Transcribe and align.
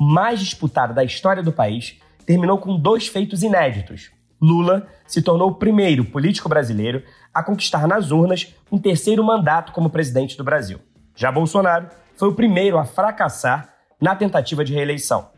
mais 0.00 0.40
disputada 0.40 0.94
da 0.94 1.04
história 1.04 1.42
do 1.42 1.52
país 1.52 2.00
terminou 2.24 2.56
com 2.56 2.74
dois 2.74 3.06
feitos 3.06 3.42
inéditos. 3.42 4.10
Lula 4.40 4.86
se 5.06 5.20
tornou 5.20 5.50
o 5.50 5.54
primeiro 5.54 6.06
político 6.06 6.48
brasileiro 6.48 7.02
a 7.34 7.42
conquistar 7.42 7.86
nas 7.86 8.10
urnas 8.10 8.54
um 8.72 8.78
terceiro 8.78 9.22
mandato 9.22 9.72
como 9.72 9.90
presidente 9.90 10.38
do 10.38 10.42
Brasil. 10.42 10.78
Já 11.14 11.30
Bolsonaro 11.30 11.88
foi 12.16 12.28
o 12.30 12.34
primeiro 12.34 12.78
a 12.78 12.84
fracassar 12.86 13.74
na 14.00 14.16
tentativa 14.16 14.64
de 14.64 14.72
reeleição. 14.72 15.28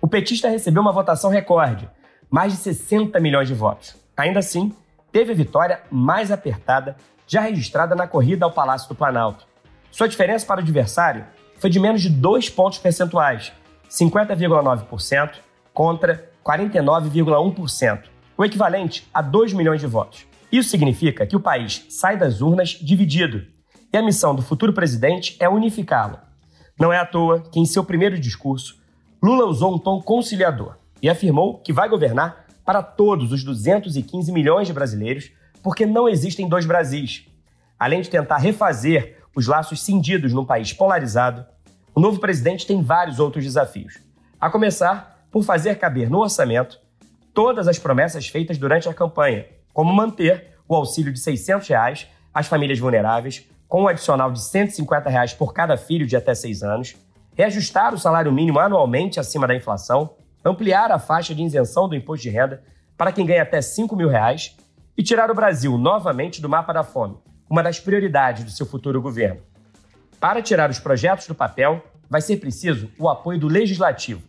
O 0.00 0.06
petista 0.06 0.48
recebeu 0.48 0.82
uma 0.82 0.92
votação 0.92 1.28
recorde, 1.28 1.90
mais 2.30 2.52
de 2.52 2.58
60 2.60 3.18
milhões 3.18 3.48
de 3.48 3.54
votos. 3.54 3.96
Ainda 4.16 4.38
assim, 4.38 4.72
teve 5.10 5.32
a 5.32 5.36
vitória 5.36 5.80
mais 5.90 6.30
apertada 6.30 6.94
já 7.26 7.40
registrada 7.40 7.96
na 7.96 8.06
corrida 8.06 8.44
ao 8.44 8.52
Palácio 8.52 8.88
do 8.88 8.94
Planalto. 8.94 9.44
Sua 9.90 10.08
diferença 10.08 10.46
para 10.46 10.60
o 10.60 10.62
adversário 10.62 11.24
foi 11.56 11.70
de 11.70 11.80
menos 11.80 12.02
de 12.02 12.08
2 12.08 12.50
pontos 12.50 12.78
percentuais, 12.78 13.52
50,9% 13.92 15.34
contra 15.74 16.30
49,1%, 16.42 18.04
o 18.38 18.44
equivalente 18.44 19.06
a 19.12 19.20
2 19.20 19.52
milhões 19.52 19.80
de 19.80 19.86
votos. 19.86 20.26
Isso 20.50 20.70
significa 20.70 21.26
que 21.26 21.36
o 21.36 21.40
país 21.40 21.84
sai 21.90 22.16
das 22.16 22.40
urnas 22.40 22.70
dividido, 22.70 23.44
e 23.92 23.96
a 23.96 24.02
missão 24.02 24.34
do 24.34 24.40
futuro 24.40 24.72
presidente 24.72 25.36
é 25.38 25.46
unificá-lo. 25.46 26.18
Não 26.80 26.90
é 26.90 26.98
à 26.98 27.04
toa 27.04 27.40
que, 27.40 27.60
em 27.60 27.66
seu 27.66 27.84
primeiro 27.84 28.18
discurso, 28.18 28.80
Lula 29.22 29.44
usou 29.44 29.74
um 29.74 29.78
tom 29.78 30.00
conciliador 30.00 30.76
e 31.02 31.10
afirmou 31.10 31.58
que 31.58 31.72
vai 31.72 31.88
governar 31.88 32.46
para 32.64 32.82
todos 32.82 33.30
os 33.30 33.44
215 33.44 34.32
milhões 34.32 34.66
de 34.66 34.72
brasileiros, 34.72 35.30
porque 35.62 35.84
não 35.84 36.08
existem 36.08 36.48
dois 36.48 36.64
Brasis. 36.64 37.26
Além 37.78 38.00
de 38.00 38.08
tentar 38.08 38.38
refazer 38.38 39.18
os 39.36 39.46
laços 39.46 39.82
cindidos 39.82 40.32
num 40.32 40.44
país 40.44 40.72
polarizado, 40.72 41.44
o 41.94 42.00
novo 42.00 42.18
presidente 42.18 42.66
tem 42.66 42.82
vários 42.82 43.18
outros 43.18 43.44
desafios. 43.44 43.98
A 44.40 44.48
começar 44.48 45.26
por 45.30 45.42
fazer 45.42 45.76
caber 45.76 46.08
no 46.10 46.20
orçamento 46.20 46.80
todas 47.34 47.68
as 47.68 47.78
promessas 47.78 48.28
feitas 48.28 48.58
durante 48.58 48.88
a 48.88 48.94
campanha, 48.94 49.46
como 49.72 49.92
manter 49.92 50.54
o 50.68 50.74
auxílio 50.74 51.12
de 51.12 51.20
600 51.20 51.68
reais 51.68 52.06
às 52.32 52.46
famílias 52.46 52.78
vulneráveis, 52.78 53.46
com 53.68 53.82
um 53.82 53.88
adicional 53.88 54.30
de 54.30 54.42
150 54.42 55.08
reais 55.08 55.34
por 55.34 55.52
cada 55.52 55.76
filho 55.76 56.06
de 56.06 56.16
até 56.16 56.34
6 56.34 56.62
anos, 56.62 56.96
reajustar 57.34 57.94
o 57.94 57.98
salário 57.98 58.32
mínimo 58.32 58.58
anualmente 58.58 59.20
acima 59.20 59.46
da 59.46 59.54
inflação, 59.54 60.14
ampliar 60.44 60.90
a 60.90 60.98
faixa 60.98 61.34
de 61.34 61.42
isenção 61.42 61.88
do 61.88 61.94
imposto 61.94 62.22
de 62.22 62.30
renda 62.30 62.62
para 62.96 63.12
quem 63.12 63.24
ganha 63.24 63.42
até 63.42 63.60
5 63.60 63.94
mil 63.96 64.08
reais 64.08 64.56
e 64.96 65.02
tirar 65.02 65.30
o 65.30 65.34
Brasil 65.34 65.76
novamente 65.78 66.40
do 66.40 66.48
mapa 66.48 66.72
da 66.72 66.82
fome, 66.82 67.16
uma 67.48 67.62
das 67.62 67.80
prioridades 67.80 68.44
do 68.44 68.50
seu 68.50 68.66
futuro 68.66 69.00
governo. 69.00 69.51
Para 70.22 70.40
tirar 70.40 70.70
os 70.70 70.78
projetos 70.78 71.26
do 71.26 71.34
papel, 71.34 71.84
vai 72.08 72.20
ser 72.20 72.36
preciso 72.36 72.88
o 72.96 73.08
apoio 73.08 73.40
do 73.40 73.48
legislativo. 73.48 74.22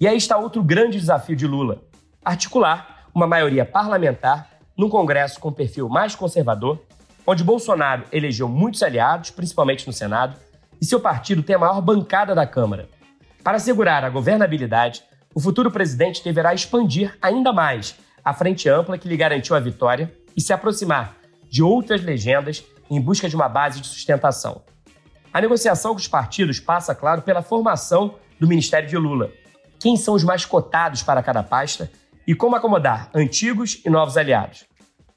E 0.00 0.06
aí 0.06 0.16
está 0.16 0.38
outro 0.38 0.62
grande 0.62 0.96
desafio 0.96 1.34
de 1.34 1.44
Lula: 1.44 1.82
articular 2.24 3.08
uma 3.12 3.26
maioria 3.26 3.64
parlamentar 3.64 4.48
num 4.78 4.88
Congresso 4.88 5.40
com 5.40 5.50
perfil 5.50 5.88
mais 5.88 6.14
conservador, 6.14 6.80
onde 7.26 7.42
Bolsonaro 7.42 8.04
elegeu 8.12 8.48
muitos 8.48 8.80
aliados, 8.80 9.30
principalmente 9.30 9.88
no 9.88 9.92
Senado, 9.92 10.36
e 10.80 10.84
seu 10.84 11.00
partido 11.00 11.42
tem 11.42 11.56
a 11.56 11.58
maior 11.58 11.80
bancada 11.80 12.32
da 12.32 12.46
Câmara. 12.46 12.88
Para 13.42 13.56
assegurar 13.56 14.04
a 14.04 14.10
governabilidade, 14.10 15.02
o 15.34 15.40
futuro 15.40 15.68
presidente 15.68 16.22
deverá 16.22 16.54
expandir 16.54 17.18
ainda 17.20 17.52
mais 17.52 17.96
a 18.24 18.32
frente 18.32 18.68
ampla 18.68 18.96
que 18.96 19.08
lhe 19.08 19.16
garantiu 19.16 19.56
a 19.56 19.60
vitória 19.60 20.14
e 20.36 20.40
se 20.40 20.52
aproximar 20.52 21.16
de 21.50 21.60
outras 21.60 22.04
legendas 22.04 22.64
em 22.88 23.00
busca 23.00 23.28
de 23.28 23.34
uma 23.34 23.48
base 23.48 23.80
de 23.80 23.88
sustentação. 23.88 24.62
A 25.34 25.40
negociação 25.40 25.90
com 25.90 25.98
os 25.98 26.06
partidos 26.06 26.60
passa, 26.60 26.94
claro, 26.94 27.22
pela 27.22 27.42
formação 27.42 28.14
do 28.38 28.46
Ministério 28.46 28.88
de 28.88 28.96
Lula. 28.96 29.32
Quem 29.80 29.96
são 29.96 30.14
os 30.14 30.22
mais 30.22 30.44
cotados 30.44 31.02
para 31.02 31.24
cada 31.24 31.42
pasta 31.42 31.90
e 32.24 32.36
como 32.36 32.54
acomodar 32.54 33.10
antigos 33.12 33.82
e 33.84 33.90
novos 33.90 34.16
aliados. 34.16 34.64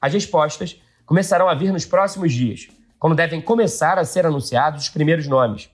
As 0.02 0.12
respostas 0.12 0.76
começarão 1.06 1.48
a 1.48 1.54
vir 1.54 1.72
nos 1.72 1.86
próximos 1.86 2.32
dias, 2.32 2.66
quando 2.98 3.14
devem 3.14 3.40
começar 3.40 3.96
a 3.96 4.04
ser 4.04 4.26
anunciados 4.26 4.82
os 4.82 4.88
primeiros 4.88 5.28
nomes. 5.28 5.70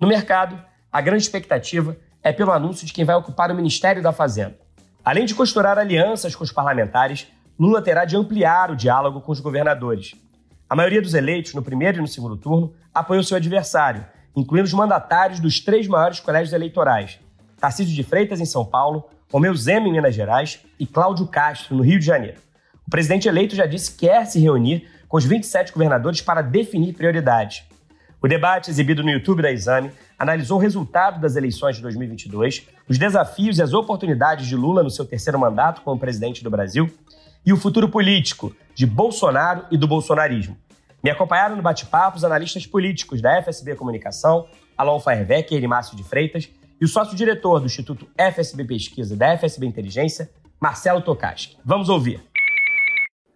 No 0.00 0.08
mercado, 0.08 0.60
a 0.90 1.00
grande 1.00 1.22
expectativa 1.22 1.96
é 2.24 2.32
pelo 2.32 2.50
anúncio 2.50 2.84
de 2.84 2.92
quem 2.92 3.04
vai 3.04 3.14
ocupar 3.14 3.52
o 3.52 3.54
Ministério 3.54 4.02
da 4.02 4.10
Fazenda. 4.10 4.58
Além 5.04 5.24
de 5.24 5.34
costurar 5.36 5.78
alianças 5.78 6.34
com 6.34 6.42
os 6.42 6.50
parlamentares, 6.50 7.28
Lula 7.56 7.80
terá 7.80 8.04
de 8.04 8.16
ampliar 8.16 8.68
o 8.68 8.76
diálogo 8.76 9.20
com 9.20 9.30
os 9.30 9.38
governadores. 9.38 10.16
A 10.68 10.74
maioria 10.74 11.00
dos 11.00 11.14
eleitos, 11.14 11.54
no 11.54 11.62
primeiro 11.62 11.98
e 11.98 12.00
no 12.00 12.08
segundo 12.08 12.36
turno, 12.36 12.74
apoiou 12.92 13.22
seu 13.22 13.36
adversário, 13.36 14.04
incluindo 14.34 14.66
os 14.66 14.72
mandatários 14.72 15.38
dos 15.38 15.60
três 15.60 15.86
maiores 15.86 16.18
colégios 16.18 16.52
eleitorais: 16.52 17.20
Tarcísio 17.60 17.94
de 17.94 18.02
Freitas, 18.02 18.40
em 18.40 18.44
São 18.44 18.64
Paulo, 18.64 19.04
Romeu 19.30 19.54
Zema, 19.54 19.86
em 19.86 19.92
Minas 19.92 20.14
Gerais, 20.14 20.60
e 20.78 20.84
Cláudio 20.84 21.28
Castro, 21.28 21.76
no 21.76 21.84
Rio 21.84 22.00
de 22.00 22.06
Janeiro. 22.06 22.38
O 22.84 22.90
presidente 22.90 23.28
eleito 23.28 23.54
já 23.54 23.64
disse 23.64 23.92
que 23.92 24.06
quer 24.06 24.26
se 24.26 24.40
reunir 24.40 24.88
com 25.08 25.16
os 25.16 25.24
27 25.24 25.72
governadores 25.72 26.20
para 26.20 26.42
definir 26.42 26.94
prioridades. 26.94 27.62
O 28.20 28.26
debate 28.26 28.68
exibido 28.68 29.04
no 29.04 29.10
YouTube 29.10 29.42
da 29.42 29.52
Exame 29.52 29.92
analisou 30.18 30.58
o 30.58 30.60
resultado 30.60 31.20
das 31.20 31.36
eleições 31.36 31.76
de 31.76 31.82
2022, 31.82 32.66
os 32.88 32.98
desafios 32.98 33.58
e 33.58 33.62
as 33.62 33.72
oportunidades 33.72 34.46
de 34.46 34.56
Lula 34.56 34.82
no 34.82 34.90
seu 34.90 35.04
terceiro 35.04 35.38
mandato 35.38 35.82
como 35.82 36.00
presidente 36.00 36.42
do 36.42 36.50
Brasil 36.50 36.92
e 37.46 37.52
o 37.52 37.56
futuro 37.56 37.88
político 37.88 38.52
de 38.74 38.84
Bolsonaro 38.84 39.64
e 39.70 39.78
do 39.78 39.86
bolsonarismo. 39.86 40.58
Me 41.02 41.10
acompanharam 41.10 41.54
no 41.54 41.62
bate-papo 41.62 42.16
os 42.16 42.24
analistas 42.24 42.66
políticos 42.66 43.22
da 43.22 43.40
FSB 43.40 43.76
Comunicação, 43.76 44.48
Alon 44.76 44.98
Faerbeck 44.98 45.54
e 45.54 45.56
Elimácio 45.56 45.96
de 45.96 46.02
Freitas, 46.02 46.50
e 46.80 46.84
o 46.84 46.88
sócio-diretor 46.88 47.60
do 47.60 47.66
Instituto 47.66 48.08
FSB 48.18 48.64
Pesquisa 48.64 49.14
e 49.14 49.16
da 49.16 49.38
FSB 49.38 49.64
Inteligência, 49.64 50.28
Marcelo 50.60 51.00
Tokaski. 51.00 51.56
Vamos 51.64 51.88
ouvir. 51.88 52.20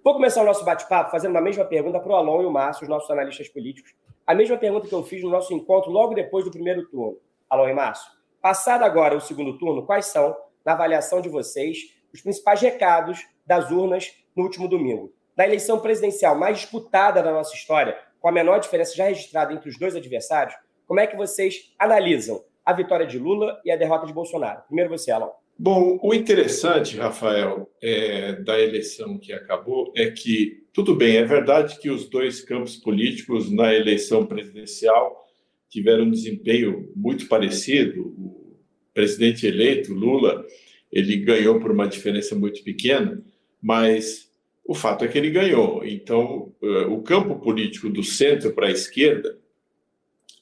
Vou 0.02 0.14
começar 0.14 0.42
o 0.42 0.46
nosso 0.46 0.64
bate-papo 0.64 1.12
fazendo 1.12 1.36
a 1.38 1.40
mesma 1.40 1.64
pergunta 1.64 2.00
para 2.00 2.10
o 2.10 2.16
Alon 2.16 2.42
e 2.42 2.46
o 2.46 2.50
Márcio, 2.50 2.82
os 2.82 2.88
nossos 2.88 3.08
analistas 3.10 3.48
políticos. 3.48 3.94
A 4.26 4.34
mesma 4.34 4.56
pergunta 4.56 4.88
que 4.88 4.94
eu 4.94 5.04
fiz 5.04 5.22
no 5.22 5.30
nosso 5.30 5.54
encontro 5.54 5.90
logo 5.90 6.14
depois 6.14 6.44
do 6.44 6.50
primeiro 6.50 6.84
turno. 6.88 7.16
Alon 7.48 7.68
e 7.68 7.74
Márcio, 7.74 8.10
passado 8.42 8.82
agora 8.82 9.16
o 9.16 9.20
segundo 9.20 9.56
turno, 9.56 9.86
quais 9.86 10.06
são, 10.06 10.36
na 10.66 10.72
avaliação 10.72 11.20
de 11.20 11.28
vocês, 11.28 11.78
os 12.12 12.20
principais 12.20 12.60
recados 12.60 13.24
das 13.50 13.68
urnas 13.72 14.12
no 14.36 14.44
último 14.44 14.68
domingo. 14.68 15.12
Na 15.36 15.44
eleição 15.44 15.80
presidencial 15.80 16.38
mais 16.38 16.58
disputada 16.58 17.20
da 17.20 17.32
nossa 17.32 17.52
história, 17.52 17.98
com 18.20 18.28
a 18.28 18.32
menor 18.32 18.60
diferença 18.60 18.94
já 18.94 19.06
registrada 19.06 19.52
entre 19.52 19.68
os 19.68 19.76
dois 19.76 19.96
adversários, 19.96 20.54
como 20.86 21.00
é 21.00 21.06
que 21.08 21.16
vocês 21.16 21.72
analisam 21.76 22.44
a 22.64 22.72
vitória 22.72 23.04
de 23.04 23.18
Lula 23.18 23.60
e 23.64 23.72
a 23.72 23.76
derrota 23.76 24.06
de 24.06 24.12
Bolsonaro? 24.12 24.62
Primeiro 24.68 24.88
você, 24.88 25.10
Alan. 25.10 25.30
Bom, 25.58 25.98
o 26.00 26.14
interessante, 26.14 26.96
Rafael, 26.96 27.68
é, 27.82 28.34
da 28.34 28.58
eleição 28.60 29.18
que 29.18 29.32
acabou 29.32 29.92
é 29.96 30.12
que, 30.12 30.62
tudo 30.72 30.94
bem, 30.94 31.16
é 31.16 31.24
verdade 31.24 31.80
que 31.80 31.90
os 31.90 32.08
dois 32.08 32.40
campos 32.40 32.76
políticos 32.76 33.50
na 33.50 33.74
eleição 33.74 34.24
presidencial 34.24 35.26
tiveram 35.68 36.04
um 36.04 36.10
desempenho 36.10 36.88
muito 36.94 37.26
parecido. 37.26 38.14
O 38.16 38.56
presidente 38.94 39.44
eleito, 39.44 39.92
Lula, 39.92 40.46
ele 40.92 41.16
ganhou 41.16 41.58
por 41.58 41.72
uma 41.72 41.88
diferença 41.88 42.36
muito 42.36 42.62
pequena, 42.62 43.20
mas 43.60 44.30
o 44.64 44.74
fato 44.74 45.04
é 45.04 45.08
que 45.08 45.18
ele 45.18 45.30
ganhou. 45.30 45.84
Então, 45.84 46.52
eh, 46.62 46.86
o 46.86 47.02
campo 47.02 47.36
político 47.40 47.88
do 47.88 48.02
centro 48.02 48.52
para 48.52 48.68
a 48.68 48.70
esquerda 48.70 49.36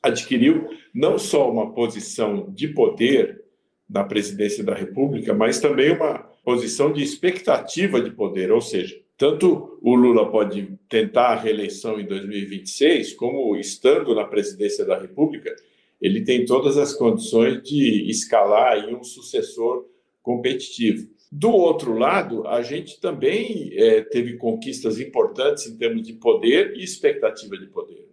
adquiriu 0.02 0.68
não 0.94 1.18
só 1.18 1.50
uma 1.50 1.72
posição 1.72 2.46
de 2.50 2.68
poder 2.68 3.42
na 3.88 4.04
presidência 4.04 4.62
da 4.62 4.74
República, 4.74 5.32
mas 5.32 5.60
também 5.60 5.92
uma 5.92 6.18
posição 6.44 6.92
de 6.92 7.02
expectativa 7.02 8.00
de 8.00 8.10
poder, 8.10 8.52
ou 8.52 8.60
seja, 8.60 9.00
tanto 9.16 9.78
o 9.82 9.94
Lula 9.94 10.30
pode 10.30 10.78
tentar 10.88 11.28
a 11.28 11.34
reeleição 11.34 11.98
em 11.98 12.06
2026, 12.06 13.14
como 13.14 13.56
estando 13.56 14.14
na 14.14 14.24
presidência 14.24 14.84
da 14.84 14.98
República, 14.98 15.54
ele 16.00 16.22
tem 16.22 16.44
todas 16.44 16.78
as 16.78 16.94
condições 16.94 17.62
de 17.62 18.08
escalar 18.08 18.88
um 18.88 19.02
sucessor 19.02 19.86
competitivo. 20.22 21.08
Do 21.30 21.50
outro 21.50 21.96
lado, 21.98 22.46
a 22.46 22.62
gente 22.62 23.00
também 23.00 23.70
é, 23.74 24.00
teve 24.02 24.36
conquistas 24.36 24.98
importantes 24.98 25.66
em 25.66 25.76
termos 25.76 26.02
de 26.02 26.14
poder 26.14 26.74
e 26.76 26.82
expectativa 26.82 27.56
de 27.56 27.66
poder. 27.66 28.08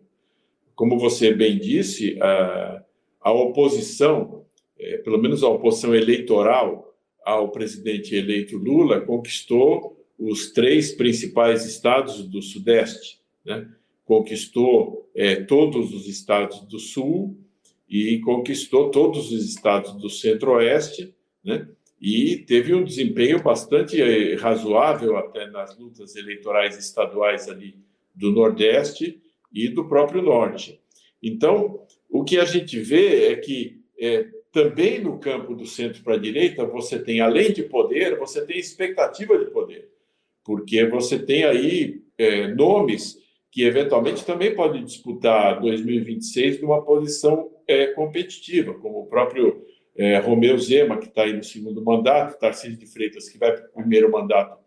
Como 0.75 0.99
você 0.99 1.33
bem 1.33 1.57
disse, 1.57 2.21
a, 2.21 2.83
a 3.21 3.31
oposição 3.31 4.45
é, 4.77 4.97
pelo 4.97 5.17
menos 5.17 5.43
a 5.43 5.49
oposição 5.49 5.95
eleitoral 5.95 6.93
ao 7.23 7.49
presidente 7.49 8.15
eleito 8.15 8.57
Lula, 8.57 9.01
conquistou 9.01 9.97
os 10.17 10.51
três 10.51 10.93
principais 10.93 11.65
estados 11.65 12.23
do 12.27 12.41
Sudeste, 12.41 13.19
né? 13.43 13.67
conquistou 14.05 15.09
é, 15.15 15.35
todos 15.35 15.93
os 15.93 16.07
estados 16.07 16.61
do 16.61 16.77
Sul 16.77 17.35
e 17.89 18.19
conquistou 18.19 18.91
todos 18.91 19.31
os 19.31 19.43
estados 19.43 19.93
do 19.93 20.09
Centro-Oeste, 20.09 21.13
né? 21.43 21.67
E 21.99 22.37
teve 22.37 22.73
um 22.73 22.83
desempenho 22.83 23.41
bastante 23.41 24.01
é, 24.01 24.35
razoável 24.35 25.17
até 25.17 25.47
nas 25.47 25.77
lutas 25.77 26.15
eleitorais 26.15 26.77
estaduais 26.77 27.47
ali 27.47 27.75
do 28.13 28.31
Nordeste 28.31 29.21
e 29.53 29.69
do 29.69 29.87
próprio 29.87 30.21
Norte. 30.21 30.79
Então, 31.21 31.85
o 32.09 32.23
que 32.23 32.37
a 32.37 32.45
gente 32.45 32.79
vê 32.79 33.31
é 33.31 33.35
que 33.35 33.81
é, 33.99 34.27
também 34.51 35.01
no 35.01 35.19
campo 35.19 35.55
do 35.55 35.65
centro 35.65 36.03
para 36.03 36.15
a 36.15 36.19
direita, 36.19 36.65
você 36.65 36.99
tem, 36.99 37.19
além 37.19 37.51
de 37.51 37.63
poder, 37.63 38.17
você 38.17 38.45
tem 38.45 38.57
expectativa 38.57 39.37
de 39.37 39.51
poder, 39.51 39.89
porque 40.43 40.85
você 40.85 41.19
tem 41.19 41.43
aí 41.43 42.01
é, 42.17 42.47
nomes 42.47 43.17
que 43.51 43.63
eventualmente 43.63 44.25
também 44.25 44.53
podem 44.53 44.83
disputar 44.83 45.61
2026 45.61 46.61
numa 46.61 46.81
posição 46.83 47.49
é, 47.67 47.87
competitiva, 47.87 48.73
como 48.73 48.99
o 48.99 49.07
próprio 49.07 49.65
é, 49.95 50.17
Romeu 50.17 50.57
Zema, 50.57 50.97
que 50.97 51.07
está 51.07 51.23
aí 51.23 51.33
no 51.33 51.43
segundo 51.43 51.83
mandato, 51.83 52.37
Tarcísio 52.37 52.77
de 52.77 52.85
Freitas, 52.85 53.29
que 53.29 53.37
vai 53.37 53.53
para 53.53 53.65
o 53.65 53.81
primeiro 53.81 54.11
mandato 54.11 54.57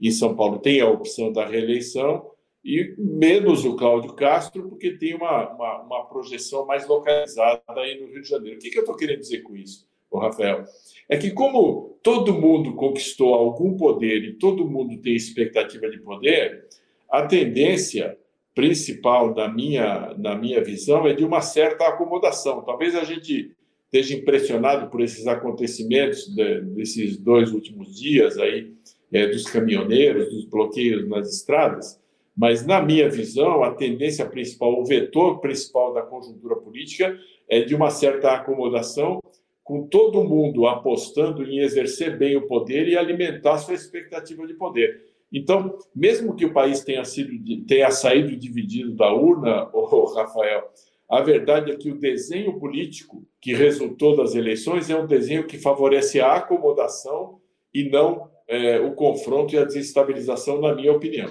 em 0.00 0.10
São 0.10 0.34
Paulo, 0.34 0.58
tem 0.58 0.80
a 0.80 0.88
opção 0.88 1.32
da 1.32 1.46
reeleição, 1.46 2.32
e 2.64 2.94
menos 2.98 3.64
o 3.64 3.76
Cláudio 3.76 4.12
Castro, 4.14 4.68
porque 4.68 4.92
tem 4.92 5.14
uma, 5.14 5.48
uma, 5.50 5.82
uma, 5.82 6.04
projeção 6.06 6.64
mais 6.64 6.86
localizada 6.86 7.62
aí 7.76 8.00
no 8.00 8.06
Rio 8.06 8.22
de 8.22 8.28
Janeiro. 8.28 8.56
O 8.56 8.60
que, 8.60 8.70
que 8.70 8.78
eu 8.78 8.82
estou 8.82 8.96
querendo 8.96 9.18
dizer 9.18 9.42
com 9.42 9.56
isso, 9.56 9.86
Rafael? 10.12 10.64
É 11.08 11.16
que, 11.16 11.32
como 11.32 11.98
todo 12.02 12.34
mundo 12.34 12.74
conquistou 12.74 13.34
algum 13.34 13.76
poder 13.76 14.24
e 14.24 14.34
todo 14.34 14.68
mundo 14.68 14.96
tem 15.00 15.14
expectativa 15.14 15.90
de 15.90 15.98
poder, 16.00 16.66
a 17.10 17.26
tendência 17.26 18.16
principal 18.54 19.34
da 19.34 19.48
minha, 19.48 20.14
na 20.16 20.36
minha 20.36 20.62
visão 20.62 21.06
é 21.06 21.12
de 21.12 21.24
uma 21.24 21.40
certa 21.40 21.88
acomodação. 21.88 22.62
Talvez 22.62 22.94
a 22.94 23.02
gente 23.02 23.56
esteja 23.92 24.16
impressionado 24.16 24.90
por 24.90 25.02
esses 25.02 25.26
acontecimentos 25.26 26.34
de, 26.34 26.62
desses 26.62 27.18
dois 27.18 27.52
últimos 27.52 27.94
dias 27.94 28.38
aí, 28.38 28.72
é, 29.12 29.26
dos 29.26 29.44
caminhoneiros, 29.44 30.32
dos 30.32 30.46
bloqueios 30.46 31.06
nas 31.06 31.28
estradas, 31.28 32.00
mas, 32.34 32.64
na 32.64 32.80
minha 32.80 33.10
visão, 33.10 33.62
a 33.62 33.74
tendência 33.74 34.24
principal, 34.24 34.80
o 34.80 34.86
vetor 34.86 35.40
principal 35.40 35.92
da 35.92 36.00
conjuntura 36.00 36.56
política 36.56 37.14
é 37.46 37.60
de 37.60 37.74
uma 37.74 37.90
certa 37.90 38.32
acomodação, 38.32 39.20
com 39.62 39.86
todo 39.86 40.24
mundo 40.24 40.66
apostando 40.66 41.44
em 41.44 41.58
exercer 41.58 42.16
bem 42.16 42.36
o 42.36 42.46
poder 42.46 42.88
e 42.88 42.96
alimentar 42.96 43.58
sua 43.58 43.74
expectativa 43.74 44.46
de 44.46 44.54
poder. 44.54 45.02
Então, 45.30 45.78
mesmo 45.94 46.34
que 46.34 46.46
o 46.46 46.52
país 46.52 46.82
tenha, 46.82 47.04
sido, 47.04 47.32
tenha 47.66 47.90
saído 47.90 48.34
dividido 48.34 48.94
da 48.94 49.12
urna, 49.12 49.68
oh, 49.72 50.06
Rafael, 50.14 50.70
a 51.12 51.20
verdade 51.20 51.70
é 51.70 51.76
que 51.76 51.90
o 51.90 51.98
desenho 51.98 52.58
político 52.58 53.22
que 53.38 53.52
resultou 53.52 54.16
das 54.16 54.34
eleições 54.34 54.88
é 54.88 54.96
um 54.96 55.06
desenho 55.06 55.46
que 55.46 55.58
favorece 55.58 56.22
a 56.22 56.36
acomodação 56.36 57.38
e 57.74 57.90
não 57.90 58.30
é, 58.48 58.80
o 58.80 58.94
confronto 58.94 59.54
e 59.54 59.58
a 59.58 59.64
desestabilização, 59.64 60.58
na 60.58 60.74
minha 60.74 60.90
opinião. 60.90 61.28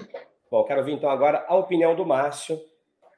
Bom, 0.51 0.63
quero 0.65 0.81
ouvir 0.81 0.93
então 0.93 1.09
agora 1.09 1.43
a 1.47 1.55
opinião 1.55 1.95
do 1.95 2.05
Márcio. 2.05 2.59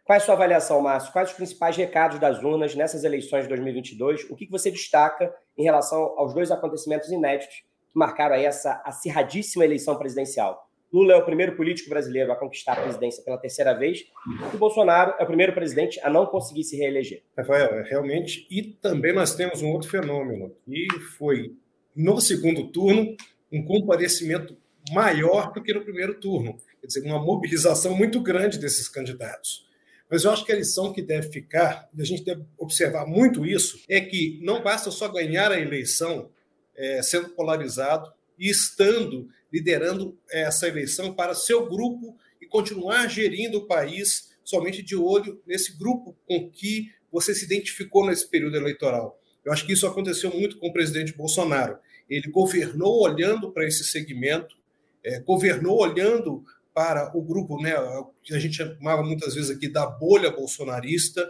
Qual 0.05 0.15
é 0.15 0.17
a 0.17 0.23
sua 0.23 0.35
avaliação, 0.35 0.79
Márcio? 0.79 1.11
Quais 1.11 1.31
os 1.31 1.35
principais 1.35 1.75
recados 1.75 2.17
das 2.17 2.41
urnas 2.41 2.73
nessas 2.75 3.03
eleições 3.03 3.41
de 3.41 3.49
2022? 3.49 4.29
O 4.29 4.35
que 4.37 4.49
você 4.49 4.71
destaca 4.71 5.35
em 5.57 5.63
relação 5.63 6.17
aos 6.17 6.33
dois 6.33 6.49
acontecimentos 6.49 7.11
inéditos 7.11 7.57
que 7.91 7.99
marcaram 7.99 8.35
aí 8.35 8.45
essa 8.45 8.81
acirradíssima 8.85 9.65
eleição 9.65 9.97
presidencial? 9.97 10.65
Lula 10.93 11.13
é 11.13 11.15
o 11.15 11.25
primeiro 11.25 11.55
político 11.55 11.89
brasileiro 11.89 12.31
a 12.31 12.35
conquistar 12.35 12.73
a 12.73 12.81
presidência 12.83 13.23
pela 13.23 13.37
terceira 13.37 13.73
vez 13.73 14.05
e 14.53 14.57
Bolsonaro 14.57 15.15
é 15.17 15.23
o 15.23 15.27
primeiro 15.27 15.53
presidente 15.53 15.99
a 16.01 16.09
não 16.09 16.25
conseguir 16.25 16.63
se 16.63 16.77
reeleger. 16.77 17.23
Rafael, 17.35 17.79
é 17.79 17.83
realmente. 17.83 18.45
E 18.51 18.61
também 18.61 19.13
nós 19.13 19.33
temos 19.35 19.61
um 19.61 19.71
outro 19.71 19.89
fenômeno, 19.89 20.55
que 20.65 20.99
foi, 21.17 21.55
no 21.95 22.21
segundo 22.21 22.67
turno, 22.67 23.15
um 23.51 23.65
comparecimento 23.65 24.55
maior 24.91 25.51
do 25.51 25.63
que 25.63 25.73
no 25.73 25.81
primeiro 25.81 26.13
turno 26.19 26.57
quer 26.83 26.87
dizer, 26.87 27.01
uma 27.05 27.19
mobilização 27.19 27.95
muito 27.95 28.19
grande 28.19 28.59
desses 28.59 28.89
candidatos. 28.89 29.65
Mas 30.11 30.25
eu 30.25 30.31
acho 30.31 30.45
que 30.45 30.51
a 30.51 30.55
lição 30.55 30.91
que 30.91 31.01
deve 31.01 31.31
ficar, 31.31 31.87
e 31.97 32.01
a 32.01 32.05
gente 32.05 32.25
deve 32.25 32.43
observar 32.57 33.05
muito 33.05 33.45
isso, 33.45 33.81
é 33.87 34.01
que 34.01 34.37
não 34.43 34.61
basta 34.61 34.91
só 34.91 35.07
ganhar 35.07 35.49
a 35.49 35.59
eleição 35.59 36.29
é, 36.75 37.01
sendo 37.01 37.29
polarizado 37.29 38.11
e 38.37 38.49
estando 38.49 39.29
liderando 39.53 40.17
essa 40.31 40.67
eleição 40.67 41.13
para 41.13 41.35
seu 41.35 41.69
grupo 41.69 42.17
e 42.41 42.47
continuar 42.47 43.07
gerindo 43.07 43.59
o 43.59 43.67
país 43.67 44.33
somente 44.43 44.81
de 44.81 44.95
olho 44.95 45.39
nesse 45.45 45.77
grupo 45.77 46.17
com 46.25 46.49
que 46.49 46.91
você 47.11 47.35
se 47.35 47.45
identificou 47.45 48.07
nesse 48.07 48.27
período 48.27 48.57
eleitoral. 48.57 49.21
Eu 49.45 49.53
acho 49.53 49.65
que 49.65 49.73
isso 49.73 49.85
aconteceu 49.85 50.33
muito 50.33 50.57
com 50.57 50.69
o 50.69 50.73
presidente 50.73 51.13
Bolsonaro. 51.13 51.77
Ele 52.09 52.29
governou 52.31 53.03
olhando 53.03 53.51
para 53.51 53.67
esse 53.67 53.83
segmento, 53.83 54.57
é, 55.03 55.19
governou 55.19 55.79
olhando 55.79 56.43
para 56.73 57.15
o 57.15 57.21
grupo, 57.21 57.61
né, 57.61 57.73
que 58.23 58.33
a 58.33 58.39
gente 58.39 58.55
chamava 58.55 59.03
muitas 59.03 59.35
vezes 59.35 59.51
aqui 59.51 59.67
da 59.67 59.85
bolha 59.85 60.31
bolsonarista, 60.31 61.29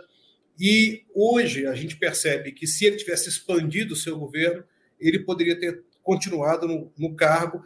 e 0.58 1.04
hoje 1.14 1.66
a 1.66 1.74
gente 1.74 1.98
percebe 1.98 2.52
que 2.54 2.66
se 2.66 2.86
ele 2.86 2.96
tivesse 2.96 3.28
expandido 3.28 3.94
o 3.94 3.98
seu 3.98 4.18
governo, 4.18 4.64
ele 5.00 5.20
poderia 5.20 5.60
ter 5.60 5.84
continuado 6.02 6.68
no, 6.68 6.92
no 6.98 7.16
cargo, 7.16 7.64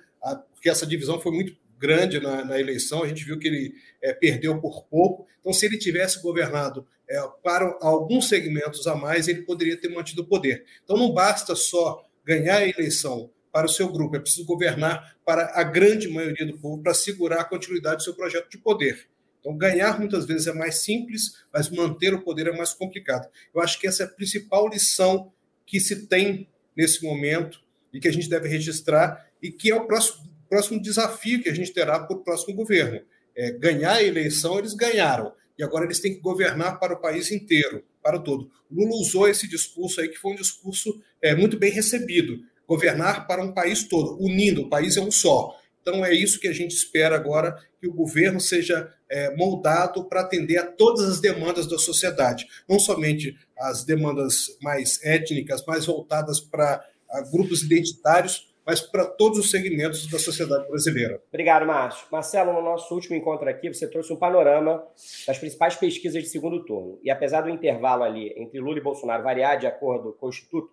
porque 0.54 0.70
essa 0.70 0.86
divisão 0.86 1.20
foi 1.20 1.32
muito 1.32 1.56
grande 1.80 2.20
na, 2.20 2.44
na 2.44 2.60
eleição, 2.60 3.04
a 3.04 3.08
gente 3.08 3.24
viu 3.24 3.38
que 3.38 3.48
ele 3.48 3.74
é, 4.02 4.14
perdeu 4.14 4.60
por 4.60 4.86
pouco. 4.86 5.28
Então, 5.40 5.54
se 5.54 5.66
ele 5.66 5.78
tivesse 5.78 6.22
governado 6.22 6.86
é, 7.10 7.22
para 7.44 7.78
alguns 7.82 8.28
segmentos 8.28 8.86
a 8.88 8.96
mais, 8.96 9.28
ele 9.28 9.44
poderia 9.44 9.78
ter 9.80 9.90
mantido 9.90 10.24
o 10.24 10.26
poder. 10.26 10.66
Então, 10.84 10.98
não 10.98 11.14
basta 11.14 11.56
só 11.56 12.04
ganhar 12.26 12.58
a 12.58 12.68
eleição 12.68 13.30
para 13.52 13.66
o 13.66 13.70
seu 13.70 13.92
grupo, 13.92 14.16
é 14.16 14.20
preciso 14.20 14.46
governar 14.46 15.18
para 15.26 15.60
a 15.60 15.64
grande 15.64 16.08
maioria 16.10 16.46
do 16.46 16.60
povo 16.60 16.82
para 16.84 16.94
segurar 16.94 17.42
a 17.42 17.46
continuidade 17.46 17.98
do 17.98 18.04
seu 18.04 18.14
projeto 18.14 18.50
de 18.50 18.58
poder. 18.58 19.08
Então, 19.40 19.58
ganhar 19.58 19.98
muitas 20.00 20.26
vezes 20.26 20.48
é 20.48 20.54
mais 20.54 20.80
simples, 20.80 21.46
mas 21.54 21.70
manter 21.70 22.14
o 22.14 22.22
poder 22.22 22.48
é 22.48 22.52
mais 22.52 22.74
complicado. 22.74 23.30
Eu 23.54 23.62
acho 23.62 23.80
que 23.80 23.88
essa 23.88 24.04
é 24.04 24.06
a 24.06 24.10
principal 24.10 24.68
lição 24.68 25.32
que 25.66 25.80
se 25.80 26.08
tem 26.08 26.50
nesse 26.76 27.04
momento 27.04 27.62
e 27.94 28.00
que 28.00 28.08
a 28.08 28.12
gente 28.12 28.30
deve 28.30 28.48
registrar 28.48 29.27
e 29.42 29.52
que 29.52 29.72
é 29.72 29.76
o 29.76 29.86
próximo, 29.86 30.24
próximo 30.50 30.82
desafio 30.82 31.42
que 31.42 31.50
a 31.50 31.54
gente 31.54 31.74
terá 31.74 32.00
para 32.00 32.16
o 32.16 32.24
próximo 32.24 32.56
governo. 32.56 33.02
É, 33.36 33.52
ganhar 33.52 33.94
a 33.94 34.04
eleição, 34.04 34.58
eles 34.58 34.74
ganharam. 34.74 35.32
E 35.58 35.64
agora 35.64 35.86
eles 35.86 36.00
têm 36.00 36.14
que 36.14 36.22
governar 36.22 36.80
para 36.80 36.94
o 36.94 37.02
país 37.02 37.32
inteiro, 37.32 37.84
para 38.02 38.18
o 38.18 38.24
todo. 38.24 38.50
Lula 38.70 38.96
usou 38.96 39.28
esse 39.28 39.48
discurso 39.48 40.00
aí, 40.00 40.10
que 40.10 40.18
foi 40.18 40.34
um 40.34 40.36
discurso 40.36 41.02
é, 41.22 41.36
muito 41.36 41.58
bem 41.58 41.72
recebido 41.72 42.40
governar 42.68 43.26
para 43.26 43.44
um 43.44 43.54
país 43.54 43.84
todo, 43.84 44.22
unindo, 44.22 44.64
o 44.64 44.70
país 44.70 44.98
é 44.98 45.02
um 45.02 45.10
só. 45.10 45.58
Então 45.82 46.04
é 46.04 46.14
isso 46.14 46.40
que 46.40 46.50
a 46.50 46.54
gente 46.54 46.76
espera 46.76 47.16
agora, 47.16 47.56
que 47.80 47.88
o 47.88 47.94
governo 47.94 48.42
seja 48.42 48.92
é, 49.10 49.34
moldado 49.38 50.04
para 50.04 50.22
atender 50.22 50.58
a 50.58 50.66
todas 50.66 51.06
as 51.06 51.22
demandas 51.22 51.66
da 51.66 51.78
sociedade, 51.78 52.46
não 52.68 52.78
somente 52.78 53.38
as 53.58 53.86
demandas 53.86 54.58
mais 54.62 55.00
étnicas, 55.02 55.66
mais 55.66 55.86
voltadas 55.86 56.42
para 56.42 56.86
grupos 57.32 57.64
identitários, 57.64 58.47
mas 58.68 58.82
para 58.82 59.06
todos 59.06 59.40
os 59.40 59.50
segmentos 59.50 60.06
da 60.08 60.20
sociedade 60.20 60.68
brasileira. 60.68 61.24
Obrigado, 61.30 61.66
Márcio. 61.66 62.06
Marcelo, 62.12 62.52
no 62.52 62.62
nosso 62.62 62.94
último 62.94 63.16
encontro 63.16 63.50
aqui, 63.50 63.74
você 63.74 63.90
trouxe 63.90 64.12
um 64.12 64.18
panorama 64.18 64.86
das 65.26 65.40
principais 65.40 65.78
pesquisas 65.78 66.22
de 66.22 66.28
segundo 66.28 66.66
turno. 66.66 67.00
E 67.02 67.10
apesar 67.10 67.42
do 67.42 67.50
intervalo 67.50 68.04
ali 68.04 68.34
entre 68.36 68.60
Lula 68.60 68.78
e 68.78 68.82
Bolsonaro 68.82 69.24
variar 69.24 69.58
de 69.58 69.66
acordo 69.66 70.12
com 70.20 70.26
o 70.26 70.30
Instituto, 70.30 70.70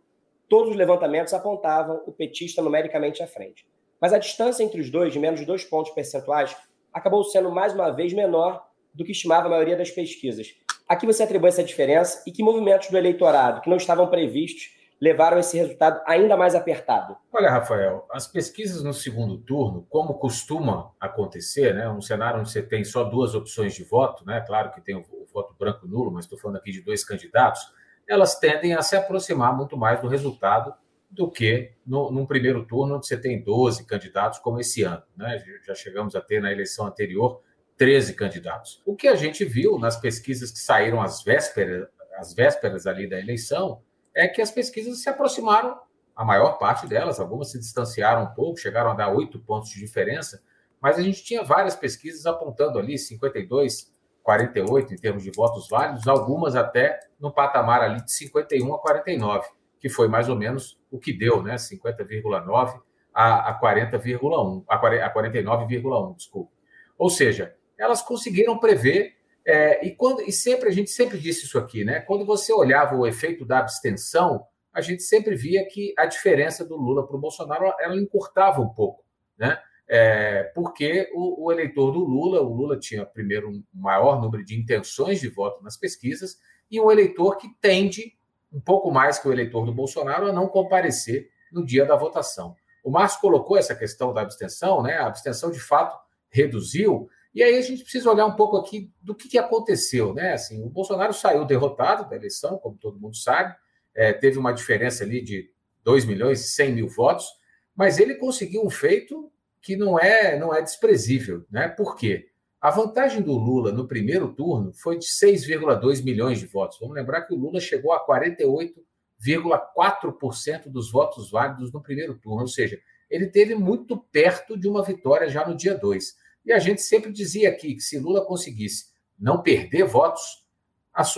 todos 0.49 0.73
os 0.73 0.77
levantamentos 0.77 1.33
apontavam 1.33 2.03
o 2.05 2.11
petista 2.11 2.61
numericamente 2.61 3.23
à 3.23 3.29
frente. 3.29 3.65
Mas 4.01 4.13
a 4.13 4.19
distância 4.19 4.65
entre 4.65 4.81
os 4.81 4.91
dois, 4.91 5.13
de 5.13 5.21
menos 5.21 5.39
de 5.39 5.47
dois 5.47 5.63
pontos 5.65 5.93
percentuais, 5.93 6.55
acabou 6.93 7.23
sendo 7.23 7.53
mais 7.53 7.73
uma 7.75 7.93
vez 7.93 8.13
menor 8.13 8.67
do 8.93 9.05
que 9.05 9.13
estimava 9.13 9.47
a 9.47 9.51
maioria 9.51 9.77
das 9.77 9.93
pesquisas. 9.93 10.53
A 10.89 10.97
que 10.97 11.07
você 11.07 11.23
atribui 11.23 11.49
essa 11.49 11.63
diferença 11.63 12.25
e 12.27 12.33
que 12.33 12.43
movimentos 12.43 12.91
do 12.91 12.99
eleitorado 12.99 13.61
que 13.61 13.71
não 13.71 13.77
estavam 13.77 14.09
previstos 14.09 14.75
levaram 15.05 15.39
esse 15.39 15.59
resultado 15.59 16.01
ainda 16.07 16.35
mais 16.35 16.55
apertado? 16.55 17.15
Olha, 17.31 17.51
Rafael, 17.51 18.07
as 18.11 18.27
pesquisas 18.27 18.83
no 18.83 18.95
segundo 18.95 19.37
turno, 19.37 19.87
como 19.91 20.15
costuma 20.15 20.93
acontecer, 20.99 21.75
né, 21.75 21.87
um 21.91 22.01
cenário 22.01 22.41
onde 22.41 22.51
você 22.51 22.63
tem 22.63 22.83
só 22.85 23.05
duas 23.05 23.35
opções 23.35 23.75
de 23.75 23.85
voto, 23.85 24.25
né, 24.25 24.43
claro 24.47 24.71
que 24.71 24.81
tem 24.81 24.97
o, 24.97 25.05
voto 25.31 25.55
branco 25.59 25.87
nulo, 25.87 26.13
mas 26.13 26.25
estou 26.25 26.39
falando 26.39 26.57
aqui 26.57 26.71
de 26.71 26.81
dois 26.81 27.05
candidatos, 27.05 27.61
elas 28.09 28.39
tendem 28.39 28.73
a 28.73 28.81
se 28.81 28.97
aproximar 28.97 29.55
muito 29.55 29.77
mais 29.77 30.01
do 30.01 30.07
resultado 30.07 30.73
do 31.11 31.29
que 31.31 31.73
no, 31.85 32.11
num 32.11 32.25
primeiro 32.25 32.65
turno, 32.65 32.97
onde 32.97 33.07
você 33.07 33.17
tem 33.17 33.43
12 33.43 33.85
candidatos, 33.85 34.39
como 34.39 34.61
esse 34.61 34.85
ano. 34.85 35.03
Né? 35.17 35.43
Já 35.67 35.75
chegamos 35.75 36.15
a 36.15 36.21
ter 36.21 36.41
na 36.41 36.53
eleição 36.53 36.87
anterior 36.87 37.41
13 37.77 38.15
candidatos. 38.15 38.81
O 38.87 38.95
que 38.95 39.09
a 39.09 39.17
gente 39.17 39.45
viu 39.45 39.77
nas 39.77 39.97
pesquisas 39.97 40.53
que 40.53 40.61
saíram 40.61 41.03
às 41.03 41.25
vésperas, 41.25 41.89
às 42.17 42.33
vésperas 42.33 42.87
ali 42.87 43.09
da 43.09 43.19
eleição 43.19 43.83
é 44.15 44.29
que 44.29 44.41
as 44.41 44.51
pesquisas 44.51 45.03
se 45.03 45.09
aproximaram, 45.09 45.79
a 46.15 46.25
maior 46.25 46.59
parte 46.59 46.87
delas, 46.87 47.19
algumas 47.19 47.51
se 47.51 47.59
distanciaram 47.59 48.25
um 48.25 48.35
pouco, 48.35 48.59
chegaram 48.59 48.91
a 48.91 48.95
dar 48.95 49.09
oito 49.13 49.39
pontos 49.41 49.71
de 49.71 49.81
diferença, 49.81 50.41
mas 50.81 50.99
a 50.99 51.03
gente 51.03 51.25
tinha 51.25 51.43
várias 51.43 51.75
pesquisas 51.75 52.25
apontando 52.25 52.79
ali 52.79 52.97
52, 52.97 53.93
48 54.23 54.95
em 54.95 54.97
termos 54.97 55.23
de 55.23 55.31
votos 55.31 55.69
válidos, 55.69 56.07
algumas 56.07 56.55
até 56.55 57.01
no 57.19 57.33
patamar 57.33 57.81
ali 57.81 58.03
de 58.05 58.13
51 58.13 58.75
a 58.75 58.79
49, 58.79 59.49
que 59.81 59.89
foi 59.89 60.07
mais 60.09 60.29
ou 60.29 60.37
menos 60.37 60.79
o 60.91 60.99
que 60.99 61.13
deu, 61.13 61.43
né? 61.43 61.57
50,9 61.57 62.81
a, 63.13 63.51
a 63.51 63.61
40,1, 63.61 64.65
a 64.69 65.13
49,1, 65.15 66.17
desculpa. 66.17 66.53
Ou 66.97 67.11
seja, 67.11 67.55
elas 67.77 68.03
conseguiram 68.03 68.59
prever 68.59 69.17
é, 69.47 69.87
e, 69.87 69.95
quando, 69.95 70.23
e 70.23 70.33
sempre 70.33 70.69
a 70.69 70.73
gente 70.73 70.91
sempre 70.91 71.19
disse 71.19 71.45
isso 71.45 71.59
aqui, 71.59 71.85
né? 71.85 72.01
Quando 72.01 72.25
você 72.25 72.53
olhava 72.53 72.97
o 72.97 73.07
efeito 73.07 73.45
da 73.45 73.59
abstenção, 73.59 74.45
a 74.73 74.81
gente 74.81 75.03
sempre 75.03 75.37
via 75.37 75.67
que 75.67 75.95
a 75.99 76.07
diferença 76.07 76.65
do 76.65 76.77
Lula 76.77 77.07
para 77.07 77.17
o 77.17 77.21
Bolsonaro 77.21 77.73
ela 77.79 77.97
encurtava 77.97 78.61
um 78.61 78.69
pouco, 78.69 79.05
né? 79.39 79.59
É, 79.87 80.45
porque 80.55 81.11
o, 81.13 81.45
o, 81.45 81.53
eleitor 81.53 81.93
do 81.93 81.99
Lula, 81.99 82.41
o 82.41 82.55
Lula 82.55 82.79
tinha 82.79 83.05
primeiro 83.05 83.51
um 83.51 83.63
maior 83.75 84.21
número 84.21 84.43
de 84.43 84.59
intenções 84.59 85.21
de 85.21 85.29
voto 85.29 85.63
nas 85.63 85.77
pesquisas 85.77 86.39
e 86.71 86.81
um 86.81 86.91
eleitor 86.91 87.37
que 87.37 87.49
tende 87.61 88.17
um 88.51 88.61
pouco 88.61 88.91
mais 88.91 89.19
que 89.19 89.29
o 89.29 89.33
eleitor 89.33 89.67
do 89.67 89.75
Bolsonaro 89.75 90.27
a 90.27 90.33
não 90.33 90.49
comparecer 90.49 91.29
no 91.53 91.65
dia 91.65 91.85
da 91.85 91.97
votação. 91.97 92.57
O 92.83 92.91
Márcio 92.91 93.21
colocou 93.21 93.59
essa 93.59 93.75
questão 93.75 94.13
da 94.15 94.23
abstenção, 94.23 94.83
né? 94.83 94.95
A 94.95 95.07
abstenção 95.07 95.51
de 95.51 95.61
fato 95.61 95.99
reduziu, 96.31 97.09
e 97.35 97.43
aí 97.43 97.59
a 97.59 97.63
gente 97.63 97.83
precisa 97.83 98.11
olhar 98.11 98.25
um 98.27 98.37
pouco 98.37 98.57
aqui 98.57 98.93
do 99.03 99.15
que, 99.15 99.29
que 99.29 99.39
aconteceu, 99.39 100.15
né? 100.15 100.35
Assim, 100.35 100.63
o 100.63 100.69
Bolsonaro 100.69 101.13
saiu 101.13 101.45
derrotado 101.45 102.09
da 102.09 102.15
eleição, 102.15 102.59
como 102.59 102.77
todo 102.77 103.01
mundo 103.01 103.17
sabe, 103.17 103.57
é, 103.95 104.13
teve 104.13 104.39
uma 104.39 104.53
diferença 104.53 105.03
ali 105.03 105.21
de 105.21 105.51
2 105.83 106.05
milhões 106.05 106.41
e 106.41 106.47
100 106.49 106.73
mil 106.73 106.89
votos, 106.89 107.27
mas 107.75 107.99
ele 107.99 108.15
conseguiu 108.15 108.65
um 108.65 108.71
feito 108.71 109.33
que 109.61 109.75
não 109.77 109.99
é, 109.99 110.39
não 110.39 110.55
é 110.55 110.63
desprezível, 110.63 111.45
né? 111.51 111.67
Por 111.69 111.97
quê? 111.97 112.29
A 112.61 112.71
vantagem 112.71 113.21
do 113.21 113.33
Lula 113.33 113.73
no 113.73 113.89
primeiro 113.89 114.33
turno 114.33 114.73
foi 114.73 114.97
de 114.99 115.07
6,2 115.07 116.05
milhões 116.05 116.39
de 116.39 116.47
votos. 116.47 116.79
Vamos 116.81 116.95
lembrar 116.95 117.23
que 117.23 117.35
o 117.35 117.37
Lula 117.37 117.59
chegou 117.61 117.93
a 117.93 118.07
48,4% 118.07 120.69
dos 120.69 120.89
votos 120.91 121.31
válidos 121.31 121.73
no 121.73 121.83
primeiro 121.83 122.15
turno, 122.15 122.43
ou 122.43 122.49
seja, 122.49 122.79
ele 123.11 123.27
teve 123.27 123.55
muito 123.55 123.99
perto 124.11 124.57
de 124.57 124.67
uma 124.69 124.83
vitória 124.83 125.29
já 125.29 125.47
no 125.47 125.55
dia 125.55 125.77
2. 125.77 126.24
E 126.45 126.53
a 126.53 126.59
gente 126.59 126.83
sempre 126.83 127.13
dizia 127.13 127.49
aqui 127.49 127.75
que 127.75 127.81
se 127.81 127.99
Lula 127.99 128.25
conseguisse 128.25 128.93
não 129.19 129.43
perder 129.43 129.85
votos, 129.85 130.23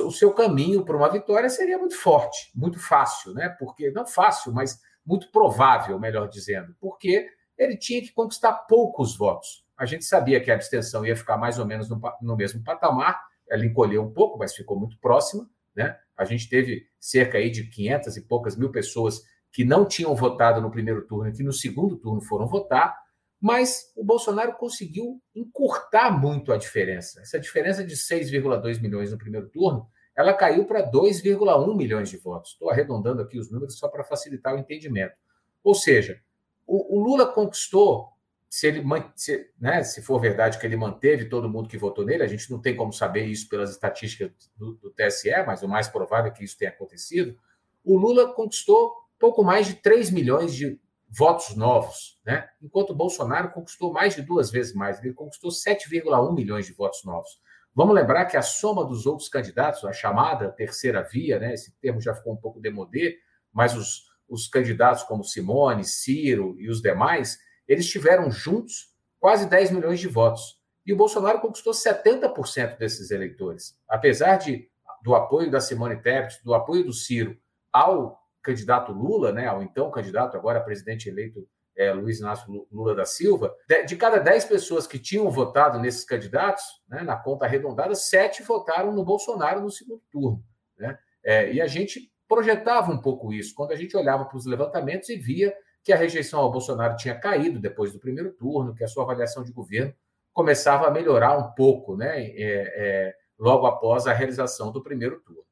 o 0.00 0.11
seu 0.11 0.33
caminho 0.33 0.85
para 0.85 0.97
uma 0.97 1.11
vitória 1.11 1.49
seria 1.49 1.78
muito 1.78 1.97
forte, 1.97 2.50
muito 2.54 2.78
fácil, 2.78 3.35
né? 3.35 3.49
Porque 3.59 3.90
não 3.90 4.06
fácil, 4.06 4.52
mas 4.52 4.80
muito 5.04 5.30
provável, 5.30 5.99
melhor 5.99 6.28
dizendo, 6.28 6.75
porque 6.80 7.28
ele 7.59 7.76
tinha 7.76 8.00
que 8.00 8.12
conquistar 8.12 8.52
poucos 8.52 9.16
votos. 9.16 9.64
A 9.76 9.85
gente 9.85 10.04
sabia 10.04 10.40
que 10.40 10.50
a 10.50 10.54
abstenção 10.54 11.04
ia 11.04 11.14
ficar 11.14 11.37
mais 11.37 11.59
ou 11.59 11.66
menos 11.66 11.88
no, 11.88 12.00
no 12.23 12.37
mesmo 12.37 12.62
patamar, 12.64 13.21
ela 13.49 13.64
encolheu 13.64 14.02
um 14.02 14.12
pouco, 14.12 14.38
mas 14.38 14.54
ficou 14.54 14.78
muito 14.78 14.99
próxima, 14.99 15.49
né? 15.75 15.97
A 16.16 16.25
gente 16.25 16.49
teve 16.49 16.88
cerca 16.99 17.37
aí 17.38 17.50
de 17.50 17.64
500 17.64 18.16
e 18.16 18.23
poucas 18.23 18.56
mil 18.56 18.71
pessoas 18.71 19.23
que 19.52 19.64
não 19.64 19.87
tinham 19.87 20.14
votado 20.14 20.61
no 20.61 20.71
primeiro 20.71 21.06
turno 21.06 21.28
e 21.28 21.33
que 21.33 21.42
no 21.42 21.52
segundo 21.52 21.97
turno 21.97 22.21
foram 22.23 22.47
votar, 22.47 22.97
mas 23.40 23.92
o 23.96 24.04
Bolsonaro 24.04 24.54
conseguiu 24.54 25.20
encurtar 25.34 26.10
muito 26.10 26.52
a 26.52 26.56
diferença. 26.56 27.20
Essa 27.20 27.38
diferença 27.38 27.84
de 27.84 27.94
6,2 27.94 28.80
milhões 28.80 29.10
no 29.10 29.18
primeiro 29.18 29.48
turno, 29.48 29.86
ela 30.16 30.32
caiu 30.32 30.64
para 30.64 30.90
2,1 30.90 31.76
milhões 31.76 32.08
de 32.08 32.16
votos. 32.16 32.52
Estou 32.52 32.70
arredondando 32.70 33.20
aqui 33.20 33.38
os 33.38 33.50
números 33.50 33.78
só 33.78 33.88
para 33.88 34.02
facilitar 34.02 34.54
o 34.54 34.58
entendimento. 34.58 35.14
Ou 35.62 35.74
seja, 35.74 36.20
o, 36.66 36.98
o 36.98 37.02
Lula 37.02 37.26
conquistou, 37.26 38.08
se 38.48 38.66
ele 38.66 38.82
se, 39.14 39.50
né, 39.60 39.82
se 39.84 40.00
for 40.00 40.18
verdade 40.18 40.58
que 40.58 40.66
ele 40.66 40.76
manteve 40.76 41.28
todo 41.28 41.50
mundo 41.50 41.68
que 41.68 41.76
votou 41.76 42.04
nele, 42.04 42.22
a 42.22 42.28
gente 42.28 42.50
não 42.50 42.60
tem 42.60 42.74
como 42.74 42.92
saber 42.92 43.26
isso 43.26 43.48
pelas 43.48 43.70
estatísticas 43.70 44.30
do, 44.56 44.74
do 44.74 44.90
TSE, 44.90 45.30
mas 45.46 45.62
o 45.62 45.68
mais 45.68 45.88
provável 45.88 46.30
é 46.32 46.34
que 46.34 46.42
isso 46.42 46.56
tenha 46.56 46.70
acontecido. 46.70 47.38
O 47.84 47.98
Lula 47.98 48.32
conquistou 48.32 48.94
pouco 49.18 49.44
mais 49.44 49.66
de 49.66 49.74
3 49.74 50.10
milhões 50.10 50.54
de 50.54 50.80
votos 51.08 51.54
novos, 51.56 52.20
né? 52.25 52.48
enquanto 52.60 52.90
o 52.90 52.94
Bolsonaro 52.94 53.50
conquistou 53.50 53.92
mais 53.92 54.14
de 54.14 54.22
duas 54.22 54.50
vezes 54.50 54.75
mais, 54.75 55.02
ele 55.02 55.14
conquistou 55.14 55.50
7,1 55.50 56.34
milhões 56.34 56.66
de 56.66 56.72
votos 56.72 57.04
novos. 57.04 57.40
Vamos 57.75 57.94
lembrar 57.94 58.25
que 58.25 58.36
a 58.36 58.42
soma 58.42 58.84
dos 58.84 59.06
outros 59.06 59.28
candidatos, 59.28 59.84
a 59.84 59.92
chamada 59.92 60.50
terceira 60.50 61.02
via, 61.02 61.38
né? 61.38 61.54
esse 61.54 61.78
termo 61.78 62.00
já 62.00 62.14
ficou 62.14 62.32
um 62.32 62.36
pouco 62.36 62.60
demodê, 62.60 63.18
mas 63.52 63.76
os, 63.76 64.04
os 64.28 64.48
candidatos 64.48 65.02
como 65.02 65.25
Simone, 65.25 65.84
Ciro 65.84 66.56
e 66.58 66.68
os 66.68 66.80
demais, 66.80 67.38
eles 67.68 67.88
tiveram 67.88 68.30
juntos 68.30 68.94
quase 69.18 69.48
10 69.48 69.72
milhões 69.72 70.00
de 70.00 70.08
votos. 70.08 70.60
E 70.84 70.92
o 70.92 70.96
Bolsonaro 70.96 71.40
conquistou 71.40 71.72
70% 71.72 72.78
desses 72.78 73.10
eleitores. 73.10 73.76
Apesar 73.88 74.36
de, 74.36 74.68
do 75.02 75.14
apoio 75.14 75.50
da 75.50 75.60
Simone 75.60 75.96
Tebet, 75.96 76.42
do 76.44 76.54
apoio 76.54 76.84
do 76.84 76.92
Ciro 76.92 77.36
ao 77.72 78.25
candidato 78.46 78.92
Lula, 78.92 79.32
né, 79.32 79.46
ao 79.48 79.60
então 79.60 79.90
candidato, 79.90 80.36
agora 80.36 80.60
presidente 80.60 81.08
eleito 81.08 81.46
é, 81.76 81.92
Luiz 81.92 82.20
Inácio 82.20 82.66
Lula 82.70 82.94
da 82.94 83.04
Silva, 83.04 83.52
de, 83.68 83.84
de, 83.84 83.96
cada 83.96 84.18
10 84.18 84.44
pessoas 84.44 84.86
que 84.86 84.98
tinham 84.98 85.28
votado 85.28 85.78
nesses 85.80 86.04
candidatos, 86.04 86.62
né, 86.88 87.02
na 87.02 87.16
conta 87.16 87.44
arredondada, 87.44 87.94
sete 87.94 88.42
votaram 88.44 88.92
no 88.92 89.04
Bolsonaro 89.04 89.60
no 89.60 89.70
segundo 89.70 90.00
turno. 90.10 90.42
Né? 90.78 90.96
É, 91.24 91.52
e 91.52 91.60
a 91.60 91.66
gente 91.66 92.10
projetava 92.28 92.92
um 92.92 93.00
pouco 93.00 93.32
isso 93.32 93.52
quando 93.54 93.72
a 93.72 93.76
gente 93.76 93.96
olhava 93.96 94.24
para 94.24 94.38
os 94.38 94.46
levantamentos 94.46 95.08
e 95.08 95.16
via 95.16 95.52
que 95.82 95.92
a 95.92 95.96
rejeição 95.96 96.40
ao 96.40 96.50
Bolsonaro 96.50 96.96
tinha 96.96 97.18
caído 97.18 97.60
depois 97.60 97.92
do 97.92 97.98
primeiro 97.98 98.32
turno, 98.32 98.74
que 98.74 98.84
a 98.84 98.88
sua 98.88 99.02
avaliação 99.02 99.44
de 99.44 99.52
governo 99.52 99.92
começava 100.32 100.86
a 100.86 100.90
melhorar 100.90 101.36
um 101.36 101.52
pouco, 101.52 101.96
né, 101.96 102.22
é, 102.22 102.36
é 102.38 103.14
logo 103.38 103.66
após 103.66 104.06
a 104.06 104.12
realização 104.12 104.72
do 104.72 104.82
primeiro 104.82 105.20
turno. 105.20 105.44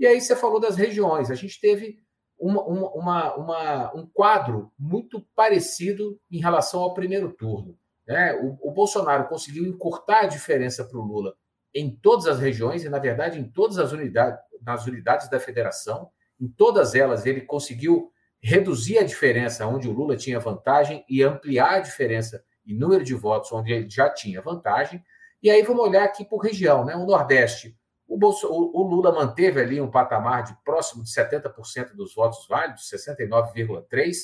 E 0.00 0.06
aí 0.06 0.18
você 0.20 0.34
falou 0.34 0.58
das 0.58 0.76
regiões. 0.76 1.30
A 1.30 1.34
gente 1.34 1.60
teve 1.60 1.98
uma, 2.40 2.62
uma, 2.62 3.34
uma, 3.34 3.94
um 3.94 4.06
quadro 4.06 4.72
muito 4.78 5.20
parecido 5.36 6.18
em 6.30 6.40
relação 6.40 6.80
ao 6.80 6.94
primeiro 6.94 7.30
turno. 7.32 7.78
Né? 8.06 8.34
O, 8.34 8.68
o 8.68 8.72
Bolsonaro 8.72 9.28
conseguiu 9.28 9.66
encurtar 9.66 10.20
a 10.20 10.26
diferença 10.26 10.84
para 10.84 10.98
o 10.98 11.04
Lula 11.04 11.34
em 11.74 11.94
todas 11.94 12.26
as 12.26 12.40
regiões 12.40 12.82
e, 12.82 12.88
na 12.88 12.98
verdade, 12.98 13.38
em 13.38 13.44
todas 13.44 13.78
as 13.78 13.92
unidades, 13.92 14.40
nas 14.62 14.86
unidades 14.86 15.28
da 15.28 15.38
federação. 15.38 16.10
Em 16.40 16.48
todas 16.48 16.94
elas, 16.94 17.26
ele 17.26 17.42
conseguiu 17.42 18.10
reduzir 18.42 18.98
a 18.98 19.04
diferença 19.04 19.66
onde 19.66 19.86
o 19.86 19.92
Lula 19.92 20.16
tinha 20.16 20.40
vantagem 20.40 21.04
e 21.08 21.22
ampliar 21.22 21.74
a 21.74 21.80
diferença 21.80 22.42
em 22.66 22.74
número 22.74 23.04
de 23.04 23.14
votos 23.14 23.52
onde 23.52 23.72
ele 23.72 23.88
já 23.88 24.08
tinha 24.08 24.40
vantagem. 24.40 25.04
E 25.42 25.50
aí 25.50 25.62
vamos 25.62 25.84
olhar 25.84 26.04
aqui 26.04 26.24
por 26.24 26.38
região, 26.38 26.84
né? 26.84 26.96
O 26.96 27.06
Nordeste 27.06 27.76
o, 28.10 28.18
Bolso, 28.18 28.48
o, 28.50 28.82
Lula 28.82 29.12
manteve 29.12 29.60
ali 29.60 29.80
um 29.80 29.88
patamar 29.88 30.42
de 30.42 30.56
próximo 30.64 31.04
de 31.04 31.10
70% 31.10 31.94
dos 31.94 32.12
votos 32.12 32.44
válidos, 32.48 32.90
69,3%, 32.90 34.14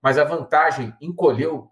mas 0.00 0.16
a 0.16 0.24
vantagem 0.24 0.94
encolheu 1.00 1.68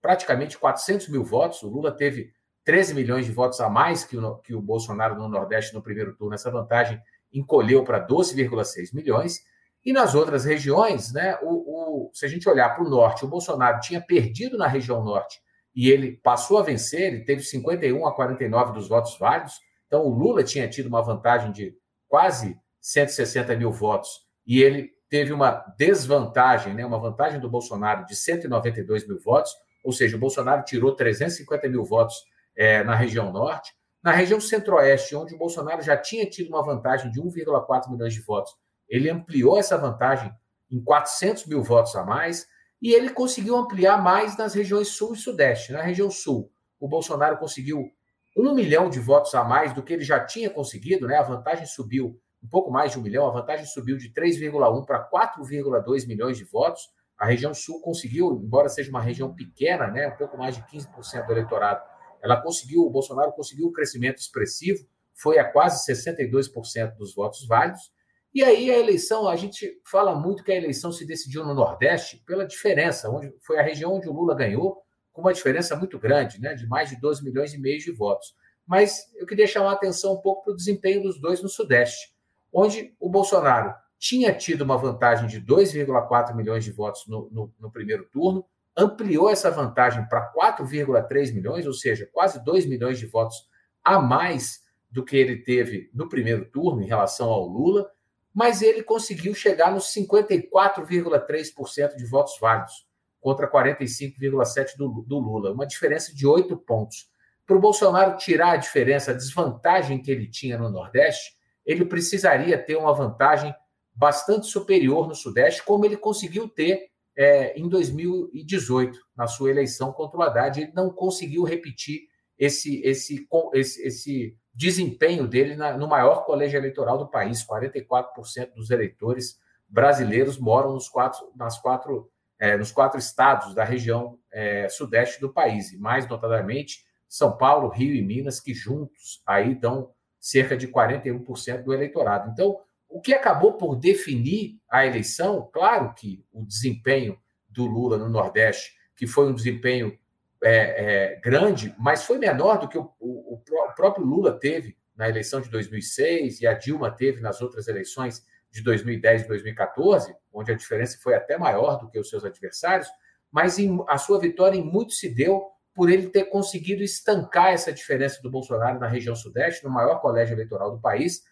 praticamente 0.00 0.56
400 0.56 1.08
mil 1.08 1.24
votos. 1.24 1.62
O 1.62 1.68
Lula 1.68 1.90
teve 1.90 2.32
13 2.64 2.94
milhões 2.94 3.26
de 3.26 3.32
votos 3.32 3.60
a 3.60 3.68
mais 3.68 4.04
que 4.04 4.16
o, 4.16 4.36
que 4.36 4.54
o 4.54 4.62
Bolsonaro 4.62 5.16
no 5.16 5.28
Nordeste 5.28 5.74
no 5.74 5.82
primeiro 5.82 6.14
turno. 6.14 6.34
Essa 6.34 6.50
vantagem 6.50 7.00
encolheu 7.32 7.82
para 7.82 8.06
12,6 8.06 8.94
milhões. 8.94 9.40
E 9.84 9.92
nas 9.92 10.14
outras 10.14 10.44
regiões, 10.44 11.12
né, 11.12 11.36
o, 11.42 12.06
o 12.06 12.10
se 12.14 12.24
a 12.24 12.28
gente 12.28 12.48
olhar 12.48 12.74
para 12.76 12.84
o 12.84 12.88
norte, 12.88 13.24
o 13.24 13.28
Bolsonaro 13.28 13.80
tinha 13.80 14.00
perdido 14.00 14.56
na 14.56 14.68
região 14.68 15.02
norte 15.02 15.40
e 15.74 15.90
ele 15.90 16.12
passou 16.22 16.58
a 16.58 16.62
vencer, 16.62 17.12
ele 17.12 17.24
teve 17.24 17.42
51 17.42 18.06
a 18.06 18.14
49 18.14 18.72
dos 18.72 18.88
votos 18.88 19.18
válidos. 19.18 19.60
Então, 19.92 20.06
o 20.06 20.08
Lula 20.08 20.42
tinha 20.42 20.66
tido 20.66 20.86
uma 20.86 21.02
vantagem 21.02 21.52
de 21.52 21.76
quase 22.08 22.58
160 22.80 23.54
mil 23.56 23.70
votos 23.70 24.22
e 24.46 24.62
ele 24.62 24.90
teve 25.10 25.34
uma 25.34 25.62
desvantagem, 25.76 26.72
né, 26.72 26.86
uma 26.86 26.98
vantagem 26.98 27.38
do 27.38 27.50
Bolsonaro 27.50 28.06
de 28.06 28.16
192 28.16 29.06
mil 29.06 29.20
votos, 29.20 29.52
ou 29.84 29.92
seja, 29.92 30.16
o 30.16 30.18
Bolsonaro 30.18 30.64
tirou 30.64 30.96
350 30.96 31.68
mil 31.68 31.84
votos 31.84 32.16
é, 32.56 32.82
na 32.82 32.94
região 32.94 33.30
norte. 33.30 33.74
Na 34.02 34.12
região 34.12 34.40
centro-oeste, 34.40 35.14
onde 35.14 35.34
o 35.34 35.38
Bolsonaro 35.38 35.82
já 35.82 35.94
tinha 35.94 36.24
tido 36.24 36.48
uma 36.48 36.64
vantagem 36.64 37.12
de 37.12 37.20
1,4 37.20 37.90
milhões 37.90 38.14
de 38.14 38.22
votos, 38.22 38.54
ele 38.88 39.10
ampliou 39.10 39.58
essa 39.58 39.76
vantagem 39.76 40.32
em 40.70 40.82
400 40.82 41.44
mil 41.44 41.62
votos 41.62 41.94
a 41.96 42.02
mais 42.02 42.46
e 42.80 42.94
ele 42.94 43.10
conseguiu 43.10 43.56
ampliar 43.56 44.02
mais 44.02 44.38
nas 44.38 44.54
regiões 44.54 44.88
sul 44.88 45.12
e 45.12 45.18
sudeste. 45.18 45.70
Na 45.70 45.82
região 45.82 46.10
sul, 46.10 46.50
o 46.80 46.88
Bolsonaro 46.88 47.36
conseguiu 47.36 47.92
um 48.36 48.54
milhão 48.54 48.88
de 48.88 48.98
votos 48.98 49.34
a 49.34 49.44
mais 49.44 49.72
do 49.72 49.82
que 49.82 49.92
ele 49.92 50.04
já 50.04 50.24
tinha 50.24 50.48
conseguido, 50.48 51.06
né? 51.06 51.18
A 51.18 51.22
vantagem 51.22 51.66
subiu 51.66 52.18
um 52.42 52.48
pouco 52.48 52.70
mais 52.70 52.92
de 52.92 52.98
um 52.98 53.02
milhão, 53.02 53.26
a 53.26 53.30
vantagem 53.30 53.66
subiu 53.66 53.96
de 53.96 54.12
3,1 54.12 54.84
para 54.84 55.08
4,2 55.08 56.06
milhões 56.06 56.36
de 56.36 56.44
votos. 56.44 56.90
A 57.16 57.26
região 57.26 57.54
sul 57.54 57.80
conseguiu, 57.80 58.32
embora 58.32 58.68
seja 58.68 58.90
uma 58.90 59.00
região 59.00 59.32
pequena, 59.32 59.86
né, 59.86 60.08
um 60.08 60.16
pouco 60.16 60.36
mais 60.36 60.56
de 60.56 60.62
15% 60.62 61.26
do 61.26 61.32
eleitorado, 61.32 61.82
ela 62.20 62.40
conseguiu, 62.40 62.82
o 62.82 62.90
Bolsonaro 62.90 63.32
conseguiu 63.32 63.68
um 63.68 63.72
crescimento 63.72 64.18
expressivo, 64.18 64.84
foi 65.14 65.38
a 65.38 65.44
quase 65.44 65.84
62% 65.92 66.96
dos 66.96 67.14
votos 67.14 67.46
válidos. 67.46 67.92
E 68.34 68.42
aí 68.42 68.70
a 68.70 68.78
eleição, 68.78 69.28
a 69.28 69.36
gente 69.36 69.80
fala 69.84 70.14
muito 70.14 70.42
que 70.42 70.50
a 70.50 70.56
eleição 70.56 70.90
se 70.90 71.06
decidiu 71.06 71.44
no 71.44 71.54
Nordeste 71.54 72.22
pela 72.26 72.46
diferença, 72.46 73.10
onde 73.10 73.32
foi 73.40 73.58
a 73.58 73.62
região 73.62 73.92
onde 73.94 74.08
o 74.08 74.12
Lula 74.12 74.34
ganhou, 74.34 74.82
com 75.12 75.20
uma 75.20 75.32
diferença 75.32 75.76
muito 75.76 75.98
grande, 75.98 76.40
né, 76.40 76.54
de 76.54 76.66
mais 76.66 76.88
de 76.88 76.96
12 76.96 77.22
milhões 77.22 77.52
e 77.52 77.58
meio 77.58 77.78
de 77.78 77.92
votos. 77.92 78.34
Mas 78.66 79.12
eu 79.16 79.26
queria 79.26 79.46
chamar 79.46 79.70
a 79.70 79.74
atenção 79.74 80.14
um 80.14 80.20
pouco 80.20 80.44
para 80.44 80.52
o 80.52 80.56
desempenho 80.56 81.02
dos 81.02 81.20
dois 81.20 81.42
no 81.42 81.48
Sudeste, 81.48 82.14
onde 82.52 82.94
o 82.98 83.08
Bolsonaro 83.08 83.74
tinha 83.98 84.34
tido 84.34 84.62
uma 84.62 84.76
vantagem 84.76 85.28
de 85.28 85.40
2,4 85.40 86.34
milhões 86.34 86.64
de 86.64 86.72
votos 86.72 87.06
no, 87.06 87.28
no, 87.30 87.54
no 87.60 87.70
primeiro 87.70 88.04
turno, 88.10 88.44
ampliou 88.76 89.30
essa 89.30 89.50
vantagem 89.50 90.08
para 90.08 90.32
4,3 90.32 91.32
milhões, 91.32 91.66
ou 91.66 91.72
seja, 91.72 92.08
quase 92.12 92.44
2 92.44 92.66
milhões 92.66 92.98
de 92.98 93.06
votos 93.06 93.48
a 93.84 94.00
mais 94.00 94.62
do 94.90 95.04
que 95.04 95.16
ele 95.16 95.36
teve 95.36 95.88
no 95.94 96.08
primeiro 96.08 96.44
turno 96.46 96.82
em 96.82 96.86
relação 96.86 97.28
ao 97.28 97.46
Lula, 97.46 97.88
mas 98.34 98.62
ele 98.62 98.82
conseguiu 98.82 99.34
chegar 99.34 99.70
nos 99.72 99.94
54,3% 99.94 101.96
de 101.96 102.06
votos 102.06 102.38
válidos, 102.40 102.86
contra 103.22 103.48
45,7% 103.50 104.76
do, 104.76 105.04
do 105.06 105.18
Lula, 105.18 105.52
uma 105.52 105.64
diferença 105.64 106.12
de 106.12 106.26
oito 106.26 106.56
pontos. 106.56 107.08
Para 107.46 107.56
o 107.56 107.60
Bolsonaro 107.60 108.16
tirar 108.16 108.50
a 108.50 108.56
diferença, 108.56 109.12
a 109.12 109.14
desvantagem 109.14 110.02
que 110.02 110.10
ele 110.10 110.28
tinha 110.28 110.58
no 110.58 110.68
Nordeste, 110.68 111.30
ele 111.64 111.84
precisaria 111.84 112.58
ter 112.58 112.76
uma 112.76 112.92
vantagem 112.92 113.54
bastante 113.94 114.48
superior 114.48 115.06
no 115.06 115.14
Sudeste, 115.14 115.62
como 115.62 115.84
ele 115.84 115.96
conseguiu 115.96 116.48
ter 116.48 116.90
é, 117.16 117.56
em 117.56 117.68
2018, 117.68 118.98
na 119.16 119.28
sua 119.28 119.50
eleição 119.50 119.92
contra 119.92 120.18
o 120.18 120.22
Haddad. 120.22 120.60
Ele 120.60 120.72
não 120.74 120.90
conseguiu 120.90 121.44
repetir 121.44 122.08
esse, 122.36 122.82
esse, 122.82 123.28
esse, 123.54 123.86
esse 123.86 124.36
desempenho 124.52 125.28
dele 125.28 125.54
na, 125.54 125.78
no 125.78 125.86
maior 125.86 126.24
colégio 126.24 126.58
eleitoral 126.58 126.98
do 126.98 127.08
país. 127.08 127.46
44% 127.46 128.54
dos 128.56 128.70
eleitores 128.70 129.38
brasileiros 129.68 130.38
moram 130.38 130.72
nos 130.72 130.88
quatro, 130.88 131.30
nas 131.36 131.58
quatro, 131.60 132.10
é, 132.42 132.56
nos 132.56 132.72
quatro 132.72 132.98
estados 132.98 133.54
da 133.54 133.62
região 133.62 134.18
é, 134.32 134.68
sudeste 134.68 135.20
do 135.20 135.32
país, 135.32 135.72
e 135.72 135.78
mais 135.78 136.08
notadamente 136.08 136.84
São 137.08 137.36
Paulo, 137.36 137.68
Rio 137.68 137.94
e 137.94 138.02
Minas, 138.02 138.40
que 138.40 138.52
juntos 138.52 139.22
aí 139.24 139.54
dão 139.54 139.92
cerca 140.18 140.56
de 140.56 140.66
41% 140.66 141.62
do 141.62 141.72
eleitorado. 141.72 142.32
Então, 142.32 142.58
o 142.88 143.00
que 143.00 143.14
acabou 143.14 143.52
por 143.52 143.76
definir 143.76 144.58
a 144.68 144.84
eleição, 144.84 145.48
claro 145.52 145.94
que 145.94 146.26
o 146.32 146.44
desempenho 146.44 147.16
do 147.48 147.64
Lula 147.64 147.96
no 147.96 148.08
Nordeste, 148.08 148.72
que 148.96 149.06
foi 149.06 149.28
um 149.28 149.34
desempenho 149.34 149.96
é, 150.42 151.12
é, 151.12 151.20
grande, 151.20 151.72
mas 151.78 152.02
foi 152.02 152.18
menor 152.18 152.58
do 152.58 152.66
que 152.66 152.76
o, 152.76 152.92
o, 152.98 153.34
o, 153.34 153.74
próprio 153.76 154.04
Lula 154.04 154.32
teve 154.32 154.76
na 154.96 155.08
eleição 155.08 155.40
de 155.40 155.48
2006 155.48 156.40
e 156.40 156.46
a 156.48 156.54
Dilma 156.54 156.90
teve 156.90 157.20
nas 157.20 157.40
outras 157.40 157.68
eleições 157.68 158.26
de 158.52 158.62
2010 158.62 159.22
e 159.22 159.28
2014, 159.28 160.14
onde 160.32 160.52
a 160.52 160.54
diferença 160.54 160.98
foi 161.02 161.14
até 161.14 161.38
maior 161.38 161.78
do 161.78 161.88
que 161.88 161.98
os 161.98 162.10
seus 162.10 162.24
adversários, 162.24 162.88
mas 163.30 163.58
em, 163.58 163.82
a 163.88 163.96
sua 163.96 164.20
vitória 164.20 164.56
em 164.56 164.62
muito 164.62 164.92
se 164.92 165.08
deu 165.08 165.48
por 165.74 165.90
ele 165.90 166.08
ter 166.10 166.26
conseguido 166.26 166.82
estancar 166.82 167.48
essa 167.48 167.72
diferença 167.72 168.20
do 168.22 168.30
Bolsonaro 168.30 168.78
na 168.78 168.86
região 168.86 169.16
sudeste, 169.16 169.64
no 169.64 169.70
maior 169.70 170.00
colégio 170.00 170.34
eleitoral 170.34 170.70
do 170.70 170.80
país, 170.80 171.22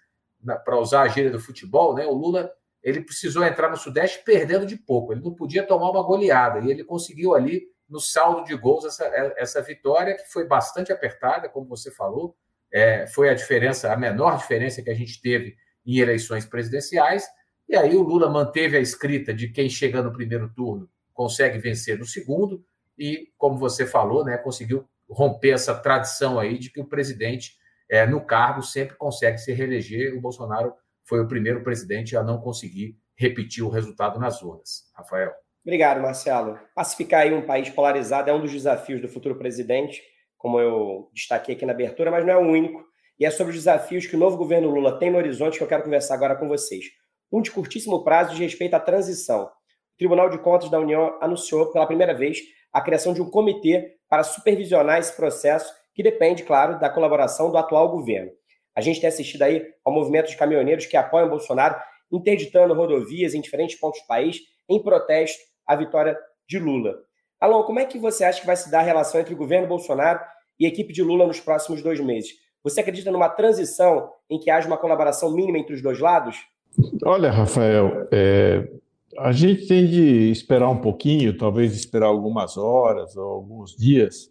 para 0.65 0.79
usar 0.79 1.03
a 1.03 1.09
gíria 1.09 1.31
do 1.31 1.39
futebol, 1.39 1.95
né? 1.95 2.07
O 2.07 2.15
Lula 2.15 2.51
ele 2.83 3.03
precisou 3.03 3.45
entrar 3.45 3.69
no 3.69 3.77
Sudeste 3.77 4.23
perdendo 4.25 4.65
de 4.65 4.75
pouco, 4.75 5.13
ele 5.13 5.21
não 5.21 5.35
podia 5.35 5.63
tomar 5.63 5.91
uma 5.91 6.03
goleada, 6.03 6.61
e 6.61 6.71
ele 6.71 6.83
conseguiu 6.83 7.35
ali 7.35 7.67
no 7.87 8.01
saldo 8.01 8.45
de 8.45 8.57
gols 8.57 8.87
essa, 8.87 9.05
essa 9.37 9.61
vitória, 9.61 10.17
que 10.17 10.33
foi 10.33 10.47
bastante 10.47 10.91
apertada, 10.91 11.49
como 11.49 11.69
você 11.69 11.91
falou, 11.91 12.35
é, 12.73 13.07
foi 13.09 13.29
a 13.29 13.35
diferença, 13.35 13.93
a 13.93 13.97
menor 13.97 14.39
diferença 14.39 14.81
que 14.81 14.89
a 14.89 14.95
gente 14.95 15.21
teve 15.21 15.57
em 15.97 16.01
eleições 16.01 16.45
presidenciais, 16.45 17.25
e 17.69 17.77
aí 17.77 17.97
o 17.97 18.03
Lula 18.03 18.29
manteve 18.29 18.77
a 18.77 18.81
escrita 18.81 19.33
de 19.33 19.49
quem 19.49 19.69
chega 19.69 20.03
no 20.03 20.13
primeiro 20.13 20.49
turno 20.55 20.89
consegue 21.21 21.59
vencer 21.59 21.99
no 21.99 22.07
segundo, 22.07 22.65
e, 22.99 23.29
como 23.37 23.59
você 23.59 23.87
falou, 23.87 24.25
né, 24.25 24.39
conseguiu 24.39 24.89
romper 25.09 25.51
essa 25.51 25.75
tradição 25.75 26.39
aí 26.39 26.59
de 26.59 26.71
que 26.71 26.81
o 26.81 26.87
presidente, 26.87 27.57
é, 27.91 28.07
no 28.07 28.25
cargo, 28.25 28.63
sempre 28.63 28.97
consegue 28.97 29.37
se 29.37 29.53
reeleger. 29.53 30.17
O 30.17 30.21
Bolsonaro 30.21 30.73
foi 31.05 31.21
o 31.21 31.29
primeiro 31.29 31.63
presidente 31.63 32.17
a 32.17 32.23
não 32.23 32.41
conseguir 32.41 32.97
repetir 33.17 33.63
o 33.63 33.69
resultado 33.69 34.19
nas 34.19 34.43
urnas. 34.43 34.91
Rafael. 34.95 35.33
Obrigado, 35.63 36.01
Marcelo. 36.01 36.59
Pacificar 36.75 37.21
aí 37.21 37.35
um 37.35 37.45
país 37.45 37.69
polarizado 37.69 38.31
é 38.31 38.33
um 38.33 38.41
dos 38.41 38.53
desafios 38.53 39.03
do 39.03 39.09
futuro 39.09 39.37
presidente, 39.37 40.03
como 40.39 40.59
eu 40.59 41.11
destaquei 41.13 41.55
aqui 41.55 41.67
na 41.67 41.73
abertura, 41.73 42.11
mas 42.11 42.25
não 42.25 42.33
é 42.33 42.37
o 42.37 42.49
único. 42.49 42.83
E 43.21 43.27
é 43.27 43.31
sobre 43.31 43.51
os 43.51 43.59
desafios 43.59 44.07
que 44.07 44.17
o 44.17 44.19
novo 44.19 44.39
governo 44.39 44.71
Lula 44.71 44.99
tem 44.99 45.11
no 45.11 45.19
horizonte 45.19 45.59
que 45.59 45.63
eu 45.63 45.69
quero 45.69 45.83
conversar 45.83 46.15
agora 46.15 46.35
com 46.37 46.49
vocês. 46.49 46.87
Um 47.31 47.43
de 47.43 47.51
curtíssimo 47.51 48.03
prazo 48.03 48.35
de 48.35 48.43
respeito 48.43 48.73
à 48.73 48.81
transição. 48.81 49.45
O 49.45 49.99
Tribunal 49.99 50.31
de 50.31 50.39
Contas 50.39 50.71
da 50.71 50.81
União 50.81 51.19
anunciou 51.21 51.71
pela 51.71 51.87
primeira 51.87 52.15
vez 52.15 52.39
a 52.73 52.81
criação 52.81 53.13
de 53.13 53.21
um 53.21 53.29
comitê 53.29 53.97
para 54.09 54.25
supervisionar 54.25 54.99
esse 54.99 55.15
processo, 55.15 55.71
que 55.95 56.03
depende, 56.03 56.45
claro, 56.45 56.81
da 56.81 56.89
colaboração 56.89 57.51
do 57.51 57.59
atual 57.59 57.91
governo. 57.91 58.31
A 58.75 58.81
gente 58.81 59.01
tem 59.01 59.09
assistido 59.09 59.43
aí 59.43 59.67
ao 59.85 59.93
movimento 59.93 60.31
de 60.31 60.37
caminhoneiros 60.39 60.87
que 60.87 60.97
apoiam 60.97 61.29
Bolsonaro, 61.29 61.77
interditando 62.11 62.73
rodovias 62.73 63.35
em 63.35 63.43
diferentes 63.43 63.79
pontos 63.79 64.01
do 64.01 64.07
país, 64.07 64.39
em 64.67 64.83
protesto 64.83 65.43
a 65.67 65.77
vitória 65.77 66.19
de 66.49 66.59
Lula. 66.59 66.95
Alon, 67.39 67.65
como 67.65 67.81
é 67.81 67.85
que 67.85 67.99
você 67.99 68.25
acha 68.25 68.41
que 68.41 68.47
vai 68.47 68.57
se 68.57 68.71
dar 68.71 68.81
a 68.81 68.85
relação 68.85 69.21
entre 69.21 69.35
o 69.35 69.37
governo 69.37 69.69
Bolsonaro 69.69 70.21
e 70.59 70.65
a 70.65 70.69
equipe 70.69 70.91
de 70.91 71.03
Lula 71.03 71.27
nos 71.27 71.39
próximos 71.39 71.83
dois 71.83 72.01
meses? 72.01 72.31
Você 72.63 72.81
acredita 72.81 73.11
numa 73.11 73.29
transição 73.29 74.11
em 74.29 74.39
que 74.39 74.51
haja 74.51 74.67
uma 74.67 74.77
colaboração 74.77 75.33
mínima 75.33 75.59
entre 75.59 75.75
os 75.75 75.83
dois 75.83 75.99
lados? 75.99 76.37
Olha, 77.05 77.31
Rafael, 77.31 78.07
é, 78.13 78.69
a 79.19 79.33
gente 79.33 79.67
tem 79.67 79.87
de 79.87 80.31
esperar 80.31 80.69
um 80.69 80.81
pouquinho, 80.81 81.37
talvez 81.37 81.75
esperar 81.75 82.07
algumas 82.07 82.57
horas 82.57 83.17
ou 83.17 83.25
alguns 83.25 83.75
dias, 83.75 84.31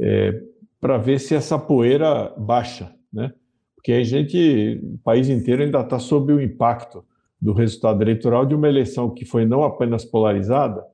é, 0.00 0.42
para 0.80 0.98
ver 0.98 1.18
se 1.18 1.34
essa 1.34 1.58
poeira 1.58 2.32
baixa, 2.36 2.94
né? 3.12 3.32
Porque 3.74 3.92
a 3.92 4.02
gente, 4.02 4.80
o 4.82 4.98
país 4.98 5.28
inteiro 5.28 5.62
ainda 5.62 5.80
está 5.80 5.98
sob 5.98 6.32
o 6.32 6.40
impacto 6.40 7.04
do 7.40 7.52
resultado 7.52 8.02
eleitoral 8.02 8.44
de 8.44 8.54
uma 8.54 8.68
eleição 8.68 9.10
que 9.10 9.24
foi 9.24 9.44
não 9.44 9.62
apenas 9.62 10.04
polarizada, 10.04 10.84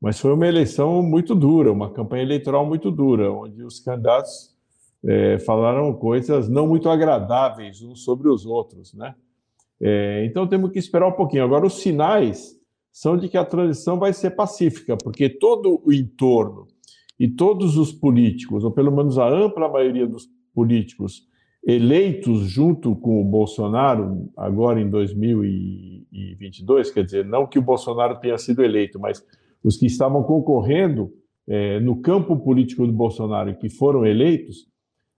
mas 0.00 0.20
foi 0.20 0.32
uma 0.32 0.46
eleição 0.46 1.02
muito 1.02 1.34
dura, 1.34 1.72
uma 1.72 1.90
campanha 1.92 2.22
eleitoral 2.22 2.64
muito 2.64 2.90
dura, 2.90 3.32
onde 3.32 3.62
os 3.64 3.80
candidatos 3.80 4.55
é, 5.04 5.38
falaram 5.38 5.92
coisas 5.94 6.48
não 6.48 6.66
muito 6.66 6.88
agradáveis 6.88 7.82
uns 7.82 8.04
sobre 8.04 8.28
os 8.28 8.46
outros, 8.46 8.94
né? 8.94 9.14
É, 9.80 10.24
então 10.24 10.46
temos 10.46 10.70
que 10.70 10.78
esperar 10.78 11.06
um 11.06 11.12
pouquinho. 11.12 11.44
Agora, 11.44 11.66
os 11.66 11.80
sinais 11.80 12.56
são 12.92 13.16
de 13.16 13.28
que 13.28 13.36
a 13.36 13.44
transição 13.44 13.98
vai 13.98 14.12
ser 14.12 14.30
pacífica, 14.30 14.96
porque 14.96 15.28
todo 15.28 15.82
o 15.84 15.92
entorno 15.92 16.66
e 17.20 17.28
todos 17.28 17.76
os 17.76 17.92
políticos, 17.92 18.64
ou 18.64 18.70
pelo 18.70 18.90
menos 18.90 19.18
a 19.18 19.28
ampla 19.28 19.68
maioria 19.68 20.06
dos 20.06 20.28
políticos, 20.54 21.26
eleitos 21.66 22.48
junto 22.48 22.94
com 22.96 23.20
o 23.20 23.24
Bolsonaro, 23.24 24.30
agora 24.36 24.80
em 24.80 24.88
2022, 24.88 26.90
quer 26.90 27.04
dizer, 27.04 27.24
não 27.24 27.46
que 27.46 27.58
o 27.58 27.62
Bolsonaro 27.62 28.20
tenha 28.20 28.38
sido 28.38 28.62
eleito, 28.62 29.00
mas 29.00 29.24
os 29.62 29.76
que 29.76 29.86
estavam 29.86 30.22
concorrendo 30.22 31.12
é, 31.48 31.80
no 31.80 32.00
campo 32.00 32.36
político 32.36 32.86
do 32.86 32.92
Bolsonaro 32.92 33.50
e 33.50 33.56
que 33.56 33.68
foram 33.68 34.06
eleitos, 34.06 34.68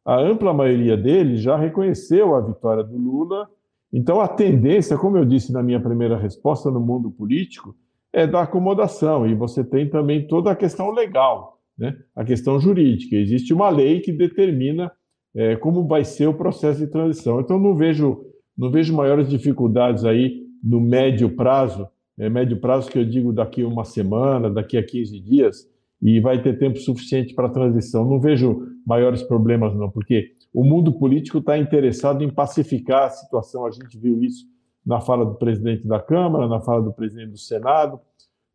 a 0.08 0.18
ampla 0.18 0.54
maioria 0.54 0.96
deles 0.96 1.42
já 1.42 1.54
reconheceu 1.54 2.34
a 2.34 2.40
vitória 2.40 2.82
do 2.82 2.96
Lula. 2.96 3.46
Então, 3.92 4.22
a 4.22 4.26
tendência, 4.26 4.96
como 4.96 5.18
eu 5.18 5.24
disse 5.26 5.52
na 5.52 5.62
minha 5.62 5.78
primeira 5.78 6.16
resposta 6.16 6.70
no 6.70 6.80
mundo 6.80 7.10
político, 7.10 7.76
é 8.10 8.26
da 8.26 8.40
acomodação. 8.40 9.26
E 9.26 9.34
você 9.34 9.62
tem 9.62 9.86
também 9.86 10.26
toda 10.26 10.50
a 10.50 10.56
questão 10.56 10.92
legal, 10.92 11.58
né? 11.76 11.94
a 12.16 12.24
questão 12.24 12.58
jurídica. 12.58 13.16
Existe 13.16 13.52
uma 13.52 13.68
lei 13.68 14.00
que 14.00 14.10
determina 14.10 14.90
é, 15.36 15.56
como 15.56 15.86
vai 15.86 16.06
ser 16.06 16.26
o 16.26 16.32
processo 16.32 16.80
de 16.80 16.86
transição. 16.86 17.38
Então, 17.40 17.58
não 17.58 17.76
vejo, 17.76 18.24
não 18.56 18.70
vejo 18.70 18.96
maiores 18.96 19.28
dificuldades 19.28 20.06
aí 20.06 20.42
no 20.64 20.80
médio 20.80 21.36
prazo, 21.36 21.86
é, 22.18 22.30
médio 22.30 22.58
prazo 22.58 22.90
que 22.90 22.98
eu 22.98 23.04
digo 23.04 23.30
daqui 23.30 23.62
a 23.62 23.68
uma 23.68 23.84
semana, 23.84 24.48
daqui 24.48 24.78
a 24.78 24.82
15 24.82 25.20
dias, 25.20 25.68
e 26.00 26.20
vai 26.20 26.40
ter 26.40 26.58
tempo 26.58 26.78
suficiente 26.78 27.34
para 27.34 27.46
a 27.46 27.50
transição. 27.50 28.04
Não 28.04 28.20
vejo 28.20 28.66
maiores 28.86 29.22
problemas, 29.22 29.74
não, 29.74 29.90
porque 29.90 30.32
o 30.52 30.64
mundo 30.64 30.92
político 30.92 31.38
está 31.38 31.58
interessado 31.58 32.22
em 32.22 32.30
pacificar 32.30 33.04
a 33.04 33.10
situação. 33.10 33.66
A 33.66 33.70
gente 33.70 33.98
viu 33.98 34.22
isso 34.22 34.46
na 34.86 35.00
fala 35.00 35.24
do 35.24 35.34
presidente 35.34 35.86
da 35.86 36.00
Câmara, 36.00 36.48
na 36.48 36.60
fala 36.60 36.82
do 36.82 36.92
presidente 36.92 37.30
do 37.30 37.38
Senado, 37.38 38.00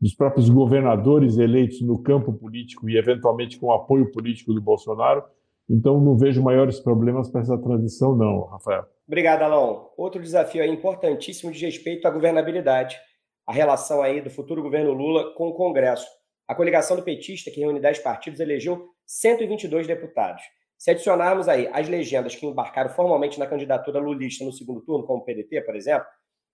dos 0.02 0.14
próprios 0.16 0.50
governadores 0.50 1.38
eleitos 1.38 1.82
no 1.82 2.02
campo 2.02 2.34
político 2.34 2.90
e, 2.90 2.98
eventualmente, 2.98 3.60
com 3.60 3.68
o 3.68 3.72
apoio 3.72 4.12
político 4.12 4.54
do 4.54 4.62
Bolsonaro. 4.62 5.24
Então, 5.70 6.02
não 6.02 6.18
vejo 6.18 6.42
maiores 6.42 6.80
problemas 6.80 7.30
para 7.30 7.42
essa 7.42 7.58
transição, 7.58 8.16
não, 8.16 8.46
Rafael. 8.46 8.86
Obrigado, 9.08 9.44
Alon. 9.44 9.86
Outro 9.98 10.22
desafio 10.22 10.64
aí 10.64 10.70
importantíssimo 10.70 11.52
de 11.52 11.66
respeito 11.66 12.08
à 12.08 12.12
governabilidade, 12.12 12.98
a 13.46 13.54
relação 13.54 14.02
aí 14.02 14.22
do 14.22 14.30
futuro 14.30 14.62
governo 14.62 14.92
Lula 14.92 15.34
com 15.36 15.48
o 15.48 15.54
Congresso. 15.54 16.08
A 16.48 16.56
coligação 16.56 16.98
do 16.98 17.04
petista, 17.04 17.50
que 17.50 17.60
reúne 17.62 17.80
10 17.80 18.00
partidos, 18.00 18.40
elegeu 18.40 18.90
122 19.06 19.88
deputados. 19.88 20.44
Se 20.78 20.92
adicionarmos 20.92 21.48
aí 21.48 21.70
as 21.72 21.88
legendas 21.88 22.36
que 22.36 22.46
embarcaram 22.46 22.90
formalmente 22.90 23.40
na 23.40 23.48
candidatura 23.48 24.00
lulista 24.00 24.44
no 24.44 24.52
segundo 24.52 24.82
turno, 24.82 25.06
como 25.06 25.20
o 25.20 25.24
PDT, 25.24 25.62
por 25.62 25.76
exemplo, 25.76 26.06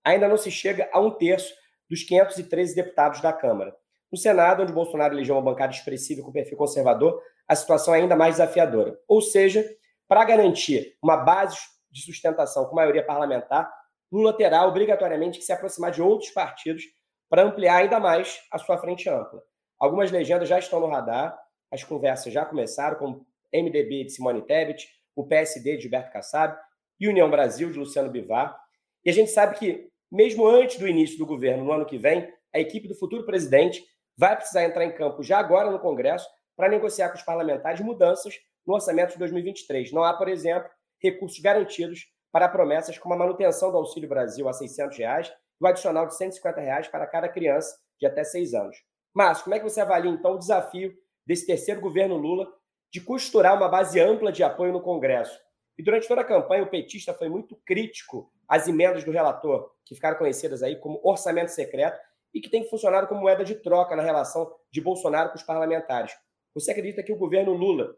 ainda 0.03 0.27
não 0.27 0.37
se 0.37 0.51
chega 0.51 0.87
a 0.93 0.99
um 0.99 1.11
terço 1.11 1.53
dos 1.89 2.03
513 2.03 2.75
deputados 2.75 3.21
da 3.21 3.33
Câmara. 3.33 3.75
No 4.11 4.17
Senado, 4.17 4.63
onde 4.63 4.73
Bolsonaro 4.73 5.15
elegeu 5.15 5.35
uma 5.35 5.41
bancada 5.41 5.73
expressiva 5.73 6.21
com 6.21 6.31
perfil 6.31 6.57
conservador, 6.57 7.19
a 7.47 7.55
situação 7.55 7.95
é 7.95 8.01
ainda 8.01 8.15
mais 8.15 8.35
desafiadora. 8.35 8.95
Ou 9.07 9.21
seja, 9.21 9.65
para 10.07 10.23
garantir 10.23 10.95
uma 11.01 11.17
base 11.17 11.57
de 11.89 12.01
sustentação 12.01 12.65
com 12.65 12.75
maioria 12.75 13.03
parlamentar, 13.03 13.71
Lula 14.11 14.35
terá 14.35 14.65
obrigatoriamente 14.67 15.39
que 15.39 15.45
se 15.45 15.51
aproximar 15.51 15.91
de 15.91 16.01
outros 16.01 16.31
partidos 16.31 16.83
para 17.29 17.43
ampliar 17.43 17.77
ainda 17.77 17.99
mais 17.99 18.39
a 18.51 18.57
sua 18.57 18.77
frente 18.77 19.07
ampla. 19.09 19.41
Algumas 19.79 20.11
legendas 20.11 20.49
já 20.49 20.59
estão 20.59 20.79
no 20.79 20.87
radar, 20.87 21.39
as 21.71 21.83
conversas 21.83 22.33
já 22.33 22.45
começaram, 22.45 22.97
como 22.97 23.25
MDB 23.53 24.05
de 24.05 24.11
Simone 24.11 24.41
Tebet, 24.41 24.89
o 25.15 25.25
PSD 25.25 25.77
de 25.77 25.83
Gilberto 25.83 26.11
Kassab 26.11 26.57
e 26.99 27.07
União 27.07 27.29
Brasil 27.29 27.71
de 27.71 27.79
Luciano 27.79 28.09
Bivar. 28.09 28.59
E 29.05 29.09
a 29.09 29.13
gente 29.13 29.31
sabe 29.31 29.57
que, 29.57 29.89
mesmo 30.11 30.47
antes 30.47 30.77
do 30.77 30.87
início 30.87 31.17
do 31.17 31.25
governo 31.25 31.63
no 31.63 31.71
ano 31.71 31.85
que 31.85 31.97
vem, 31.97 32.31
a 32.53 32.59
equipe 32.59 32.87
do 32.87 32.95
futuro 32.95 33.25
presidente 33.25 33.83
vai 34.17 34.35
precisar 34.35 34.65
entrar 34.65 34.83
em 34.83 34.93
campo 34.93 35.23
já 35.23 35.37
agora 35.37 35.71
no 35.71 35.79
Congresso 35.79 36.27
para 36.57 36.67
negociar 36.67 37.09
com 37.09 37.15
os 37.15 37.23
parlamentares 37.23 37.79
mudanças 37.79 38.35
no 38.67 38.73
orçamento 38.73 39.13
de 39.13 39.19
2023. 39.19 39.93
Não 39.93 40.03
há, 40.03 40.13
por 40.13 40.27
exemplo, 40.27 40.69
recursos 41.01 41.39
garantidos 41.39 42.05
para 42.31 42.49
promessas 42.49 42.97
como 42.97 43.13
a 43.13 43.17
manutenção 43.17 43.71
do 43.71 43.77
Auxílio 43.77 44.09
Brasil 44.09 44.47
a 44.49 44.53
600 44.53 44.97
reais 44.97 45.29
e 45.29 45.63
o 45.63 45.67
adicional 45.67 46.05
de 46.05 46.15
150 46.15 46.59
reais 46.59 46.87
para 46.87 47.07
cada 47.07 47.29
criança 47.29 47.77
de 47.99 48.05
até 48.05 48.23
seis 48.23 48.53
anos. 48.53 48.75
Mas 49.13 49.41
como 49.41 49.55
é 49.55 49.59
que 49.59 49.69
você 49.69 49.81
avalia, 49.81 50.11
então, 50.11 50.33
o 50.33 50.39
desafio 50.39 50.93
desse 51.25 51.45
terceiro 51.45 51.81
governo 51.81 52.17
Lula 52.17 52.47
de 52.91 53.01
costurar 53.01 53.55
uma 53.55 53.67
base 53.67 53.99
ampla 53.99 54.31
de 54.31 54.43
apoio 54.43 54.73
no 54.73 54.81
Congresso? 54.81 55.39
E 55.77 55.83
durante 55.83 56.07
toda 56.07 56.21
a 56.21 56.25
campanha, 56.25 56.63
o 56.63 56.69
petista 56.69 57.13
foi 57.13 57.29
muito 57.29 57.55
crítico 57.65 58.31
às 58.47 58.67
emendas 58.67 59.03
do 59.03 59.11
relator, 59.11 59.71
que 59.85 59.95
ficaram 59.95 60.17
conhecidas 60.17 60.61
aí 60.61 60.75
como 60.75 60.99
orçamento 61.03 61.51
secreto 61.51 61.99
e 62.33 62.41
que 62.41 62.49
tem 62.49 62.67
funcionado 62.67 63.07
como 63.07 63.21
moeda 63.21 63.45
de 63.45 63.55
troca 63.55 63.95
na 63.95 64.03
relação 64.03 64.53
de 64.71 64.81
Bolsonaro 64.81 65.29
com 65.29 65.35
os 65.35 65.43
parlamentares. 65.43 66.13
Você 66.53 66.71
acredita 66.71 67.01
que 67.01 67.13
o 67.13 67.17
governo 67.17 67.53
Lula, 67.53 67.95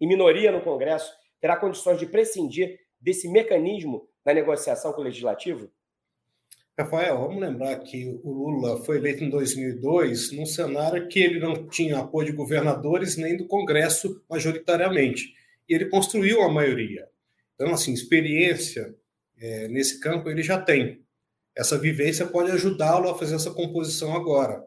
em 0.00 0.06
minoria 0.06 0.52
no 0.52 0.62
Congresso, 0.62 1.12
terá 1.40 1.56
condições 1.56 1.98
de 1.98 2.06
prescindir 2.06 2.78
desse 3.00 3.28
mecanismo 3.28 4.08
na 4.24 4.32
negociação 4.32 4.92
com 4.92 5.00
o 5.00 5.04
legislativo? 5.04 5.70
Rafael, 6.76 7.20
vamos 7.20 7.40
lembrar 7.40 7.78
que 7.80 8.18
o 8.24 8.32
Lula 8.32 8.84
foi 8.84 8.96
eleito 8.96 9.22
em 9.22 9.30
2002 9.30 10.32
num 10.32 10.44
cenário 10.44 11.06
que 11.06 11.20
ele 11.20 11.38
não 11.38 11.68
tinha 11.68 11.98
apoio 11.98 12.26
de 12.26 12.36
governadores 12.36 13.16
nem 13.16 13.36
do 13.36 13.46
Congresso 13.46 14.20
majoritariamente. 14.28 15.34
E 15.68 15.74
ele 15.74 15.88
construiu 15.88 16.42
a 16.42 16.52
maioria. 16.52 17.06
Então, 17.54 17.72
assim, 17.72 17.92
experiência 17.92 18.92
é, 19.38 19.68
nesse 19.68 20.00
campo 20.00 20.28
ele 20.28 20.42
já 20.42 20.60
tem. 20.60 21.00
Essa 21.56 21.78
vivência 21.78 22.26
pode 22.26 22.50
ajudá-lo 22.50 23.08
a 23.08 23.16
fazer 23.16 23.36
essa 23.36 23.52
composição 23.52 24.16
agora. 24.16 24.60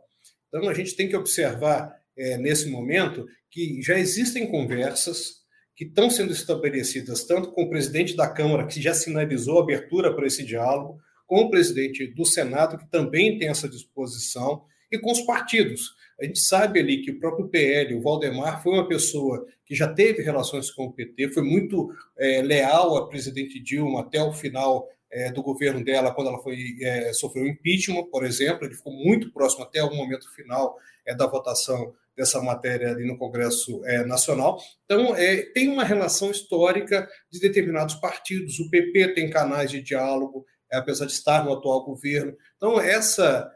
Então, 0.48 0.70
a 0.70 0.74
gente 0.74 0.96
tem 0.96 1.10
que 1.10 1.17
observar 1.17 1.93
é, 2.15 2.38
nesse 2.38 2.70
momento 2.70 3.28
que 3.52 3.82
já 3.82 4.00
existem 4.00 4.48
conversas 4.48 5.41
que 5.76 5.84
estão 5.84 6.10
sendo 6.10 6.32
estabelecidas 6.32 7.26
tanto 7.26 7.52
com 7.52 7.63
o 7.63 7.70
presidente 7.70 8.15
da 8.15 8.30
Câmara, 8.30 8.65
que 8.65 8.82
já 8.82 8.93
sinalizou 8.93 9.60
abertura 9.60 10.15
para 10.15 10.26
esse 10.26 10.43
diálogo, 10.46 11.02
com 11.28 11.42
o 11.42 11.50
presidente 11.52 12.08
do 12.08 12.26
Senado, 12.26 12.78
que 12.78 12.90
também 12.90 13.38
tem 13.38 13.50
essa 13.50 13.70
disposição, 13.70 14.63
e 14.92 14.98
com 14.98 15.12
os 15.12 15.22
partidos. 15.22 15.96
A 16.20 16.26
gente 16.26 16.40
sabe 16.40 16.80
ali 16.80 17.02
que 17.02 17.12
o 17.12 17.20
próprio 17.20 17.48
PL, 17.48 17.94
o 17.94 18.02
Valdemar, 18.02 18.63
foi 18.63 18.74
uma 18.74 18.88
pessoa 18.88 19.46
que 19.66 19.76
já 19.76 19.94
teve 19.94 20.24
relações 20.24 20.72
com 20.72 20.86
o 20.86 20.94
PT, 20.94 21.30
foi 21.34 21.44
muito 21.44 21.94
é, 22.18 22.42
leal 22.42 22.96
à 22.96 23.08
presidente 23.08 23.60
Dilma 23.60 24.00
até 24.00 24.24
o 24.24 24.34
final 24.34 24.88
é, 25.12 25.32
do 25.32 25.44
governo 25.44 25.84
dela, 25.84 26.13
quando 26.13 26.28
ela 26.28 26.40
foi 26.40 26.78
é, 26.82 27.13
sofreu 27.13 27.46
impeachment, 27.46 28.10
por 28.10 28.26
exemplo, 28.26 28.66
ele 28.66 28.76
ficou 28.76 28.94
muito 28.94 29.32
próximo 29.32 29.63
até 29.63 29.84
o 29.84 29.94
momento 29.94 30.34
final 30.34 30.76
é, 31.06 31.13
da 31.13 31.28
votação 31.28 31.94
dessa 32.16 32.42
matéria 32.42 32.90
ali 32.90 33.06
no 33.06 33.18
Congresso 33.18 33.86
é, 33.86 34.04
Nacional. 34.04 34.60
Então, 34.86 35.16
é, 35.16 35.44
tem 35.54 35.70
uma 35.70 35.84
relação 35.84 36.32
histórica 36.32 37.08
de 37.32 37.40
determinados 37.40 37.94
partidos. 37.96 38.60
O 38.60 38.70
PP 38.72 39.13
tem 39.13 39.30
canais 39.30 39.70
de 39.70 39.82
diálogo, 39.82 40.44
apesar 40.72 41.06
de 41.06 41.14
estar 41.14 41.44
no 41.44 41.54
atual 41.54 41.86
governo. 41.86 42.36
Então, 42.56 42.80
essa, 42.80 43.52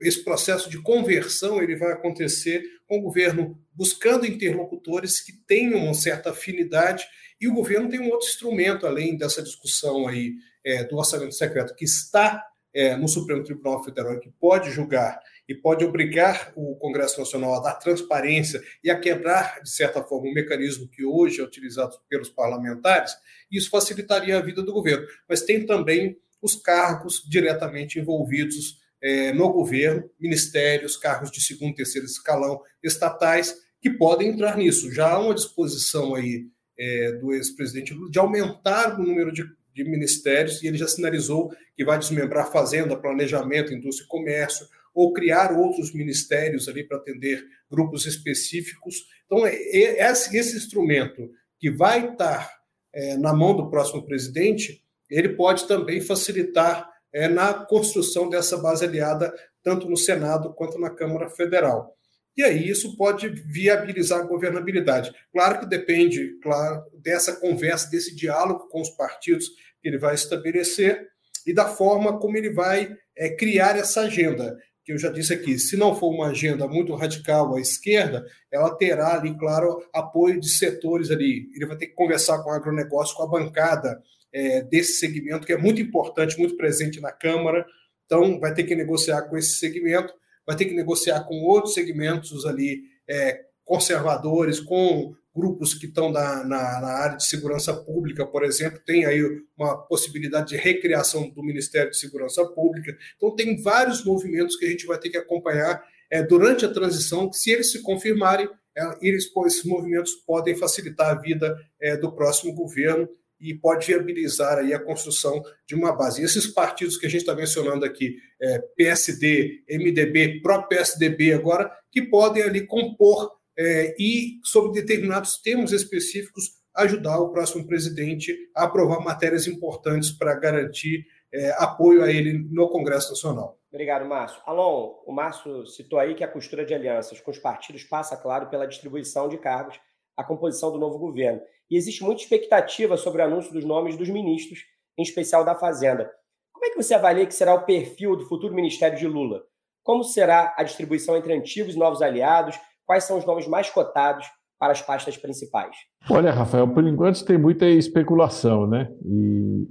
esse 0.00 0.24
processo 0.24 0.68
de 0.68 0.80
conversão 0.82 1.62
ele 1.62 1.76
vai 1.76 1.92
acontecer 1.92 2.62
com 2.86 2.98
o 2.98 3.02
governo 3.02 3.58
buscando 3.72 4.26
interlocutores 4.26 5.20
que 5.20 5.32
tenham 5.46 5.84
uma 5.84 5.94
certa 5.94 6.30
afinidade 6.30 7.06
e 7.40 7.48
o 7.48 7.54
governo 7.54 7.88
tem 7.88 8.00
um 8.00 8.10
outro 8.10 8.28
instrumento 8.28 8.86
além 8.86 9.16
dessa 9.16 9.42
discussão 9.42 10.08
aí 10.08 10.34
é, 10.64 10.84
do 10.84 10.96
orçamento 10.96 11.34
secreto 11.34 11.74
que 11.74 11.84
está 11.84 12.42
é, 12.74 12.96
no 12.96 13.08
Supremo 13.08 13.42
Tribunal 13.42 13.82
Federal 13.82 14.18
que 14.20 14.30
pode 14.38 14.70
julgar 14.70 15.18
e 15.48 15.54
pode 15.54 15.84
obrigar 15.84 16.52
o 16.56 16.76
Congresso 16.76 17.18
Nacional 17.18 17.54
a 17.54 17.60
dar 17.62 17.74
transparência 17.74 18.60
e 18.82 18.90
a 18.90 18.98
quebrar, 18.98 19.62
de 19.62 19.70
certa 19.70 20.02
forma, 20.02 20.26
o 20.26 20.30
um 20.30 20.34
mecanismo 20.34 20.88
que 20.88 21.04
hoje 21.04 21.40
é 21.40 21.44
utilizado 21.44 21.96
pelos 22.08 22.28
parlamentares, 22.28 23.16
isso 23.50 23.70
facilitaria 23.70 24.36
a 24.36 24.42
vida 24.42 24.62
do 24.62 24.72
governo. 24.72 25.06
Mas 25.28 25.42
tem 25.42 25.64
também 25.64 26.18
os 26.42 26.54
cargos 26.56 27.22
diretamente 27.28 27.98
envolvidos 27.98 28.78
é, 29.02 29.32
no 29.32 29.52
governo, 29.52 30.08
ministérios, 30.18 30.96
cargos 30.96 31.30
de 31.30 31.40
segundo 31.40 31.72
e 31.72 31.76
terceiro 31.76 32.06
escalão, 32.06 32.60
estatais, 32.82 33.54
que 33.80 33.90
podem 33.90 34.30
entrar 34.30 34.56
nisso. 34.56 34.92
Já 34.92 35.12
há 35.12 35.18
uma 35.18 35.34
disposição 35.34 36.14
aí 36.14 36.46
é, 36.78 37.12
do 37.12 37.32
ex-presidente 37.32 37.94
Lula 37.94 38.10
de 38.10 38.18
aumentar 38.18 38.98
o 38.98 39.02
número 39.02 39.32
de, 39.32 39.44
de, 39.74 39.84
ministérios, 39.84 40.62
e 40.62 40.66
ele 40.66 40.76
já 40.76 40.88
sinalizou 40.88 41.52
que 41.74 41.84
vai 41.84 41.98
desmembrar 41.98 42.50
Fazenda, 42.50 42.96
Planejamento, 42.96 43.72
Indústria 43.72 44.04
e 44.04 44.08
Comércio, 44.08 44.66
ou 44.94 45.12
criar 45.12 45.52
outros 45.52 45.92
ministérios 45.92 46.68
ali 46.68 46.82
para 46.82 46.96
atender 46.96 47.44
grupos 47.70 48.06
específicos. 48.06 49.06
Então, 49.26 49.46
é, 49.46 49.54
esse, 49.54 50.36
esse 50.36 50.56
instrumento 50.56 51.30
que 51.58 51.70
vai 51.70 52.12
estar 52.12 52.50
é, 52.92 53.16
na 53.16 53.32
mão 53.32 53.54
do 53.54 53.68
próximo 53.68 54.04
presidente 54.04 54.82
ele 55.10 55.30
pode 55.30 55.66
também 55.66 56.00
facilitar 56.00 56.90
é, 57.12 57.28
na 57.28 57.54
construção 57.54 58.28
dessa 58.28 58.56
base 58.58 58.84
aliada, 58.84 59.32
tanto 59.62 59.88
no 59.88 59.96
Senado 59.96 60.52
quanto 60.54 60.78
na 60.78 60.90
Câmara 60.90 61.30
Federal. 61.30 61.96
E 62.36 62.42
aí 62.42 62.68
isso 62.68 62.96
pode 62.96 63.28
viabilizar 63.28 64.20
a 64.20 64.26
governabilidade. 64.26 65.10
Claro 65.32 65.60
que 65.60 65.66
depende, 65.66 66.38
claro, 66.42 66.82
dessa 67.02 67.34
conversa, 67.34 67.88
desse 67.90 68.14
diálogo 68.14 68.68
com 68.68 68.82
os 68.82 68.90
partidos 68.90 69.48
que 69.80 69.88
ele 69.88 69.98
vai 69.98 70.14
estabelecer 70.14 71.08
e 71.46 71.54
da 71.54 71.66
forma 71.66 72.18
como 72.18 72.36
ele 72.36 72.50
vai 72.50 72.94
é, 73.16 73.30
criar 73.30 73.78
essa 73.78 74.02
agenda. 74.02 74.54
Que 74.84 74.92
eu 74.92 74.98
já 74.98 75.10
disse 75.10 75.32
aqui, 75.32 75.58
se 75.58 75.76
não 75.76 75.96
for 75.96 76.10
uma 76.10 76.28
agenda 76.28 76.68
muito 76.68 76.94
radical 76.94 77.56
à 77.56 77.60
esquerda, 77.60 78.24
ela 78.52 78.76
terá 78.76 79.14
ali, 79.14 79.36
claro, 79.36 79.82
apoio 79.92 80.38
de 80.38 80.48
setores 80.48 81.10
ali. 81.10 81.48
Ele 81.54 81.66
vai 81.66 81.76
ter 81.76 81.86
que 81.86 81.94
conversar 81.94 82.42
com 82.42 82.50
o 82.50 82.52
agronegócio, 82.52 83.16
com 83.16 83.22
a 83.22 83.28
bancada 83.28 83.98
é, 84.36 84.60
desse 84.60 84.98
segmento, 84.98 85.46
que 85.46 85.52
é 85.52 85.56
muito 85.56 85.80
importante, 85.80 86.38
muito 86.38 86.58
presente 86.58 87.00
na 87.00 87.10
Câmara. 87.10 87.64
Então, 88.04 88.38
vai 88.38 88.52
ter 88.52 88.64
que 88.64 88.76
negociar 88.76 89.22
com 89.22 89.38
esse 89.38 89.56
segmento, 89.56 90.12
vai 90.46 90.54
ter 90.54 90.66
que 90.66 90.74
negociar 90.74 91.24
com 91.24 91.42
outros 91.42 91.72
segmentos 91.72 92.44
ali 92.44 92.82
é, 93.08 93.46
conservadores, 93.64 94.60
com 94.60 95.14
grupos 95.34 95.72
que 95.72 95.86
estão 95.86 96.12
na, 96.12 96.44
na, 96.44 96.80
na, 96.80 96.88
área 96.88 97.16
de 97.16 97.26
segurança 97.26 97.74
pública, 97.74 98.26
por 98.26 98.44
exemplo, 98.44 98.78
tem 98.84 99.06
aí 99.06 99.22
uma 99.56 99.76
possibilidade 99.86 100.48
de 100.48 100.56
recriação 100.56 101.30
do 101.30 101.42
Ministério 101.42 101.90
de 101.90 101.98
Segurança 101.98 102.44
Pública. 102.44 102.94
Então, 103.16 103.34
tem 103.34 103.60
vários 103.62 104.04
movimentos 104.04 104.56
que 104.56 104.66
a 104.66 104.68
gente 104.68 104.86
vai 104.86 104.98
ter 104.98 105.08
que 105.08 105.16
acompanhar 105.16 105.82
é, 106.10 106.22
durante 106.22 106.66
a 106.66 106.72
transição, 106.72 107.30
que 107.30 107.38
se 107.38 107.50
eles 107.50 107.72
se 107.72 107.80
confirmarem, 107.80 108.48
é, 108.76 108.98
eles, 109.00 109.30
esses 109.46 109.64
movimentos 109.64 110.12
podem 110.26 110.54
facilitar 110.54 111.10
a 111.10 111.20
vida 111.20 111.56
é, 111.80 111.96
do 111.96 112.12
próximo 112.12 112.54
governo 112.54 113.08
e 113.40 113.54
pode 113.54 113.86
viabilizar 113.86 114.58
aí 114.58 114.72
a 114.72 114.82
construção 114.82 115.42
de 115.66 115.74
uma 115.74 115.92
base. 115.92 116.20
E 116.20 116.24
esses 116.24 116.46
partidos 116.46 116.96
que 116.96 117.06
a 117.06 117.08
gente 117.08 117.20
está 117.20 117.34
mencionando 117.34 117.84
aqui, 117.84 118.16
é, 118.40 118.58
PSD, 118.76 119.64
MDB, 119.70 120.40
próprio 120.40 120.68
PSDB 120.68 121.32
agora, 121.32 121.70
que 121.90 122.02
podem 122.02 122.42
ali 122.42 122.66
compor 122.66 123.30
é, 123.58 123.94
e, 123.98 124.38
sobre 124.44 124.80
determinados 124.80 125.40
termos 125.40 125.72
específicos, 125.72 126.56
ajudar 126.74 127.18
o 127.18 127.30
próximo 127.32 127.66
presidente 127.66 128.36
a 128.54 128.64
aprovar 128.64 129.00
matérias 129.00 129.46
importantes 129.46 130.10
para 130.10 130.34
garantir 130.34 131.06
é, 131.32 131.50
apoio 131.58 132.02
a 132.02 132.10
ele 132.10 132.46
no 132.50 132.68
Congresso 132.68 133.10
Nacional. 133.10 133.58
Obrigado, 133.70 134.06
Márcio. 134.06 134.40
Alon, 134.46 134.94
o 135.06 135.12
Márcio 135.12 135.66
citou 135.66 135.98
aí 135.98 136.14
que 136.14 136.24
a 136.24 136.28
costura 136.28 136.64
de 136.64 136.74
alianças 136.74 137.20
com 137.20 137.30
os 137.30 137.38
partidos 137.38 137.84
passa, 137.84 138.16
claro, 138.16 138.48
pela 138.48 138.66
distribuição 138.66 139.28
de 139.28 139.36
cargos, 139.38 139.78
a 140.16 140.24
composição 140.24 140.72
do 140.72 140.78
novo 140.78 140.98
governo 140.98 141.42
e 141.70 141.76
existe 141.76 142.02
muita 142.04 142.22
expectativa 142.22 142.96
sobre 142.96 143.22
o 143.22 143.24
anúncio 143.24 143.52
dos 143.52 143.64
nomes 143.64 143.96
dos 143.96 144.08
ministros, 144.08 144.60
em 144.98 145.02
especial 145.02 145.44
da 145.44 145.54
Fazenda. 145.54 146.10
Como 146.52 146.64
é 146.64 146.70
que 146.70 146.82
você 146.82 146.94
avalia 146.94 147.26
que 147.26 147.34
será 147.34 147.54
o 147.54 147.64
perfil 147.64 148.16
do 148.16 148.26
futuro 148.26 148.54
ministério 148.54 148.98
de 148.98 149.06
Lula? 149.06 149.42
Como 149.82 150.02
será 150.02 150.54
a 150.56 150.62
distribuição 150.62 151.16
entre 151.16 151.32
antigos 151.32 151.74
e 151.74 151.78
novos 151.78 152.02
aliados? 152.02 152.58
Quais 152.84 153.04
são 153.04 153.18
os 153.18 153.24
nomes 153.24 153.46
mais 153.46 153.68
cotados 153.70 154.26
para 154.58 154.72
as 154.72 154.80
pastas 154.80 155.16
principais? 155.16 155.76
Olha, 156.10 156.30
Rafael, 156.30 156.66
por 156.68 156.86
enquanto 156.86 157.24
tem 157.24 157.38
muita 157.38 157.68
especulação, 157.68 158.66
né? 158.66 158.90
E 159.04 159.66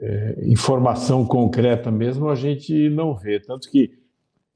é, 0.00 0.44
informação 0.46 1.26
concreta 1.26 1.90
mesmo 1.90 2.28
a 2.28 2.34
gente 2.34 2.88
não 2.90 3.14
vê. 3.14 3.40
Tanto 3.40 3.70
que 3.70 3.90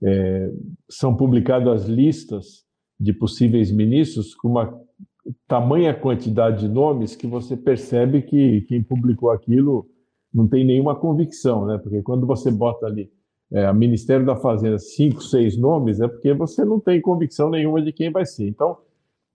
é, 0.02 0.50
são 0.88 1.16
publicadas 1.16 1.84
listas 1.84 2.64
de 2.98 3.12
possíveis 3.12 3.70
ministros 3.70 4.34
com 4.34 4.48
uma 4.48 4.80
tamanha 5.46 5.94
quantidade 5.94 6.60
de 6.60 6.68
nomes 6.68 7.14
que 7.14 7.26
você 7.26 7.56
percebe 7.56 8.22
que 8.22 8.62
quem 8.62 8.82
publicou 8.82 9.30
aquilo 9.30 9.86
não 10.32 10.48
tem 10.48 10.64
nenhuma 10.64 10.96
convicção, 10.96 11.66
né? 11.66 11.78
Porque 11.78 12.02
quando 12.02 12.26
você 12.26 12.50
bota 12.50 12.86
ali 12.86 13.10
é, 13.52 13.70
Ministério 13.72 14.24
da 14.24 14.34
Fazenda 14.34 14.78
cinco, 14.78 15.22
seis 15.22 15.56
nomes, 15.56 16.00
é 16.00 16.08
porque 16.08 16.32
você 16.32 16.64
não 16.64 16.80
tem 16.80 17.00
convicção 17.00 17.50
nenhuma 17.50 17.82
de 17.82 17.92
quem 17.92 18.10
vai 18.10 18.24
ser. 18.24 18.48
Então, 18.48 18.78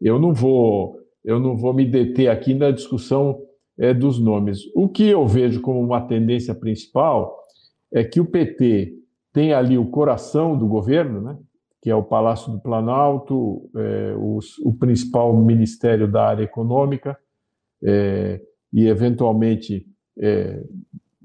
eu 0.02 0.20
não 0.20 0.34
vou, 0.34 1.00
eu 1.24 1.40
não 1.40 1.56
vou 1.56 1.74
me 1.74 1.86
deter 1.86 2.30
aqui 2.30 2.54
na 2.54 2.72
discussão 2.72 3.40
é, 3.78 3.94
dos 3.94 4.20
nomes. 4.20 4.62
O 4.76 4.90
que 4.90 5.08
eu 5.08 5.28
vejo 5.28 5.62
como 5.62 5.80
uma 5.80 6.02
tendência 6.02 6.56
principal 6.56 7.38
é 7.94 8.04
que 8.04 8.20
o 8.20 8.26
PT 8.26 8.96
tem 9.32 9.54
ali 9.54 9.78
o 9.78 9.86
coração 9.86 10.58
do 10.58 10.68
governo, 10.68 11.22
né? 11.22 11.38
Que 11.88 11.92
é 11.92 11.96
o 11.96 12.04
Palácio 12.04 12.52
do 12.52 12.60
Planalto, 12.60 13.72
é, 13.74 14.14
o, 14.18 14.40
o, 14.66 14.74
principal 14.74 15.34
ministério 15.34 16.06
da 16.06 16.28
área 16.28 16.44
econômica, 16.44 17.18
é, 17.82 18.42
e 18.74 18.88
eventualmente 18.88 19.88
é, 20.20 20.62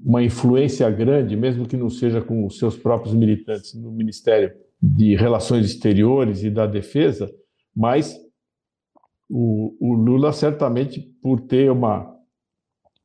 uma 0.01 0.23
influência 0.23 0.89
grande, 0.89 1.35
mesmo 1.35 1.67
que 1.67 1.75
não 1.75 1.89
seja 1.89 2.21
com 2.21 2.45
os 2.45 2.57
seus 2.57 2.77
próprios 2.77 3.13
militantes, 3.13 3.73
no 3.73 3.91
Ministério 3.91 4.53
de 4.81 5.17
Relações 5.17 5.65
Exteriores 5.65 6.43
e 6.43 6.49
da 6.49 6.65
Defesa, 6.65 7.29
mas 7.75 8.17
o, 9.29 9.75
o 9.81 9.93
Lula, 9.95 10.31
certamente, 10.31 11.01
por 11.21 11.41
ter 11.41 11.69
uma 11.69 12.09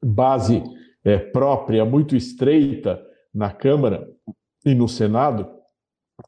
base 0.01 0.63
é, 1.03 1.19
própria 1.19 1.85
muito 1.85 2.15
estreita 2.15 3.05
na 3.35 3.51
Câmara 3.51 4.09
e 4.65 4.77
no 4.77 4.87
Senado, 4.87 5.58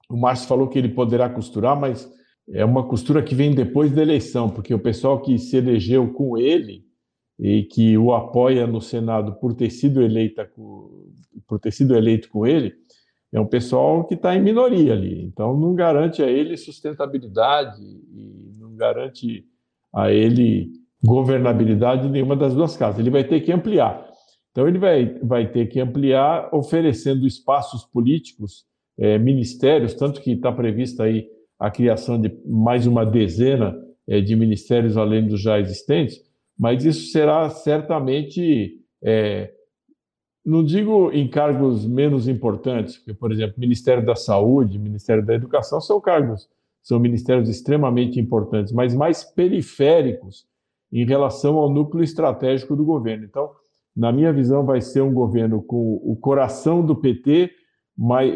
o 0.09 0.17
Márcio 0.17 0.49
falou 0.49 0.69
que 0.69 0.79
ele 0.79 0.89
poderá 0.89 1.29
costurar, 1.29 1.79
mas 1.79 2.11
é 2.49 2.65
uma 2.65 2.87
costura 2.87 3.23
que 3.23 3.35
vem 3.35 3.55
depois 3.55 3.93
da 3.93 4.03
eleição, 4.03 4.49
porque 4.49 4.75
o 4.75 4.79
pessoal 4.79 5.21
que 5.21 5.39
se 5.39 5.57
elegeu 5.57 6.13
com 6.13 6.37
ele 6.37 6.85
e 7.39 7.63
que 7.63 7.97
o 7.97 8.13
apoia 8.13 8.67
no 8.67 8.81
Senado 8.81 9.35
por 9.35 9.55
ter 9.55 9.71
sido 9.71 10.03
eleita 10.03 10.51
por 11.47 11.59
ter 11.59 11.73
sido 11.73 11.97
eleito 11.97 12.29
com 12.29 12.47
ele 12.47 12.75
é 13.33 13.41
um 13.41 13.47
pessoal 13.47 14.05
que 14.05 14.15
está 14.15 14.35
em 14.35 14.43
minoria 14.43 14.93
ali. 14.93 15.23
Então 15.23 15.57
não 15.57 15.75
garante 15.75 16.23
a 16.23 16.27
ele 16.27 16.57
sustentabilidade 16.57 17.81
e 17.81 18.53
não 18.59 18.75
garante 18.75 19.47
a 19.93 20.11
ele 20.11 20.73
governabilidade 21.03 22.07
em 22.07 22.11
nenhuma 22.11 22.37
das 22.37 22.55
duas 22.55 22.77
casas. 22.77 23.01
Ele 23.01 23.11
vai 23.11 23.25
ter 23.25 23.41
que 23.41 23.53
ampliar. 23.53 24.07
Então 24.51 24.67
ele 24.67 24.79
vai, 24.79 25.19
vai 25.23 25.51
ter 25.51 25.67
que 25.67 25.81
ampliar 25.81 26.53
oferecendo 26.53 27.27
espaços 27.27 27.85
políticos 27.85 28.67
é, 28.99 29.19
ministérios 29.19 29.95
tanto 29.95 30.21
que 30.21 30.33
está 30.33 30.53
prevista 30.53 31.05
aí 31.05 31.29
a 31.59 31.71
criação 31.71 32.21
de 32.21 32.33
mais 32.47 32.87
uma 32.87 33.05
dezena 33.05 33.77
é, 34.07 34.21
de 34.21 34.35
ministérios 34.37 34.97
além 34.97 35.27
dos 35.27 35.41
já 35.41 35.59
existentes 35.59 36.31
mas 36.61 36.85
isso 36.85 37.11
será 37.11 37.49
certamente, 37.49 38.79
é, 39.03 39.51
não 40.45 40.63
digo 40.63 41.11
em 41.11 41.27
cargos 41.27 41.87
menos 41.87 42.29
importantes, 42.29 42.99
porque, 42.99 43.15
por 43.15 43.33
exemplo, 43.33 43.55
Ministério 43.57 44.05
da 44.05 44.15
Saúde, 44.15 44.79
Ministério 44.79 45.25
da 45.25 45.33
Educação 45.33 45.81
são 45.81 45.99
cargos, 45.99 46.51
são 46.83 47.01
ministérios 47.01 47.49
extremamente 47.49 48.21
importantes, 48.21 48.75
mas 48.75 48.95
mais 48.95 49.25
periféricos 49.25 50.45
em 50.93 51.07
relação 51.07 51.57
ao 51.57 51.71
núcleo 51.71 52.05
estratégico 52.05 52.77
do 52.77 52.85
governo. 52.85 53.25
Então, 53.25 53.51
na 53.97 54.13
minha 54.13 54.31
visão, 54.31 54.63
vai 54.63 54.83
ser 54.83 55.01
um 55.01 55.15
governo 55.15 55.63
com 55.63 55.95
o 56.05 56.15
coração 56.15 56.85
do 56.85 56.95
PT 56.95 57.53
mais, 58.01 58.33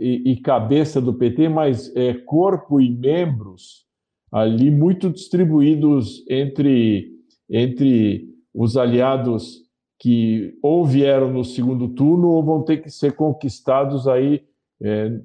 e, 0.00 0.32
e, 0.32 0.36
cabeça 0.36 1.00
do 1.00 1.14
PT, 1.14 1.48
mas 1.48 1.90
é, 1.96 2.12
corpo 2.12 2.78
e 2.78 2.90
membros 2.90 3.86
ali 4.30 4.70
muito 4.70 5.08
distribuídos 5.08 6.22
entre 6.28 7.16
entre 7.48 8.28
os 8.52 8.76
aliados 8.76 9.62
que 9.98 10.54
ou 10.62 10.84
vieram 10.84 11.32
no 11.32 11.42
segundo 11.42 11.88
turno 11.88 12.28
ou 12.28 12.44
vão 12.44 12.62
ter 12.62 12.82
que 12.82 12.90
ser 12.90 13.12
conquistados 13.12 14.06
aí, 14.06 14.44
é, 14.82 15.18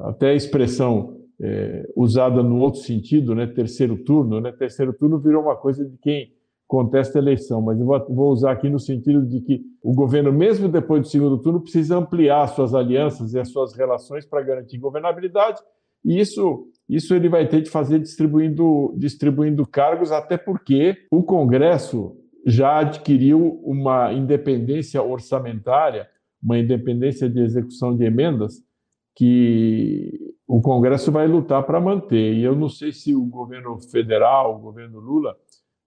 até 0.00 0.28
a 0.28 0.34
expressão 0.34 1.16
é, 1.40 1.90
usada 1.96 2.42
no 2.42 2.58
outro 2.58 2.80
sentido, 2.80 3.34
né, 3.34 3.46
terceiro 3.46 3.96
turno, 4.04 4.38
né, 4.38 4.52
terceiro 4.52 4.92
turno 4.92 5.18
virou 5.18 5.42
uma 5.42 5.56
coisa 5.56 5.82
de 5.82 5.96
quem 5.96 6.33
contesta 6.66 7.18
a 7.18 7.22
eleição, 7.22 7.60
mas 7.60 7.78
vou 7.78 8.30
usar 8.30 8.52
aqui 8.52 8.68
no 8.68 8.78
sentido 8.78 9.24
de 9.24 9.40
que 9.40 9.62
o 9.82 9.92
governo, 9.92 10.32
mesmo 10.32 10.68
depois 10.68 11.02
do 11.02 11.08
segundo 11.08 11.38
turno, 11.38 11.60
precisa 11.60 11.96
ampliar 11.96 12.46
suas 12.48 12.74
alianças 12.74 13.34
e 13.34 13.38
as 13.38 13.50
suas 13.50 13.74
relações 13.74 14.24
para 14.24 14.42
garantir 14.42 14.78
governabilidade, 14.78 15.60
e 16.04 16.18
isso 16.18 16.68
isso 16.88 17.14
ele 17.14 17.28
vai 17.28 17.48
ter 17.48 17.62
de 17.62 17.70
fazer 17.70 17.98
distribuindo, 17.98 18.94
distribuindo 18.96 19.66
cargos, 19.66 20.12
até 20.12 20.36
porque 20.36 21.06
o 21.10 21.22
Congresso 21.22 22.16
já 22.46 22.80
adquiriu 22.80 23.60
uma 23.64 24.12
independência 24.12 25.02
orçamentária, 25.02 26.06
uma 26.42 26.58
independência 26.58 27.28
de 27.28 27.40
execução 27.40 27.96
de 27.96 28.04
emendas, 28.04 28.62
que 29.16 30.34
o 30.46 30.60
Congresso 30.60 31.10
vai 31.10 31.26
lutar 31.26 31.62
para 31.62 31.80
manter. 31.80 32.34
E 32.34 32.42
eu 32.42 32.54
não 32.54 32.68
sei 32.68 32.92
se 32.92 33.14
o 33.14 33.24
governo 33.24 33.78
federal, 33.78 34.56
o 34.56 34.60
governo 34.60 35.00
Lula, 35.00 35.36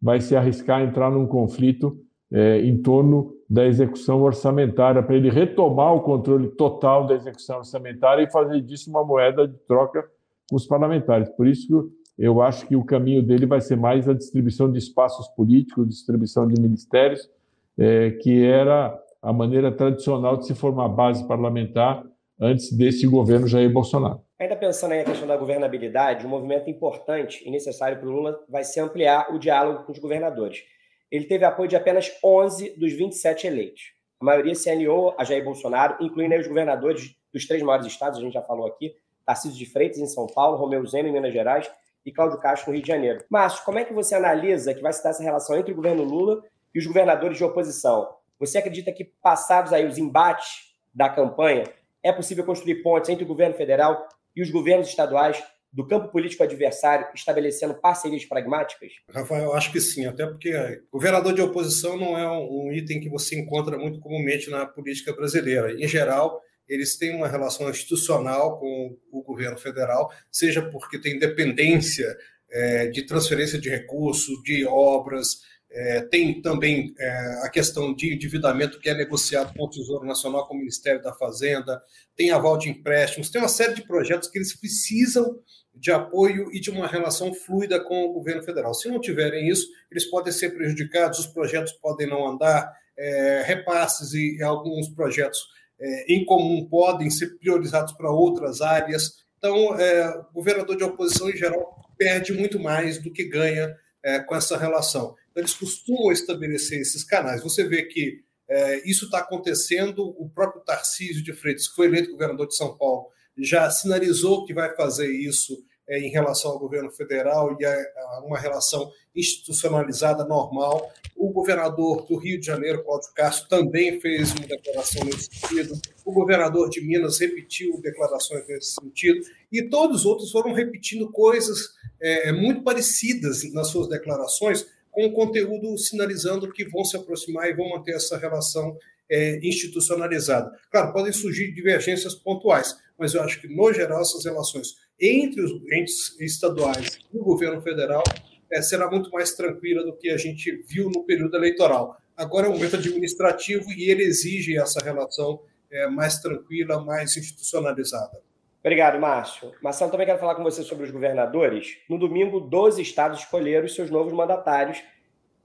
vai 0.01 0.21
se 0.21 0.35
arriscar 0.35 0.79
a 0.79 0.83
entrar 0.83 1.11
num 1.11 1.25
conflito 1.25 1.97
é, 2.31 2.61
em 2.61 2.81
torno 2.81 3.33
da 3.49 3.65
execução 3.65 4.21
orçamentária, 4.21 5.01
para 5.01 5.15
ele 5.15 5.29
retomar 5.29 5.93
o 5.93 6.01
controle 6.01 6.49
total 6.49 7.07
da 7.07 7.15
execução 7.15 7.59
orçamentária 7.59 8.23
e 8.23 8.31
fazer 8.31 8.61
disso 8.61 8.89
uma 8.89 9.03
moeda 9.03 9.47
de 9.47 9.57
troca 9.59 10.03
com 10.49 10.55
os 10.55 10.65
parlamentares. 10.65 11.29
Por 11.29 11.47
isso, 11.47 11.89
eu 12.17 12.41
acho 12.41 12.67
que 12.67 12.75
o 12.75 12.83
caminho 12.83 13.23
dele 13.23 13.45
vai 13.45 13.61
ser 13.61 13.77
mais 13.77 14.09
a 14.09 14.13
distribuição 14.13 14.71
de 14.71 14.79
espaços 14.79 15.27
políticos, 15.29 15.87
distribuição 15.87 16.47
de 16.47 16.59
ministérios, 16.59 17.29
é, 17.77 18.11
que 18.11 18.43
era 18.43 18.97
a 19.21 19.31
maneira 19.31 19.71
tradicional 19.71 20.37
de 20.37 20.47
se 20.47 20.55
formar 20.55 20.89
base 20.89 21.25
parlamentar 21.27 22.03
antes 22.39 22.71
desse 22.71 23.07
governo 23.07 23.47
Jair 23.47 23.71
Bolsonaro. 23.71 24.21
Ainda 24.39 24.55
pensando 24.55 24.91
aí 24.91 24.99
na 24.99 25.05
questão 25.05 25.27
da 25.27 25.35
governabilidade, 25.35 26.25
um 26.25 26.29
movimento 26.29 26.69
importante 26.69 27.43
e 27.47 27.49
necessário 27.49 27.97
para 27.99 28.07
o 28.07 28.11
Lula 28.11 28.39
vai 28.47 28.63
ser 28.63 28.81
ampliar 28.81 29.33
o 29.33 29.39
diálogo 29.39 29.83
com 29.83 29.91
os 29.91 29.99
governadores. 29.99 30.63
Ele 31.11 31.25
teve 31.25 31.45
apoio 31.45 31.67
de 31.67 31.75
apenas 31.75 32.11
11 32.23 32.77
dos 32.77 32.93
27 32.93 33.47
eleitos. 33.47 33.93
A 34.19 34.25
maioria 34.25 34.53
se 34.53 34.69
alinhou 34.69 35.15
a 35.17 35.23
Jair 35.23 35.43
Bolsonaro, 35.43 36.03
incluindo 36.03 36.35
os 36.35 36.47
governadores 36.47 37.15
dos 37.33 37.47
três 37.47 37.61
maiores 37.63 37.85
estados, 37.87 38.19
a 38.19 38.21
gente 38.21 38.33
já 38.33 38.41
falou 38.41 38.67
aqui, 38.67 38.95
Tarcísio 39.25 39.57
de 39.57 39.65
Freitas 39.65 39.99
em 39.99 40.07
São 40.07 40.25
Paulo, 40.27 40.57
Romeu 40.57 40.85
Zema 40.85 41.09
em 41.09 41.11
Minas 41.11 41.33
Gerais 41.33 41.69
e 42.05 42.11
Cláudio 42.11 42.39
Castro 42.39 42.69
no 42.69 42.75
Rio 42.75 42.81
de 42.81 42.87
Janeiro. 42.87 43.23
Márcio, 43.29 43.65
como 43.65 43.77
é 43.77 43.83
que 43.83 43.93
você 43.93 44.15
analisa 44.15 44.73
que 44.73 44.81
vai 44.81 44.93
se 44.93 45.03
dar 45.03 45.09
essa 45.09 45.21
relação 45.21 45.57
entre 45.57 45.73
o 45.73 45.75
governo 45.75 46.03
Lula 46.03 46.41
e 46.73 46.79
os 46.79 46.85
governadores 46.85 47.37
de 47.37 47.43
oposição? 47.43 48.09
Você 48.39 48.57
acredita 48.57 48.91
que, 48.91 49.03
passados 49.03 49.73
aí 49.73 49.85
os 49.85 49.97
embates 49.97 50.73
da 50.93 51.09
campanha, 51.09 51.65
é 52.03 52.11
possível 52.11 52.45
construir 52.45 52.81
pontes 52.81 53.09
entre 53.09 53.23
o 53.23 53.27
governo 53.27 53.55
federal 53.55 54.07
e 54.35 54.41
os 54.41 54.49
governos 54.49 54.87
estaduais 54.87 55.41
do 55.71 55.85
campo 55.85 56.11
político 56.11 56.43
adversário, 56.43 57.07
estabelecendo 57.13 57.75
parcerias 57.75 58.25
pragmáticas? 58.25 58.93
Rafael, 59.11 59.53
acho 59.53 59.71
que 59.71 59.81
sim, 59.81 60.05
até 60.05 60.25
porque 60.25 60.81
governador 60.91 61.33
de 61.33 61.41
oposição 61.41 61.97
não 61.97 62.17
é 62.17 62.29
um 62.31 62.71
item 62.71 62.99
que 62.99 63.09
você 63.09 63.39
encontra 63.39 63.77
muito 63.77 63.99
comumente 63.99 64.49
na 64.49 64.65
política 64.65 65.13
brasileira. 65.13 65.73
Em 65.73 65.87
geral, 65.87 66.41
eles 66.67 66.97
têm 66.97 67.15
uma 67.15 67.27
relação 67.27 67.69
institucional 67.69 68.59
com 68.59 68.97
o 69.11 69.23
governo 69.23 69.57
federal, 69.57 70.11
seja 70.31 70.61
porque 70.61 70.99
tem 70.99 71.19
dependência 71.19 72.17
é, 72.49 72.87
de 72.87 73.05
transferência 73.05 73.59
de 73.59 73.69
recursos, 73.69 74.41
de 74.43 74.65
obras, 74.65 75.41
é, 75.77 76.01
tem 76.01 76.41
também 76.41 76.91
é, 76.97 77.41
a 77.43 77.49
questão 77.49 77.93
de 77.93 78.11
endividamento 78.11 78.79
que 78.79 78.89
é 78.89 78.95
negociado 78.95 79.53
com 79.55 79.65
o 79.65 79.69
Tesouro 79.69 80.07
Nacional, 80.07 80.47
com 80.47 80.55
o 80.55 80.57
Ministério 80.57 80.99
da 81.03 81.13
Fazenda, 81.13 81.79
tem 82.15 82.31
aval 82.31 82.57
de 82.57 82.67
empréstimos, 82.67 83.29
tem 83.29 83.39
uma 83.39 83.47
série 83.47 83.75
de 83.75 83.85
projetos 83.85 84.27
que 84.27 84.39
eles 84.39 84.59
precisam 84.59 85.39
de 85.75 85.91
apoio 85.91 86.49
e 86.51 86.59
de 86.59 86.71
uma 86.71 86.87
relação 86.87 87.31
fluida 87.31 87.79
com 87.79 88.05
o 88.05 88.13
governo 88.13 88.41
federal. 88.41 88.73
Se 88.73 88.89
não 88.89 88.99
tiverem 88.99 89.47
isso, 89.47 89.67
eles 89.91 90.05
podem 90.09 90.33
ser 90.33 90.49
prejudicados, 90.49 91.19
os 91.19 91.27
projetos 91.27 91.73
podem 91.73 92.07
não 92.07 92.27
andar, 92.27 92.73
é, 92.97 93.43
repasses 93.45 94.13
e 94.13 94.41
alguns 94.41 94.89
projetos 94.89 95.39
é, 95.79 96.11
em 96.11 96.25
comum 96.25 96.67
podem 96.67 97.11
ser 97.11 97.37
priorizados 97.37 97.93
para 97.93 98.09
outras 98.09 98.61
áreas. 98.61 99.17
Então, 99.37 99.79
é, 99.79 100.09
o 100.31 100.33
governador 100.33 100.75
de 100.75 100.83
oposição, 100.83 101.29
em 101.29 101.37
geral, 101.37 101.85
perde 101.95 102.33
muito 102.33 102.59
mais 102.59 102.97
do 102.97 103.13
que 103.13 103.25
ganha 103.25 103.71
é, 104.03 104.19
com 104.19 104.35
essa 104.35 104.57
relação. 104.57 105.15
Então, 105.31 105.41
eles 105.41 105.53
costumam 105.53 106.11
estabelecer 106.11 106.79
esses 106.79 107.03
canais. 107.03 107.43
Você 107.43 107.63
vê 107.63 107.83
que 107.83 108.21
é, 108.49 108.89
isso 108.89 109.05
está 109.05 109.19
acontecendo, 109.19 110.03
o 110.17 110.29
próprio 110.29 110.63
Tarcísio 110.63 111.23
de 111.23 111.33
Freitas, 111.33 111.67
que 111.67 111.75
foi 111.75 111.87
eleito 111.87 112.11
governador 112.11 112.47
de 112.47 112.55
São 112.55 112.77
Paulo, 112.77 113.07
já 113.37 113.69
sinalizou 113.69 114.45
que 114.45 114.53
vai 114.53 114.75
fazer 114.75 115.11
isso 115.11 115.57
é, 115.89 115.99
em 115.99 116.09
relação 116.09 116.51
ao 116.51 116.59
governo 116.59 116.91
federal 116.91 117.55
e 117.59 117.65
a, 117.65 117.71
a, 117.71 118.23
uma 118.25 118.37
relação 118.37 118.91
institucionalizada 119.15 120.25
normal. 120.25 120.91
O 121.15 121.29
governador 121.31 122.05
do 122.05 122.17
Rio 122.17 122.39
de 122.39 122.45
Janeiro, 122.45 122.83
Cláudio 122.83 123.09
Castro, 123.15 123.49
também 123.49 123.99
fez 123.99 124.31
uma 124.31 124.45
declaração 124.45 125.03
nesse 125.05 125.29
sentido. 125.31 125.79
O 126.05 126.11
governador 126.11 126.69
de 126.69 126.81
Minas 126.81 127.19
repetiu 127.19 127.79
declarações 127.81 128.47
nesse 128.47 128.75
sentido. 128.75 129.25
E 129.51 129.63
todos 129.63 130.01
os 130.01 130.05
outros 130.05 130.31
foram 130.31 130.53
repetindo 130.53 131.11
coisas 131.11 131.69
é, 132.01 132.31
muito 132.31 132.63
parecidas 132.63 133.51
nas 133.53 133.69
suas 133.69 133.87
declarações, 133.87 134.67
com 134.91 135.05
o 135.05 135.13
conteúdo 135.13 135.77
sinalizando 135.77 136.51
que 136.51 136.65
vão 136.65 136.83
se 136.83 136.97
aproximar 136.97 137.49
e 137.49 137.53
vão 137.53 137.69
manter 137.69 137.95
essa 137.95 138.17
relação 138.17 138.77
é, 139.09 139.39
institucionalizada. 139.41 140.51
Claro, 140.71 140.93
podem 140.93 141.13
surgir 141.13 141.53
divergências 141.53 142.13
pontuais, 142.13 142.75
mas 142.97 143.13
eu 143.13 143.21
acho 143.21 143.39
que, 143.39 143.47
no 143.47 143.71
geral, 143.73 144.01
essas 144.01 144.25
relações 144.25 144.75
entre 144.99 145.41
os 145.41 145.51
entes 145.71 146.19
estaduais 146.19 146.99
e 147.13 147.17
o 147.17 147.23
governo 147.23 147.61
federal 147.61 148.03
é, 148.51 148.61
será 148.61 148.89
muito 148.89 149.11
mais 149.11 149.33
tranquila 149.33 149.83
do 149.83 149.93
que 149.93 150.09
a 150.09 150.17
gente 150.17 150.51
viu 150.67 150.89
no 150.89 151.03
período 151.03 151.35
eleitoral. 151.35 151.97
Agora 152.15 152.47
é 152.47 152.49
um 152.49 152.53
momento 152.53 152.75
administrativo 152.75 153.71
e 153.71 153.89
ele 153.89 154.03
exige 154.03 154.57
essa 154.57 154.83
relação 154.83 155.41
é, 155.71 155.87
mais 155.87 156.19
tranquila, 156.19 156.83
mais 156.83 157.15
institucionalizada. 157.15 158.21
Obrigado, 158.59 158.99
Márcio. 158.99 159.53
Marcelo, 159.61 159.91
também 159.91 160.07
quero 160.07 160.19
falar 160.19 160.35
com 160.35 160.43
você 160.43 160.63
sobre 160.63 160.85
os 160.85 160.91
governadores. 160.91 161.77
No 161.89 161.97
domingo, 161.97 162.39
12 162.39 162.81
estados 162.81 163.19
escolheram 163.19 163.65
os 163.65 163.75
seus 163.75 163.89
novos 163.89 164.11
mandatários. 164.11 164.83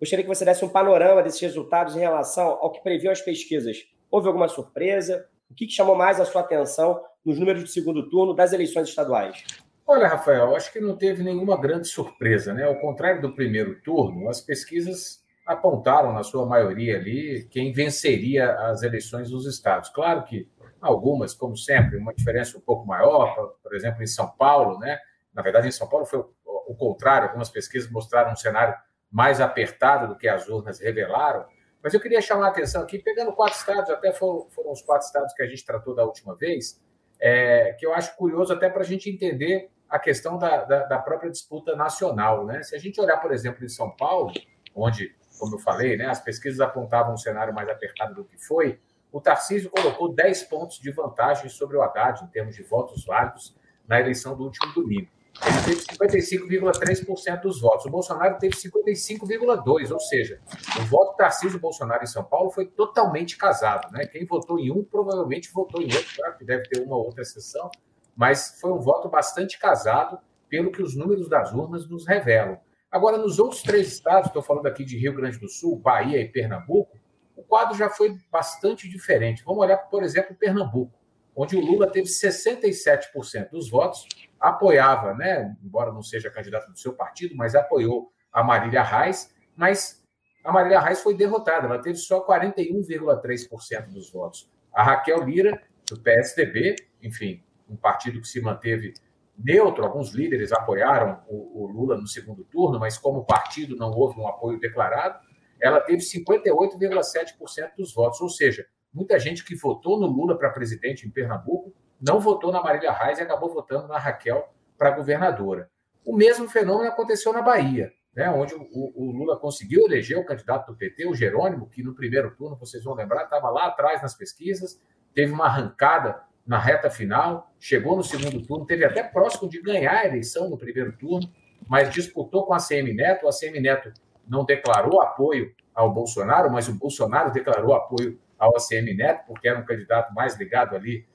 Gostaria 0.00 0.24
que 0.24 0.28
você 0.28 0.44
desse 0.44 0.64
um 0.64 0.68
panorama 0.68 1.22
desses 1.22 1.40
resultados 1.40 1.94
em 1.94 2.00
relação 2.00 2.46
ao 2.46 2.72
que 2.72 2.82
previu 2.82 3.10
as 3.10 3.20
pesquisas. 3.20 3.86
Houve 4.10 4.26
alguma 4.26 4.48
surpresa? 4.48 5.26
O 5.50 5.54
que 5.54 5.68
chamou 5.68 5.94
mais 5.94 6.18
a 6.18 6.24
sua 6.24 6.40
atenção 6.40 7.00
nos 7.24 7.38
números 7.38 7.64
de 7.64 7.70
segundo 7.70 8.08
turno 8.08 8.34
das 8.34 8.52
eleições 8.52 8.88
estaduais? 8.88 9.44
Olha, 9.86 10.08
Rafael, 10.08 10.54
acho 10.54 10.72
que 10.72 10.80
não 10.80 10.96
teve 10.96 11.22
nenhuma 11.22 11.60
grande 11.60 11.88
surpresa, 11.88 12.54
né? 12.54 12.64
Ao 12.64 12.78
contrário 12.80 13.20
do 13.20 13.34
primeiro 13.34 13.80
turno, 13.82 14.28
as 14.28 14.40
pesquisas 14.40 15.22
apontaram, 15.44 16.12
na 16.12 16.22
sua 16.22 16.46
maioria 16.46 16.96
ali, 16.96 17.48
quem 17.50 17.72
venceria 17.72 18.52
as 18.68 18.82
eleições 18.82 19.30
nos 19.30 19.44
estados. 19.44 19.88
Claro 19.90 20.24
que 20.24 20.48
algumas, 20.80 21.34
como 21.34 21.56
sempre, 21.56 21.96
uma 21.96 22.14
diferença 22.14 22.56
um 22.56 22.60
pouco 22.60 22.86
maior, 22.86 23.54
por 23.62 23.74
exemplo, 23.74 24.02
em 24.02 24.06
São 24.06 24.28
Paulo, 24.28 24.78
né? 24.78 24.98
Na 25.34 25.42
verdade, 25.42 25.68
em 25.68 25.72
São 25.72 25.88
Paulo 25.88 26.06
foi 26.06 26.24
o 26.44 26.74
contrário, 26.74 27.28
algumas 27.28 27.50
pesquisas 27.50 27.90
mostraram 27.90 28.32
um 28.32 28.36
cenário 28.36 28.74
mais 29.10 29.40
apertado 29.40 30.08
do 30.08 30.16
que 30.16 30.28
as 30.28 30.48
urnas 30.48 30.80
revelaram. 30.80 31.44
Mas 31.82 31.92
eu 31.92 32.00
queria 32.00 32.20
chamar 32.20 32.46
a 32.46 32.50
atenção 32.50 32.82
aqui, 32.82 32.98
pegando 32.98 33.32
quatro 33.32 33.58
estados, 33.58 33.90
até 33.90 34.12
foram 34.12 34.46
os 34.70 34.80
quatro 34.80 35.06
estados 35.06 35.34
que 35.34 35.42
a 35.42 35.46
gente 35.46 35.66
tratou 35.66 35.94
da 35.94 36.04
última 36.04 36.36
vez, 36.36 36.80
é, 37.24 37.76
que 37.78 37.86
eu 37.86 37.94
acho 37.94 38.16
curioso 38.16 38.52
até 38.52 38.68
para 38.68 38.80
a 38.80 38.84
gente 38.84 39.08
entender 39.08 39.70
a 39.88 39.96
questão 39.96 40.36
da, 40.36 40.64
da, 40.64 40.84
da, 40.86 40.98
própria 40.98 41.30
disputa 41.30 41.76
nacional. 41.76 42.44
Né? 42.44 42.64
Se 42.64 42.74
a 42.74 42.80
gente 42.80 43.00
olhar, 43.00 43.18
por 43.18 43.32
exemplo, 43.32 43.64
em 43.64 43.68
São 43.68 43.90
Paulo, 43.90 44.32
onde, 44.74 45.14
como 45.38 45.54
eu 45.54 45.58
falei, 45.60 45.96
né, 45.96 46.06
as 46.06 46.20
pesquisas 46.20 46.60
apontavam 46.60 47.14
um 47.14 47.16
cenário 47.16 47.54
mais 47.54 47.68
apertado 47.68 48.14
do 48.14 48.24
que 48.24 48.36
foi, 48.36 48.80
o 49.12 49.20
Tarcísio 49.20 49.70
colocou 49.70 50.12
10 50.12 50.42
pontos 50.44 50.80
de 50.80 50.90
vantagem 50.90 51.48
sobre 51.48 51.76
o 51.76 51.82
Haddad 51.82 52.24
em 52.24 52.26
termos 52.26 52.56
de 52.56 52.64
votos 52.64 53.04
válidos 53.04 53.54
na 53.86 54.00
eleição 54.00 54.36
do 54.36 54.42
último 54.42 54.72
domingo. 54.72 55.08
Ele 55.40 55.96
teve 56.06 56.20
55,3% 56.20 57.40
dos 57.40 57.60
votos. 57.60 57.86
O 57.86 57.90
Bolsonaro 57.90 58.38
teve 58.38 58.54
55,2%, 58.54 59.90
ou 59.90 60.00
seja, 60.00 60.40
o 60.78 60.84
voto 60.86 61.16
Tarcísio 61.16 61.58
Bolsonaro 61.58 62.02
em 62.02 62.06
São 62.06 62.22
Paulo 62.22 62.50
foi 62.50 62.66
totalmente 62.66 63.36
casado. 63.36 63.90
Né? 63.92 64.06
Quem 64.06 64.26
votou 64.26 64.58
em 64.58 64.70
um 64.70 64.84
provavelmente 64.84 65.50
votou 65.52 65.80
em 65.80 65.86
outro, 65.86 66.16
claro 66.16 66.36
que 66.36 66.44
deve 66.44 66.68
ter 66.68 66.82
uma 66.82 66.96
ou 66.96 67.06
outra 67.06 67.22
exceção, 67.22 67.70
mas 68.14 68.58
foi 68.60 68.72
um 68.72 68.78
voto 68.78 69.08
bastante 69.08 69.58
casado, 69.58 70.18
pelo 70.48 70.70
que 70.70 70.82
os 70.82 70.94
números 70.94 71.30
das 71.30 71.50
urnas 71.52 71.88
nos 71.88 72.06
revelam. 72.06 72.58
Agora, 72.90 73.16
nos 73.16 73.38
outros 73.38 73.62
três 73.62 73.90
estados, 73.90 74.26
estou 74.26 74.42
falando 74.42 74.66
aqui 74.66 74.84
de 74.84 74.98
Rio 74.98 75.14
Grande 75.14 75.38
do 75.38 75.48
Sul, 75.48 75.78
Bahia 75.78 76.20
e 76.20 76.28
Pernambuco, 76.28 76.98
o 77.34 77.42
quadro 77.42 77.74
já 77.74 77.88
foi 77.88 78.14
bastante 78.30 78.86
diferente. 78.86 79.42
Vamos 79.44 79.62
olhar, 79.62 79.78
por 79.78 80.02
exemplo, 80.02 80.36
Pernambuco, 80.36 80.92
onde 81.34 81.56
o 81.56 81.60
Lula 81.60 81.90
teve 81.90 82.08
67% 82.08 83.50
dos 83.50 83.70
votos 83.70 84.06
apoiava, 84.38 85.14
né, 85.14 85.56
embora 85.62 85.92
não 85.92 86.02
seja 86.02 86.30
candidata 86.30 86.70
do 86.70 86.78
seu 86.78 86.94
partido, 86.94 87.36
mas 87.36 87.54
apoiou 87.54 88.12
a 88.32 88.42
Marília 88.42 88.82
Reis, 88.82 89.32
mas 89.54 90.02
a 90.44 90.50
Marília 90.50 90.80
Reis 90.80 91.00
foi 91.00 91.14
derrotada, 91.14 91.66
ela 91.66 91.80
teve 91.80 91.96
só 91.96 92.26
41,3% 92.26 93.92
dos 93.92 94.10
votos. 94.10 94.50
A 94.74 94.82
Raquel 94.82 95.22
Lira, 95.22 95.62
do 95.88 96.00
PSDB, 96.00 96.74
enfim, 97.02 97.42
um 97.68 97.76
partido 97.76 98.20
que 98.20 98.26
se 98.26 98.40
manteve 98.40 98.94
neutro, 99.38 99.84
alguns 99.84 100.12
líderes 100.12 100.52
apoiaram 100.52 101.22
o, 101.28 101.62
o 101.62 101.66
Lula 101.66 101.96
no 101.96 102.06
segundo 102.06 102.44
turno, 102.44 102.78
mas 102.78 102.98
como 102.98 103.24
partido 103.24 103.76
não 103.76 103.90
houve 103.90 104.20
um 104.20 104.26
apoio 104.26 104.58
declarado, 104.58 105.18
ela 105.60 105.80
teve 105.80 106.02
58,7% 106.02 107.76
dos 107.78 107.94
votos, 107.94 108.20
ou 108.20 108.28
seja, 108.28 108.66
muita 108.92 109.18
gente 109.18 109.44
que 109.44 109.54
votou 109.54 109.98
no 109.98 110.06
Lula 110.06 110.36
para 110.36 110.50
presidente 110.50 111.06
em 111.06 111.10
Pernambuco 111.10 111.72
não 112.00 112.18
votou 112.18 112.50
na 112.50 112.62
Marília 112.62 112.92
Reis 112.92 113.18
e 113.18 113.22
acabou 113.22 113.52
votando 113.52 113.86
na 113.86 113.98
Raquel 113.98 114.52
para 114.76 114.90
governadora. 114.90 115.70
O 116.04 116.16
mesmo 116.16 116.48
fenômeno 116.48 116.90
aconteceu 116.90 117.32
na 117.32 117.40
Bahia, 117.40 117.92
né, 118.14 118.28
onde 118.28 118.54
o, 118.54 118.66
o, 118.72 119.12
Lula 119.12 119.38
conseguiu 119.38 119.86
eleger 119.86 120.18
o 120.18 120.24
candidato 120.24 120.72
do 120.72 120.76
PT, 120.76 121.06
o 121.06 121.14
Jerônimo, 121.14 121.68
que 121.68 121.82
no 121.82 121.94
primeiro 121.94 122.34
turno, 122.34 122.56
vocês 122.56 122.82
vão 122.82 122.94
lembrar, 122.94 123.24
estava 123.24 123.48
lá 123.50 123.66
atrás 123.66 124.02
nas 124.02 124.14
pesquisas, 124.14 124.80
teve 125.14 125.32
uma 125.32 125.46
arrancada 125.46 126.20
na 126.44 126.58
reta 126.58 126.90
final, 126.90 127.52
chegou 127.58 127.96
no 127.96 128.02
segundo 128.02 128.44
turno, 128.44 128.66
teve 128.66 128.84
até 128.84 129.02
próximo 129.02 129.48
de 129.48 129.62
ganhar 129.62 129.98
a 129.98 130.06
eleição 130.06 130.50
no 130.50 130.58
primeiro 130.58 130.96
turno, 130.98 131.30
mas 131.68 131.90
disputou 131.90 132.44
com 132.44 132.52
a 132.52 132.58
CM 132.58 132.92
Neto. 132.92 133.28
A 133.28 133.30
CM 133.30 133.60
Neto 133.60 133.92
não 134.28 134.44
declarou 134.44 135.00
apoio 135.00 135.54
ao 135.72 135.92
Bolsonaro, 135.92 136.50
mas 136.50 136.68
o 136.68 136.74
Bolsonaro 136.74 137.32
declarou 137.32 137.74
apoio 137.74 138.18
ao 138.42 138.56
ACM 138.56 138.92
Neto, 138.96 139.24
porque 139.26 139.48
era 139.48 139.58
um 139.58 139.64
candidato 139.64 140.12
mais 140.12 140.36
ligado 140.36 140.74
ali 140.74 141.06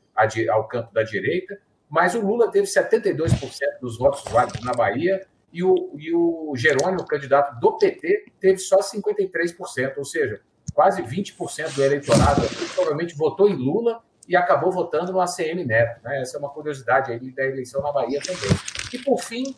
ao 0.50 0.66
campo 0.66 0.94
da 0.94 1.04
direita, 1.04 1.60
mas 1.90 2.16
o 2.16 2.22
Lula 2.22 2.50
teve 2.50 2.66
72% 2.66 3.38
dos 3.82 3.98
votos 3.98 4.24
válidos 4.32 4.64
na 4.64 4.72
Bahia 4.72 5.28
e 5.52 5.62
o, 5.62 5.94
e 5.98 6.16
o 6.16 6.54
Jerônimo, 6.56 7.06
candidato 7.06 7.60
do 7.60 7.78
PT, 7.78 8.32
teve 8.40 8.58
só 8.60 8.80
53%, 8.80 9.98
ou 9.98 10.06
seja, 10.06 10.42
quase 10.74 11.04
20% 11.04 11.76
do 11.76 11.84
eleitorado 11.84 12.42
provavelmente 12.74 13.16
votou 13.16 13.50
em 13.50 13.56
Lula 13.56 14.02
e 14.28 14.36
acabou 14.36 14.72
votando 14.72 15.12
no 15.12 15.20
ACM 15.20 15.66
Neto. 15.66 16.02
Né? 16.04 16.22
Essa 16.22 16.38
é 16.38 16.40
uma 16.40 16.50
curiosidade 16.50 17.12
aí 17.12 17.32
da 17.32 17.44
eleição 17.44 17.82
na 17.82 17.92
Bahia 17.92 18.22
também. 18.22 18.58
E, 18.94 19.00
por 19.00 19.22
fim, 19.22 19.56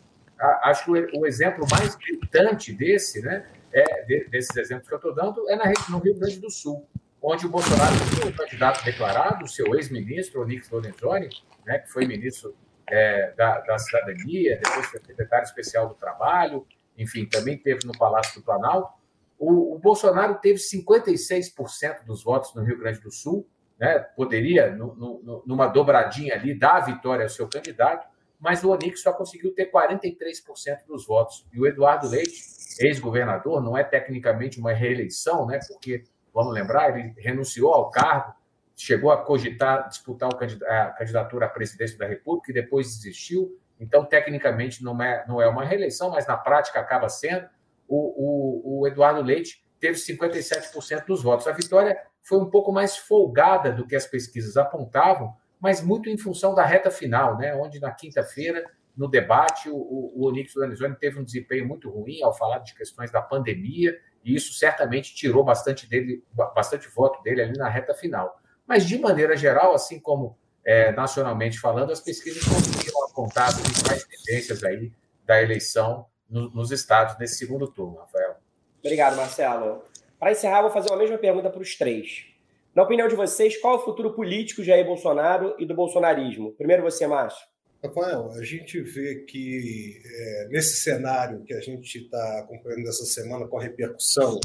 acho 0.62 0.84
que 0.84 1.18
o 1.18 1.26
exemplo 1.26 1.64
mais 1.70 1.94
gritante 1.94 2.72
desse, 2.72 3.20
né, 3.22 3.46
é, 3.72 4.24
desses 4.28 4.56
exemplos 4.56 4.88
que 4.88 4.94
eu 4.94 4.98
estou 4.98 5.14
dando, 5.14 5.48
é 5.48 5.56
no 5.88 5.98
Rio 5.98 6.18
Grande 6.18 6.40
do 6.40 6.50
Sul 6.50 6.86
onde 7.22 7.46
o 7.46 7.48
Bolsonaro 7.48 7.94
um 8.26 8.32
candidato 8.32 8.84
declarado, 8.84 9.44
o 9.44 9.48
seu 9.48 9.74
ex-ministro, 9.74 10.40
Onix 10.40 10.70
Lorenzoni, 10.70 11.28
né, 11.66 11.78
que 11.78 11.90
foi 11.90 12.06
ministro 12.06 12.54
é, 12.88 13.32
da, 13.32 13.60
da 13.60 13.78
Cidadania, 13.78 14.58
depois 14.62 14.86
foi 14.86 15.00
secretário 15.00 15.44
especial 15.44 15.88
do 15.88 15.94
Trabalho, 15.94 16.66
enfim, 16.96 17.26
também 17.26 17.56
teve 17.56 17.86
no 17.86 17.96
Palácio 17.96 18.40
do 18.40 18.44
Planalto. 18.44 18.92
O, 19.38 19.74
o 19.74 19.78
Bolsonaro 19.78 20.34
teve 20.36 20.58
56% 20.58 22.04
dos 22.04 22.22
votos 22.22 22.54
no 22.54 22.62
Rio 22.62 22.78
Grande 22.78 23.00
do 23.00 23.10
Sul, 23.10 23.46
né, 23.78 23.98
poderia, 23.98 24.70
no, 24.70 24.94
no, 24.94 25.42
numa 25.46 25.66
dobradinha 25.66 26.34
ali, 26.34 26.58
dar 26.58 26.76
a 26.76 26.80
vitória 26.80 27.22
ao 27.22 27.30
seu 27.30 27.48
candidato, 27.48 28.08
mas 28.38 28.64
o 28.64 28.70
Onix 28.70 29.02
só 29.02 29.12
conseguiu 29.12 29.54
ter 29.54 29.70
43% 29.70 30.86
dos 30.86 31.06
votos. 31.06 31.46
E 31.52 31.60
o 31.60 31.66
Eduardo 31.66 32.08
Leite, 32.08 32.42
ex-governador, 32.80 33.62
não 33.62 33.76
é 33.76 33.84
tecnicamente 33.84 34.58
uma 34.58 34.72
reeleição, 34.72 35.46
né, 35.46 35.60
porque 35.68 36.04
vamos 36.34 36.54
lembrar, 36.54 36.96
ele 36.96 37.14
renunciou 37.18 37.72
ao 37.72 37.90
cargo, 37.90 38.34
chegou 38.76 39.10
a 39.10 39.22
cogitar 39.22 39.88
disputar 39.88 40.30
a 40.32 40.90
candidatura 40.92 41.46
à 41.46 41.48
presidência 41.48 41.98
da 41.98 42.06
República 42.06 42.50
e 42.50 42.54
depois 42.54 42.86
desistiu. 42.96 43.58
Então, 43.78 44.04
tecnicamente, 44.04 44.82
não 44.82 45.00
é, 45.02 45.24
não 45.26 45.40
é 45.40 45.48
uma 45.48 45.64
reeleição, 45.64 46.10
mas 46.10 46.26
na 46.26 46.36
prática 46.36 46.80
acaba 46.80 47.08
sendo. 47.08 47.48
O, 47.88 48.78
o, 48.78 48.80
o 48.80 48.86
Eduardo 48.86 49.22
Leite 49.22 49.64
teve 49.78 49.98
57% 49.98 51.06
dos 51.06 51.22
votos. 51.22 51.46
A 51.46 51.52
vitória 51.52 51.98
foi 52.22 52.38
um 52.38 52.50
pouco 52.50 52.70
mais 52.70 52.96
folgada 52.96 53.72
do 53.72 53.86
que 53.86 53.96
as 53.96 54.06
pesquisas 54.06 54.56
apontavam, 54.56 55.34
mas 55.58 55.82
muito 55.82 56.08
em 56.08 56.16
função 56.16 56.54
da 56.54 56.64
reta 56.64 56.90
final, 56.90 57.36
né? 57.36 57.54
onde 57.54 57.80
na 57.80 57.90
quinta-feira, 57.90 58.64
no 58.96 59.08
debate, 59.08 59.68
o, 59.70 59.76
o 59.76 60.26
Onix 60.26 60.54
Lanizoni 60.54 60.94
teve 60.96 61.18
um 61.18 61.24
desempenho 61.24 61.66
muito 61.66 61.90
ruim 61.90 62.22
ao 62.22 62.36
falar 62.36 62.58
de 62.58 62.74
questões 62.74 63.10
da 63.10 63.22
pandemia 63.22 63.98
e 64.24 64.34
isso 64.34 64.52
certamente 64.54 65.14
tirou 65.14 65.42
bastante 65.42 65.88
dele, 65.88 66.22
bastante 66.54 66.88
voto 66.88 67.22
dele 67.22 67.42
ali 67.42 67.58
na 67.58 67.68
reta 67.68 67.94
final. 67.94 68.40
Mas, 68.66 68.86
de 68.86 68.98
maneira 68.98 69.36
geral, 69.36 69.74
assim 69.74 69.98
como 69.98 70.38
é, 70.64 70.92
nacionalmente 70.92 71.58
falando, 71.58 71.92
as 71.92 72.00
pesquisas 72.00 72.44
conseguiram 72.44 73.04
apontar 73.04 73.48
as 73.48 73.60
principais 73.60 74.04
tendências 74.04 74.62
aí 74.62 74.92
da 75.24 75.42
eleição 75.42 76.06
no, 76.28 76.50
nos 76.50 76.70
estados 76.70 77.18
nesse 77.18 77.36
segundo 77.36 77.66
turno, 77.66 77.98
Rafael. 77.98 78.36
Obrigado, 78.78 79.16
Marcelo. 79.16 79.82
Para 80.18 80.32
encerrar, 80.32 80.62
vou 80.62 80.70
fazer 80.70 80.90
uma 80.90 80.98
mesma 80.98 81.18
pergunta 81.18 81.50
para 81.50 81.60
os 81.60 81.76
três. 81.76 82.26
Na 82.74 82.82
opinião 82.84 83.08
de 83.08 83.16
vocês, 83.16 83.60
qual 83.60 83.74
é 83.74 83.76
o 83.78 83.84
futuro 83.84 84.12
político 84.12 84.62
de 84.62 84.68
Jair 84.68 84.86
Bolsonaro 84.86 85.54
e 85.58 85.66
do 85.66 85.74
bolsonarismo? 85.74 86.52
Primeiro 86.52 86.82
você, 86.82 87.06
Márcio. 87.06 87.49
Rafael, 87.82 88.32
a 88.32 88.44
gente 88.44 88.80
vê 88.82 89.16
que 89.16 90.02
é, 90.04 90.48
nesse 90.50 90.76
cenário 90.76 91.42
que 91.44 91.54
a 91.54 91.60
gente 91.60 91.98
está 91.98 92.40
acompanhando 92.40 92.86
essa 92.88 93.06
semana 93.06 93.46
com 93.46 93.58
a 93.58 93.62
repercussão 93.62 94.38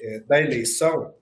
é, 0.00 0.20
da 0.20 0.40
eleição 0.40 1.14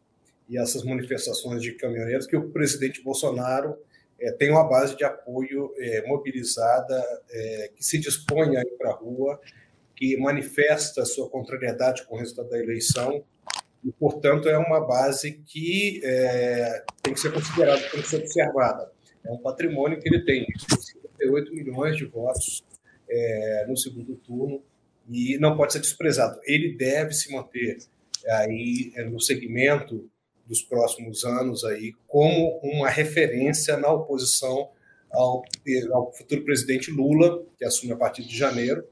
e 0.49 0.57
essas 0.57 0.85
manifestações 0.85 1.61
de 1.61 1.73
caminhoneiros, 1.73 2.27
que 2.27 2.37
o 2.37 2.51
presidente 2.51 3.03
Bolsonaro 3.03 3.77
é, 4.21 4.31
tem 4.31 4.51
uma 4.51 4.69
base 4.69 4.97
de 4.97 5.03
apoio 5.03 5.75
é, 5.79 6.07
mobilizada, 6.07 7.03
é, 7.29 7.71
que 7.75 7.85
se 7.85 7.99
dispõe 7.99 8.57
a 8.57 8.61
ir 8.61 8.77
para 8.79 8.91
a 8.91 8.95
rua, 8.95 9.41
que 9.97 10.17
manifesta 10.19 11.05
sua 11.05 11.29
contrariedade 11.29 12.05
com 12.07 12.15
o 12.15 12.19
resultado 12.19 12.51
da 12.51 12.59
eleição, 12.59 13.25
e, 13.85 13.91
portanto, 13.91 14.49
é 14.49 14.57
uma 14.57 14.81
base 14.81 15.43
que 15.45 16.01
é, 16.05 16.85
tem 17.03 17.13
que 17.15 17.19
ser 17.19 17.33
considerada, 17.33 17.83
tem 17.91 18.01
que 18.01 18.09
ser 18.09 18.19
observada. 18.19 18.93
É 19.25 19.31
um 19.31 19.39
patrimônio 19.39 20.01
que 20.01 20.09
ele 20.09 20.25
tem, 20.25 20.47
58 21.23 21.55
milhões 21.55 21.97
de 21.97 22.05
votos 22.05 22.65
é, 23.09 23.67
no 23.69 23.77
segundo 23.77 24.15
turno, 24.17 24.63
e 25.09 25.37
não 25.39 25.57
pode 25.57 25.73
ser 25.73 25.81
desprezado. 25.81 26.41
Ele 26.45 26.77
deve 26.77 27.13
se 27.13 27.33
manter 27.33 27.79
aí 28.27 28.93
no 29.11 29.21
segmento 29.21 30.09
dos 30.47 30.63
próximos 30.63 31.25
anos 31.25 31.65
aí 31.65 31.93
como 32.07 32.59
uma 32.63 32.89
referência 32.89 33.77
na 33.77 33.91
oposição 33.91 34.71
ao, 35.11 35.43
ao 35.93 36.13
futuro 36.13 36.45
presidente 36.45 36.91
Lula, 36.91 37.45
que 37.59 37.65
assume 37.65 37.93
a 37.93 37.97
partir 37.97 38.23
de 38.23 38.37
janeiro. 38.37 38.85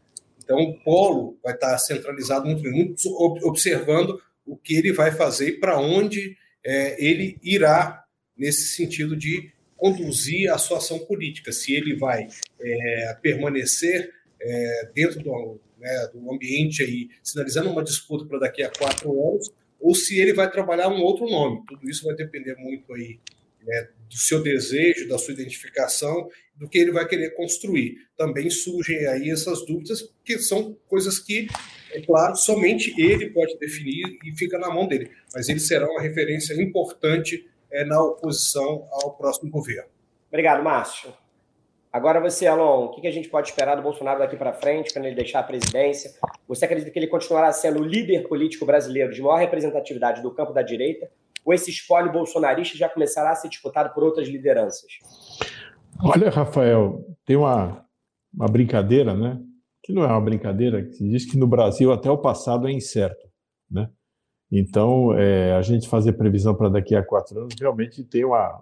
Então, 0.43 0.59
o 0.59 0.79
polo 0.83 1.39
vai 1.43 1.55
estar 1.55 1.79
centralizado 1.79 2.47
muito, 2.47 2.69
muito 2.71 3.09
observando 3.47 4.21
o 4.45 4.57
que 4.57 4.75
ele 4.75 4.93
vai 4.93 5.13
fazer 5.13 5.49
e 5.49 5.61
para 5.61 5.79
onde 5.79 6.37
é, 6.65 7.03
ele 7.03 7.39
irá 7.43 8.05
nesse 8.37 8.75
sentido 8.75 9.17
de 9.17 9.53
conduzir 9.81 10.53
a 10.53 10.59
sua 10.59 10.77
ação 10.77 10.99
política. 10.99 11.51
Se 11.51 11.75
ele 11.75 11.97
vai 11.97 12.29
é, 12.61 13.17
permanecer 13.23 14.13
é, 14.41 14.91
dentro 14.95 15.21
do, 15.21 15.59
né, 15.79 16.11
do 16.13 16.31
ambiente 16.31 16.83
aí, 16.83 17.09
sinalizando 17.23 17.71
uma 17.71 17.83
disputa 17.83 18.27
para 18.27 18.41
daqui 18.41 18.63
a 18.63 18.71
quatro 18.71 19.11
anos, 19.11 19.51
ou 19.81 19.95
se 19.95 20.21
ele 20.21 20.35
vai 20.35 20.51
trabalhar 20.51 20.89
um 20.89 21.01
outro 21.01 21.27
nome. 21.27 21.65
Tudo 21.67 21.89
isso 21.89 22.05
vai 22.05 22.15
depender 22.15 22.55
muito 22.57 22.93
aí 22.93 23.19
né, 23.63 23.89
do 24.09 24.17
seu 24.17 24.43
desejo, 24.43 25.09
da 25.09 25.17
sua 25.17 25.33
identificação, 25.33 26.29
do 26.55 26.69
que 26.69 26.79
ele 26.79 26.93
vai 26.93 27.09
querer 27.09 27.31
construir. 27.35 27.97
Também 28.19 28.51
surgem 28.51 29.07
aí 29.07 29.31
essas 29.31 29.65
dúvidas, 29.65 30.13
que 30.23 30.39
são 30.39 30.77
coisas 30.87 31.19
que, 31.19 31.47
é 31.93 32.03
claro, 32.03 32.37
somente 32.37 32.95
ele 33.01 33.31
pode 33.31 33.59
definir 33.59 34.19
e 34.23 34.37
fica 34.37 34.59
na 34.59 34.69
mão 34.69 34.87
dele. 34.87 35.11
Mas 35.35 35.49
ele 35.49 35.61
será 35.61 35.91
uma 35.91 36.03
referência 36.03 36.53
importante 36.61 37.49
é, 37.73 37.85
na 37.85 38.03
oposição 38.03 38.89
ao 38.91 39.13
próximo 39.17 39.51
governo. 39.51 39.89
Obrigado, 40.29 40.63
Márcio. 40.63 41.13
Agora 41.93 42.21
você, 42.21 42.47
Alon, 42.47 42.85
o 42.85 42.91
que 42.91 43.07
a 43.07 43.11
gente 43.11 43.29
pode 43.29 43.49
esperar 43.49 43.75
do 43.75 43.83
Bolsonaro 43.83 44.21
daqui 44.21 44.37
para 44.37 44.53
frente, 44.53 44.93
quando 44.93 45.07
ele 45.07 45.17
deixar 45.17 45.41
a 45.41 45.43
presidência? 45.43 46.13
Você 46.47 46.65
acredita 46.65 46.89
que 46.89 46.99
ele 46.99 47.09
continuará 47.09 47.51
sendo 47.51 47.81
o 47.81 47.85
líder 47.85 48.29
político 48.29 48.65
brasileiro 48.65 49.13
de 49.13 49.21
maior 49.21 49.39
representatividade 49.39 50.23
do 50.23 50.31
campo 50.31 50.53
da 50.53 50.63
direita? 50.63 51.11
Ou 51.45 51.53
esse 51.53 51.71
espólio 51.71 52.13
bolsonarista 52.13 52.79
já 52.79 52.89
começará 52.89 53.31
a 53.31 53.35
ser 53.35 53.49
disputado 53.49 53.93
por 53.93 54.05
outras 54.05 54.29
lideranças? 54.29 54.87
Olha, 56.01 56.31
Rafael, 56.31 57.05
tem 57.25 57.35
uma, 57.35 57.85
uma 58.33 58.47
brincadeira, 58.47 59.15
né? 59.15 59.41
Que 59.83 59.93
não 59.93 60.05
é 60.05 60.07
uma 60.07 60.21
brincadeira, 60.21 60.85
que 60.85 61.09
diz 61.09 61.29
que 61.29 61.37
no 61.37 61.49
Brasil 61.49 61.93
até 61.93 62.09
o 62.09 62.19
passado 62.19 62.69
é 62.69 62.73
incerto, 62.73 63.29
né? 63.69 63.91
Então, 64.51 65.15
é, 65.15 65.53
a 65.55 65.63
gente 65.63 65.89
fazer 65.89 66.15
previsão 66.15 66.55
para 66.55 66.69
daqui 66.69 66.95
a 66.95 67.03
quatro 67.03 67.39
anos 67.39 67.55
realmente 67.59 68.03
tem 68.03 68.25
uma, 68.25 68.61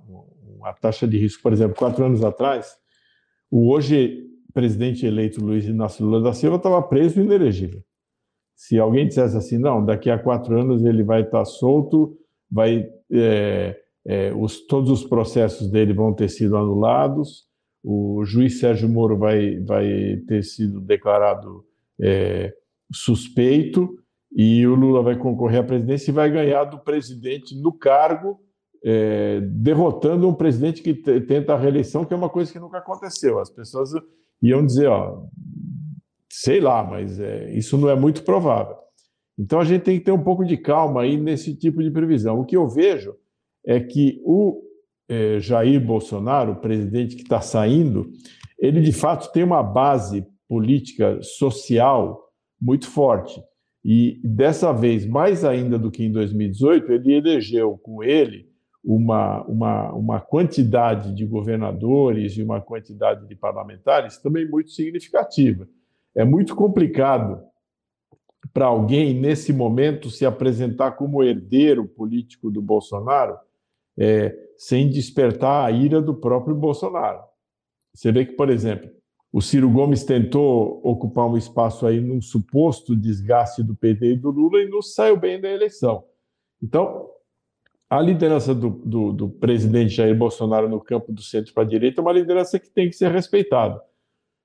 uma 0.57 0.73
taxa 0.73 1.09
de 1.09 1.17
risco. 1.17 1.43
Por 1.43 1.53
exemplo, 1.53 1.77
quatro 1.77 2.05
anos 2.05 2.23
atrás, 2.23 2.77
o 3.51 3.71
hoje 3.71 4.27
presidente 4.53 5.07
eleito 5.07 5.43
Luiz 5.45 5.67
Inácio 5.67 6.05
Lula 6.05 6.21
da 6.21 6.33
Silva 6.33 6.57
estava 6.57 6.83
preso 6.83 7.21
e 7.21 7.25
inelegível. 7.25 7.83
Se 8.55 8.79
alguém 8.79 9.07
dissesse 9.07 9.37
assim, 9.37 9.57
não, 9.57 9.85
daqui 9.85 10.11
a 10.11 10.19
quatro 10.19 10.61
anos 10.61 10.85
ele 10.85 11.03
vai 11.03 11.23
estar 11.23 11.45
solto, 11.45 12.19
vai 12.51 12.89
é, 13.11 13.81
é, 14.05 14.33
os, 14.35 14.67
todos 14.67 14.91
os 14.91 15.05
processos 15.05 15.71
dele 15.71 15.93
vão 15.93 16.13
ter 16.13 16.29
sido 16.29 16.57
anulados, 16.57 17.47
o 17.85 18.25
juiz 18.25 18.59
Sérgio 18.59 18.89
Moro 18.89 19.17
vai, 19.17 19.61
vai 19.61 20.17
ter 20.27 20.43
sido 20.43 20.81
declarado 20.81 21.65
é, 22.01 22.53
suspeito 22.93 23.97
e 24.31 24.67
o 24.67 24.75
Lula 24.75 25.03
vai 25.03 25.17
concorrer 25.17 25.61
à 25.61 25.65
presidência 25.65 26.11
e 26.11 26.15
vai 26.15 26.31
ganhar 26.31 26.65
do 26.65 26.79
presidente 26.79 27.59
no 27.61 27.73
cargo 27.73 28.39
é, 28.85 29.41
derrotando 29.41 30.29
um 30.29 30.35
presidente 30.35 30.83
que 30.83 30.95
tenta 30.95 31.55
a 31.55 31.59
reeleição, 31.59 32.05
que 32.05 32.15
é 32.15 32.17
uma 32.17 32.29
coisa 32.29 32.53
que 32.53 32.59
nunca 32.59 32.79
aconteceu. 32.79 33.39
As 33.39 33.51
pessoas 33.51 33.91
iam 34.43 34.65
dizer, 34.65 34.89
ó, 34.89 35.25
sei 36.31 36.61
lá, 36.61 36.85
mas 36.85 37.19
é, 37.19 37.51
isso 37.53 37.77
não 37.77 37.89
é 37.89 37.97
muito 37.97 38.23
provável. 38.23 38.77
Então 39.39 39.61
a 39.61 39.65
gente 39.65 39.83
tem 39.83 39.99
que 39.99 40.05
ter 40.05 40.13
um 40.13 40.23
pouco 40.23 40.45
de 40.45 40.57
calma 40.57 41.03
aí 41.03 41.17
nesse 41.17 41.55
tipo 41.55 41.83
de 41.83 41.91
previsão. 41.91 42.41
O 42.41 42.45
que 42.45 42.57
eu 42.57 42.69
vejo 42.69 43.15
é 43.65 43.81
que 43.81 44.21
o 44.25 44.63
é, 45.09 45.39
Jair 45.41 45.85
Bolsonaro, 45.85 46.53
o 46.53 46.61
presidente 46.61 47.17
que 47.17 47.23
está 47.23 47.41
saindo, 47.41 48.11
ele 48.59 48.81
de 48.81 48.93
fato 48.93 49.33
tem 49.33 49.45
uma 49.45 49.63
base 49.63 50.27
política 50.49 51.19
social 51.23 52.29
muito 52.61 52.89
forte. 52.89 53.41
E 53.85 54.21
dessa 54.25 54.73
vez, 54.73 55.07
mais 55.07 55.45
ainda 55.45 55.79
do 55.79 55.91
que 55.91 56.05
em 56.05 56.13
2018, 56.13 56.93
ele 56.93 57.15
elegeu 57.15 57.79
com 57.79 58.03
ele 58.03 58.49
uma, 58.85 59.43
uma, 59.45 59.93
uma 59.93 60.21
quantidade 60.21 61.15
de 61.15 61.27
governadores 61.27 62.37
e 62.37 62.43
uma 62.43 62.61
quantidade 62.61 63.27
de 63.27 63.35
parlamentares 63.35 64.19
também 64.19 64.49
muito 64.49 64.71
significativa. 64.71 65.69
É 66.15 66.25
muito 66.25 66.55
complicado 66.57 67.43
para 68.53 68.67
alguém, 68.67 69.15
nesse 69.15 69.53
momento, 69.53 70.11
se 70.11 70.25
apresentar 70.25 70.93
como 70.93 71.23
herdeiro 71.23 71.87
político 71.87 72.51
do 72.51 72.63
Bolsonaro 72.63 73.37
é, 73.99 74.37
sem 74.57 74.89
despertar 74.89 75.67
a 75.67 75.71
ira 75.71 76.01
do 76.01 76.15
próprio 76.15 76.55
Bolsonaro. 76.55 77.21
Você 77.95 78.11
vê 78.11 78.25
que, 78.25 78.33
por 78.33 78.49
exemplo, 78.49 78.91
o 79.39 79.41
Ciro 79.41 79.71
Gomes 79.71 80.03
tentou 80.03 80.81
ocupar 80.83 81.29
um 81.29 81.37
espaço 81.37 81.87
aí 81.87 82.01
num 82.01 82.21
suposto 82.21 82.97
desgaste 82.97 83.63
do 83.63 83.73
PT 83.73 84.15
e 84.15 84.17
do 84.17 84.33
Lula 84.33 84.61
e 84.61 84.69
não 84.69 84.83
saiu 84.83 85.17
bem 85.17 85.41
da 85.41 85.49
eleição. 85.49 86.03
Então, 86.61 87.09
a 87.89 88.01
liderança 88.01 88.53
do, 88.53 88.69
do, 88.69 89.13
do, 89.13 89.29
presidente 89.29 89.95
Jair 89.95 90.17
Bolsonaro 90.19 90.69
no 90.69 90.81
campo 90.81 91.13
do 91.13 91.23
centro 91.23 91.55
para 91.55 91.63
a 91.63 91.67
direita 91.67 92.01
é 92.01 92.03
uma 92.03 92.13
liderança 92.13 92.59
que 92.59 92.69
tem 92.69 92.91
que 92.91 92.97
ser 92.97 93.13
respeitada. 93.13 93.81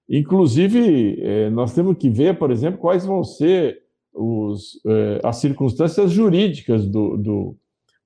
Inclusive, 0.07 1.19
eh, 1.19 1.49
nós 1.49 1.73
temos 1.73 1.97
que 1.97 2.11
ver, 2.11 2.37
por 2.37 2.51
exemplo, 2.51 2.79
quais 2.79 3.03
vão 3.03 3.23
ser 3.23 3.81
os, 4.13 4.79
eh, 4.85 5.21
as 5.23 5.37
circunstâncias 5.37 6.11
jurídicas 6.11 6.85
do, 6.85 7.17
do, 7.17 7.57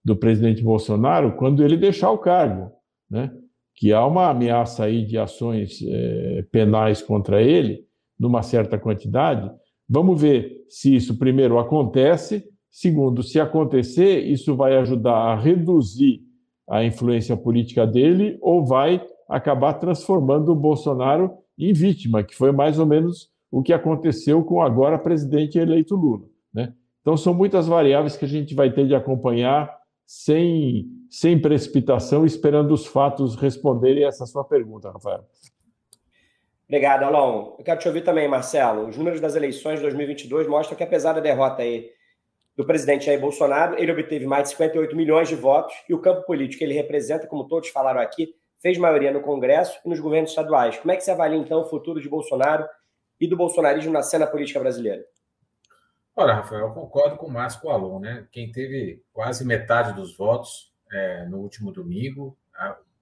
do, 0.06 0.16
presidente 0.16 0.64
Bolsonaro 0.64 1.36
quando 1.36 1.66
ele 1.66 1.76
deixar 1.76 2.12
o 2.12 2.18
cargo, 2.18 2.72
né? 3.10 3.30
Que 3.78 3.94
há 3.94 4.06
uma 4.06 4.30
ameaça 4.30 4.84
aí 4.84 5.06
de 5.06 5.18
ações 5.18 5.80
eh, 5.82 6.46
penais 6.52 7.02
contra 7.02 7.42
ele, 7.42 7.86
numa 8.20 8.42
certa 8.42 8.78
quantidade. 8.78 9.50
Vamos 9.88 10.22
ver 10.22 10.66
se 10.68 10.94
isso 10.94 11.18
primeiro 11.18 11.58
acontece 11.58 12.44
Segundo, 12.80 13.24
se 13.24 13.40
acontecer, 13.40 14.20
isso 14.20 14.56
vai 14.56 14.78
ajudar 14.78 15.16
a 15.16 15.36
reduzir 15.36 16.22
a 16.70 16.84
influência 16.84 17.36
política 17.36 17.88
dele 17.88 18.38
ou 18.40 18.64
vai 18.64 19.04
acabar 19.28 19.74
transformando 19.74 20.52
o 20.52 20.56
Bolsonaro 20.56 21.32
em 21.58 21.74
vítima, 21.74 22.24
que 22.24 22.36
foi 22.36 22.52
mais 22.52 22.78
ou 22.78 22.86
menos 22.86 23.32
o 23.50 23.64
que 23.64 23.74
aconteceu 23.74 24.44
com 24.44 24.62
agora 24.62 25.00
presidente 25.00 25.58
eleito 25.58 25.96
Lula. 25.96 26.26
Né? 26.54 26.72
Então, 27.02 27.18
são 27.18 27.34
muitas 27.34 27.68
variáveis 27.68 28.16
que 28.16 28.26
a 28.26 28.28
gente 28.28 28.54
vai 28.54 28.72
ter 28.72 28.86
de 28.86 28.94
acompanhar 28.94 29.76
sem, 30.08 30.86
sem 31.10 31.38
precipitação, 31.38 32.26
esperando 32.26 32.74
os 32.74 32.88
fatos 32.88 33.36
responderem 33.36 34.06
essa 34.06 34.26
sua 34.26 34.46
pergunta, 34.46 34.90
Rafael. 34.90 35.26
Obrigado, 36.66 37.04
Alon. 37.04 37.56
Eu 37.60 37.64
quero 37.64 37.80
te 37.80 37.88
ouvir 37.90 38.02
também, 38.02 38.26
Marcelo. 38.28 38.88
Os 38.88 38.96
números 38.98 39.20
das 39.20 39.36
eleições 39.36 39.76
de 39.76 39.82
2022 39.82 40.48
mostram 40.48 40.78
que, 40.78 40.84
apesar 40.84 41.12
da 41.12 41.20
derrota 41.20 41.62
aí 41.62 41.90
do 42.56 42.66
presidente 42.66 43.06
Jair 43.06 43.20
Bolsonaro, 43.20 43.78
ele 43.78 43.92
obteve 43.92 44.26
mais 44.26 44.44
de 44.44 44.50
58 44.52 44.96
milhões 44.96 45.28
de 45.28 45.36
votos 45.36 45.76
e 45.90 45.94
o 45.94 46.00
campo 46.00 46.26
político 46.26 46.60
que 46.60 46.64
ele 46.64 46.74
representa, 46.74 47.28
como 47.28 47.48
todos 47.48 47.70
falaram 47.70 48.00
aqui, 48.00 48.34
fez 48.62 48.78
maioria 48.78 49.12
no 49.12 49.22
Congresso 49.22 49.78
e 49.86 49.90
nos 49.90 50.00
governos 50.00 50.30
estaduais. 50.30 50.78
Como 50.78 50.92
é 50.92 50.96
que 50.96 51.04
você 51.04 51.12
avalia, 51.12 51.38
então, 51.38 51.62
o 51.62 51.66
futuro 51.66 52.02
de 52.02 52.10
Bolsonaro 52.10 52.66
e 53.20 53.28
do 53.28 53.36
bolsonarismo 53.36 53.92
na 53.92 54.02
cena 54.02 54.26
política 54.26 54.60
brasileira? 54.60 55.04
Olha, 56.20 56.34
Rafael, 56.34 56.62
eu 56.62 56.74
concordo 56.74 57.16
com 57.16 57.28
o 57.28 57.32
Márcio 57.32 57.70
Alon, 57.70 58.00
né? 58.00 58.28
Quem 58.32 58.52
teve 58.52 59.04
quase 59.14 59.46
metade 59.46 59.94
dos 59.94 60.18
votos 60.18 60.74
é, 60.92 61.28
no 61.28 61.38
último 61.38 61.72
domingo, 61.72 62.36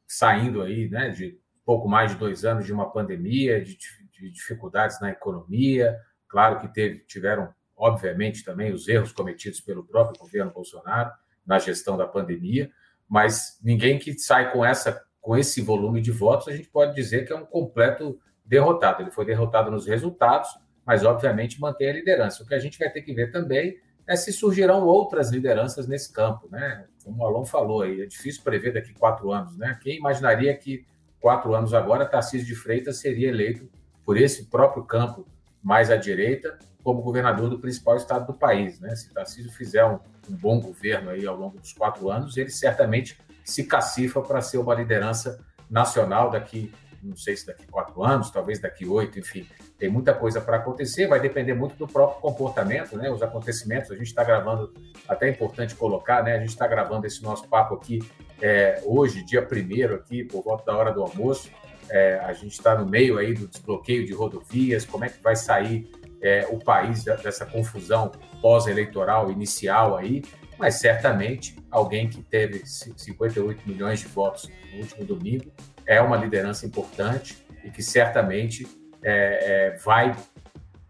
saindo 0.06 0.62
aí, 0.62 0.90
né, 0.90 1.12
de 1.12 1.40
pouco 1.66 1.88
mais 1.88 2.12
de 2.12 2.18
dois 2.18 2.44
anos 2.44 2.66
de 2.66 2.74
uma 2.74 2.92
pandemia, 2.92 3.64
de, 3.64 3.78
de 4.12 4.30
dificuldades 4.30 5.00
na 5.00 5.12
economia, 5.12 5.98
claro 6.28 6.60
que 6.60 6.68
teve, 6.68 7.06
tiveram 7.06 7.54
obviamente, 7.78 8.44
também 8.44 8.74
os 8.74 8.86
erros 8.86 9.14
cometidos 9.14 9.62
pelo 9.62 9.86
próprio 9.86 10.20
governo 10.20 10.52
Bolsonaro 10.52 11.12
na 11.46 11.58
gestão 11.58 11.96
da 11.96 12.06
pandemia, 12.06 12.70
mas 13.08 13.58
ninguém 13.64 13.98
que 13.98 14.18
sai 14.20 14.52
com 14.52 14.64
essa 14.64 15.02
com 15.22 15.38
esse 15.38 15.62
volume 15.62 16.02
de 16.02 16.12
votos, 16.12 16.50
a 16.50 16.56
gente 16.56 16.70
pode 16.70 16.94
dizer 16.94 17.26
que 17.26 17.32
é 17.32 17.36
um 17.36 17.46
completo 17.46 18.20
derrotado. 18.46 19.02
Ele 19.02 19.10
foi 19.10 19.26
derrotado 19.26 19.72
nos 19.72 19.88
resultados, 19.88 20.50
mas 20.86 21.04
obviamente 21.04 21.60
mantém 21.60 21.90
a 21.90 21.94
liderança. 21.94 22.44
O 22.44 22.46
que 22.46 22.54
a 22.54 22.60
gente 22.60 22.78
vai 22.78 22.90
ter 22.90 23.02
que 23.02 23.14
ver 23.14 23.32
também 23.32 23.78
é 24.08 24.16
se 24.16 24.32
surgirão 24.32 24.86
outras 24.86 25.32
lideranças 25.32 25.88
nesse 25.88 26.14
campo, 26.14 26.48
né? 26.52 26.86
Como 27.04 27.24
o 27.24 27.26
Alon 27.26 27.46
falou 27.46 27.82
aí, 27.82 28.02
é 28.02 28.06
difícil 28.06 28.44
prever 28.44 28.74
daqui 28.74 28.94
quatro 28.94 29.32
anos, 29.32 29.58
né? 29.58 29.80
Quem 29.82 29.98
imaginaria 29.98 30.56
que 30.56 30.86
quatro 31.20 31.56
anos 31.56 31.74
agora 31.74 32.06
Tarcísio 32.06 32.46
de 32.46 32.56
Freitas 32.56 32.98
seria 32.98 33.30
eleito 33.30 33.68
por 34.04 34.16
esse 34.16 34.46
próprio 34.46 34.84
campo 34.84 35.28
mais 35.64 35.90
à 35.90 35.96
direita 35.96 36.58
como 36.84 37.02
governador 37.02 37.50
do 37.50 37.58
principal 37.58 37.98
estado 37.98 38.28
do 38.32 38.38
país, 38.38 38.80
né? 38.80 38.96
Se 38.96 39.12
Tarcísio 39.12 39.52
fizer 39.52 39.84
um, 39.86 40.00
um 40.30 40.36
bom 40.36 40.60
governo 40.60 41.10
aí 41.10 41.26
ao 41.26 41.36
longo 41.36 41.58
dos 41.58 41.74
quatro 41.74 42.12
anos, 42.12 42.38
ele 42.38 42.52
certamente 42.52 43.18
se 43.44 43.64
cacifa 43.64 44.22
para 44.22 44.40
ser 44.40 44.60
uma 44.60 44.76
liderança 44.76 45.44
nacional 45.68 46.30
daqui 46.30 46.72
não 47.06 47.16
sei 47.16 47.36
se 47.36 47.46
daqui 47.46 47.66
quatro 47.68 48.04
anos, 48.04 48.32
talvez 48.32 48.60
daqui 48.60 48.86
oito, 48.88 49.20
enfim, 49.20 49.48
tem 49.78 49.90
muita 49.90 50.14
coisa 50.14 50.42
para 50.42 50.58
acontecer, 50.58 51.08
vai 51.08 51.20
depender 51.20 51.54
muito 51.54 51.76
do 51.76 51.88
próprio 51.88 52.22
comportamento, 52.22 52.98
né? 52.98 53.10
Os 53.12 53.22
acontecimentos, 53.22 53.92
a 53.92 53.96
gente 53.96 54.08
está 54.08 54.24
gravando, 54.24 54.74
até 55.08 55.28
é 55.28 55.32
importante 55.32 55.76
colocar, 55.76 56.24
né? 56.24 56.36
A 56.36 56.40
gente 56.40 56.50
está 56.50 56.68
gravando 56.68 57.06
esse 57.06 57.22
nosso 57.22 57.48
papo 57.48 57.76
aqui 57.76 58.00
é, 58.42 58.82
hoje, 58.86 59.24
dia 59.24 59.42
primeiro, 59.42 59.96
aqui, 59.96 60.24
por 60.24 60.44
volta 60.44 60.66
da 60.66 60.78
hora 60.78 60.92
do 60.92 61.02
almoço. 61.02 61.52
É, 61.90 62.20
a 62.20 62.34
gente 62.34 62.54
está 62.54 62.76
no 62.76 62.90
meio 62.90 63.18
aí 63.18 63.34
do 63.34 63.48
desbloqueio 63.48 64.06
de 64.06 64.14
rodovias, 64.14 64.86
como 64.86 65.06
é 65.06 65.10
que 65.10 65.22
vai 65.22 65.36
sair 65.36 65.90
é, 66.22 66.48
o 66.50 66.58
país 66.58 67.04
dessa 67.04 67.46
confusão 67.46 68.12
pós-eleitoral 68.42 69.32
inicial 69.32 69.96
aí, 69.96 70.24
mas 70.58 70.76
certamente 70.80 71.56
alguém 71.70 72.10
que 72.10 72.24
teve 72.24 72.64
58 72.66 73.68
milhões 73.68 74.00
de 74.00 74.08
votos 74.08 74.50
no 74.74 74.80
último 74.80 75.06
domingo 75.06 75.52
é 75.88 76.02
uma 76.02 76.18
liderança 76.18 76.66
importante 76.66 77.38
e 77.64 77.70
que 77.70 77.82
certamente 77.82 78.68
é, 79.04 79.74
é, 79.74 79.78
vai 79.78 80.16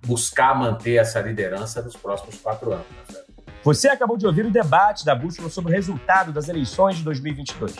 buscar 0.06 0.58
manter 0.58 0.96
essa 0.96 1.20
liderança 1.20 1.82
nos 1.82 1.96
próximos 1.96 2.40
quatro 2.40 2.72
anos. 2.72 2.86
Né? 3.12 3.20
Você 3.64 3.88
acabou 3.88 4.16
de 4.16 4.28
ouvir 4.28 4.46
o 4.46 4.52
debate 4.52 5.04
da 5.04 5.16
Bússola 5.16 5.50
sobre 5.50 5.72
o 5.72 5.76
resultado 5.76 6.32
das 6.32 6.48
eleições 6.48 6.98
de 6.98 7.04
2022. 7.04 7.76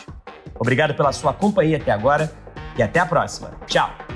Obrigado 0.58 0.94
pela 0.94 1.12
sua 1.12 1.32
companhia 1.32 1.76
até 1.76 1.92
agora 1.92 2.30
e 2.76 2.82
até 2.82 2.98
a 2.98 3.06
próxima. 3.06 3.52
Tchau! 3.66 4.15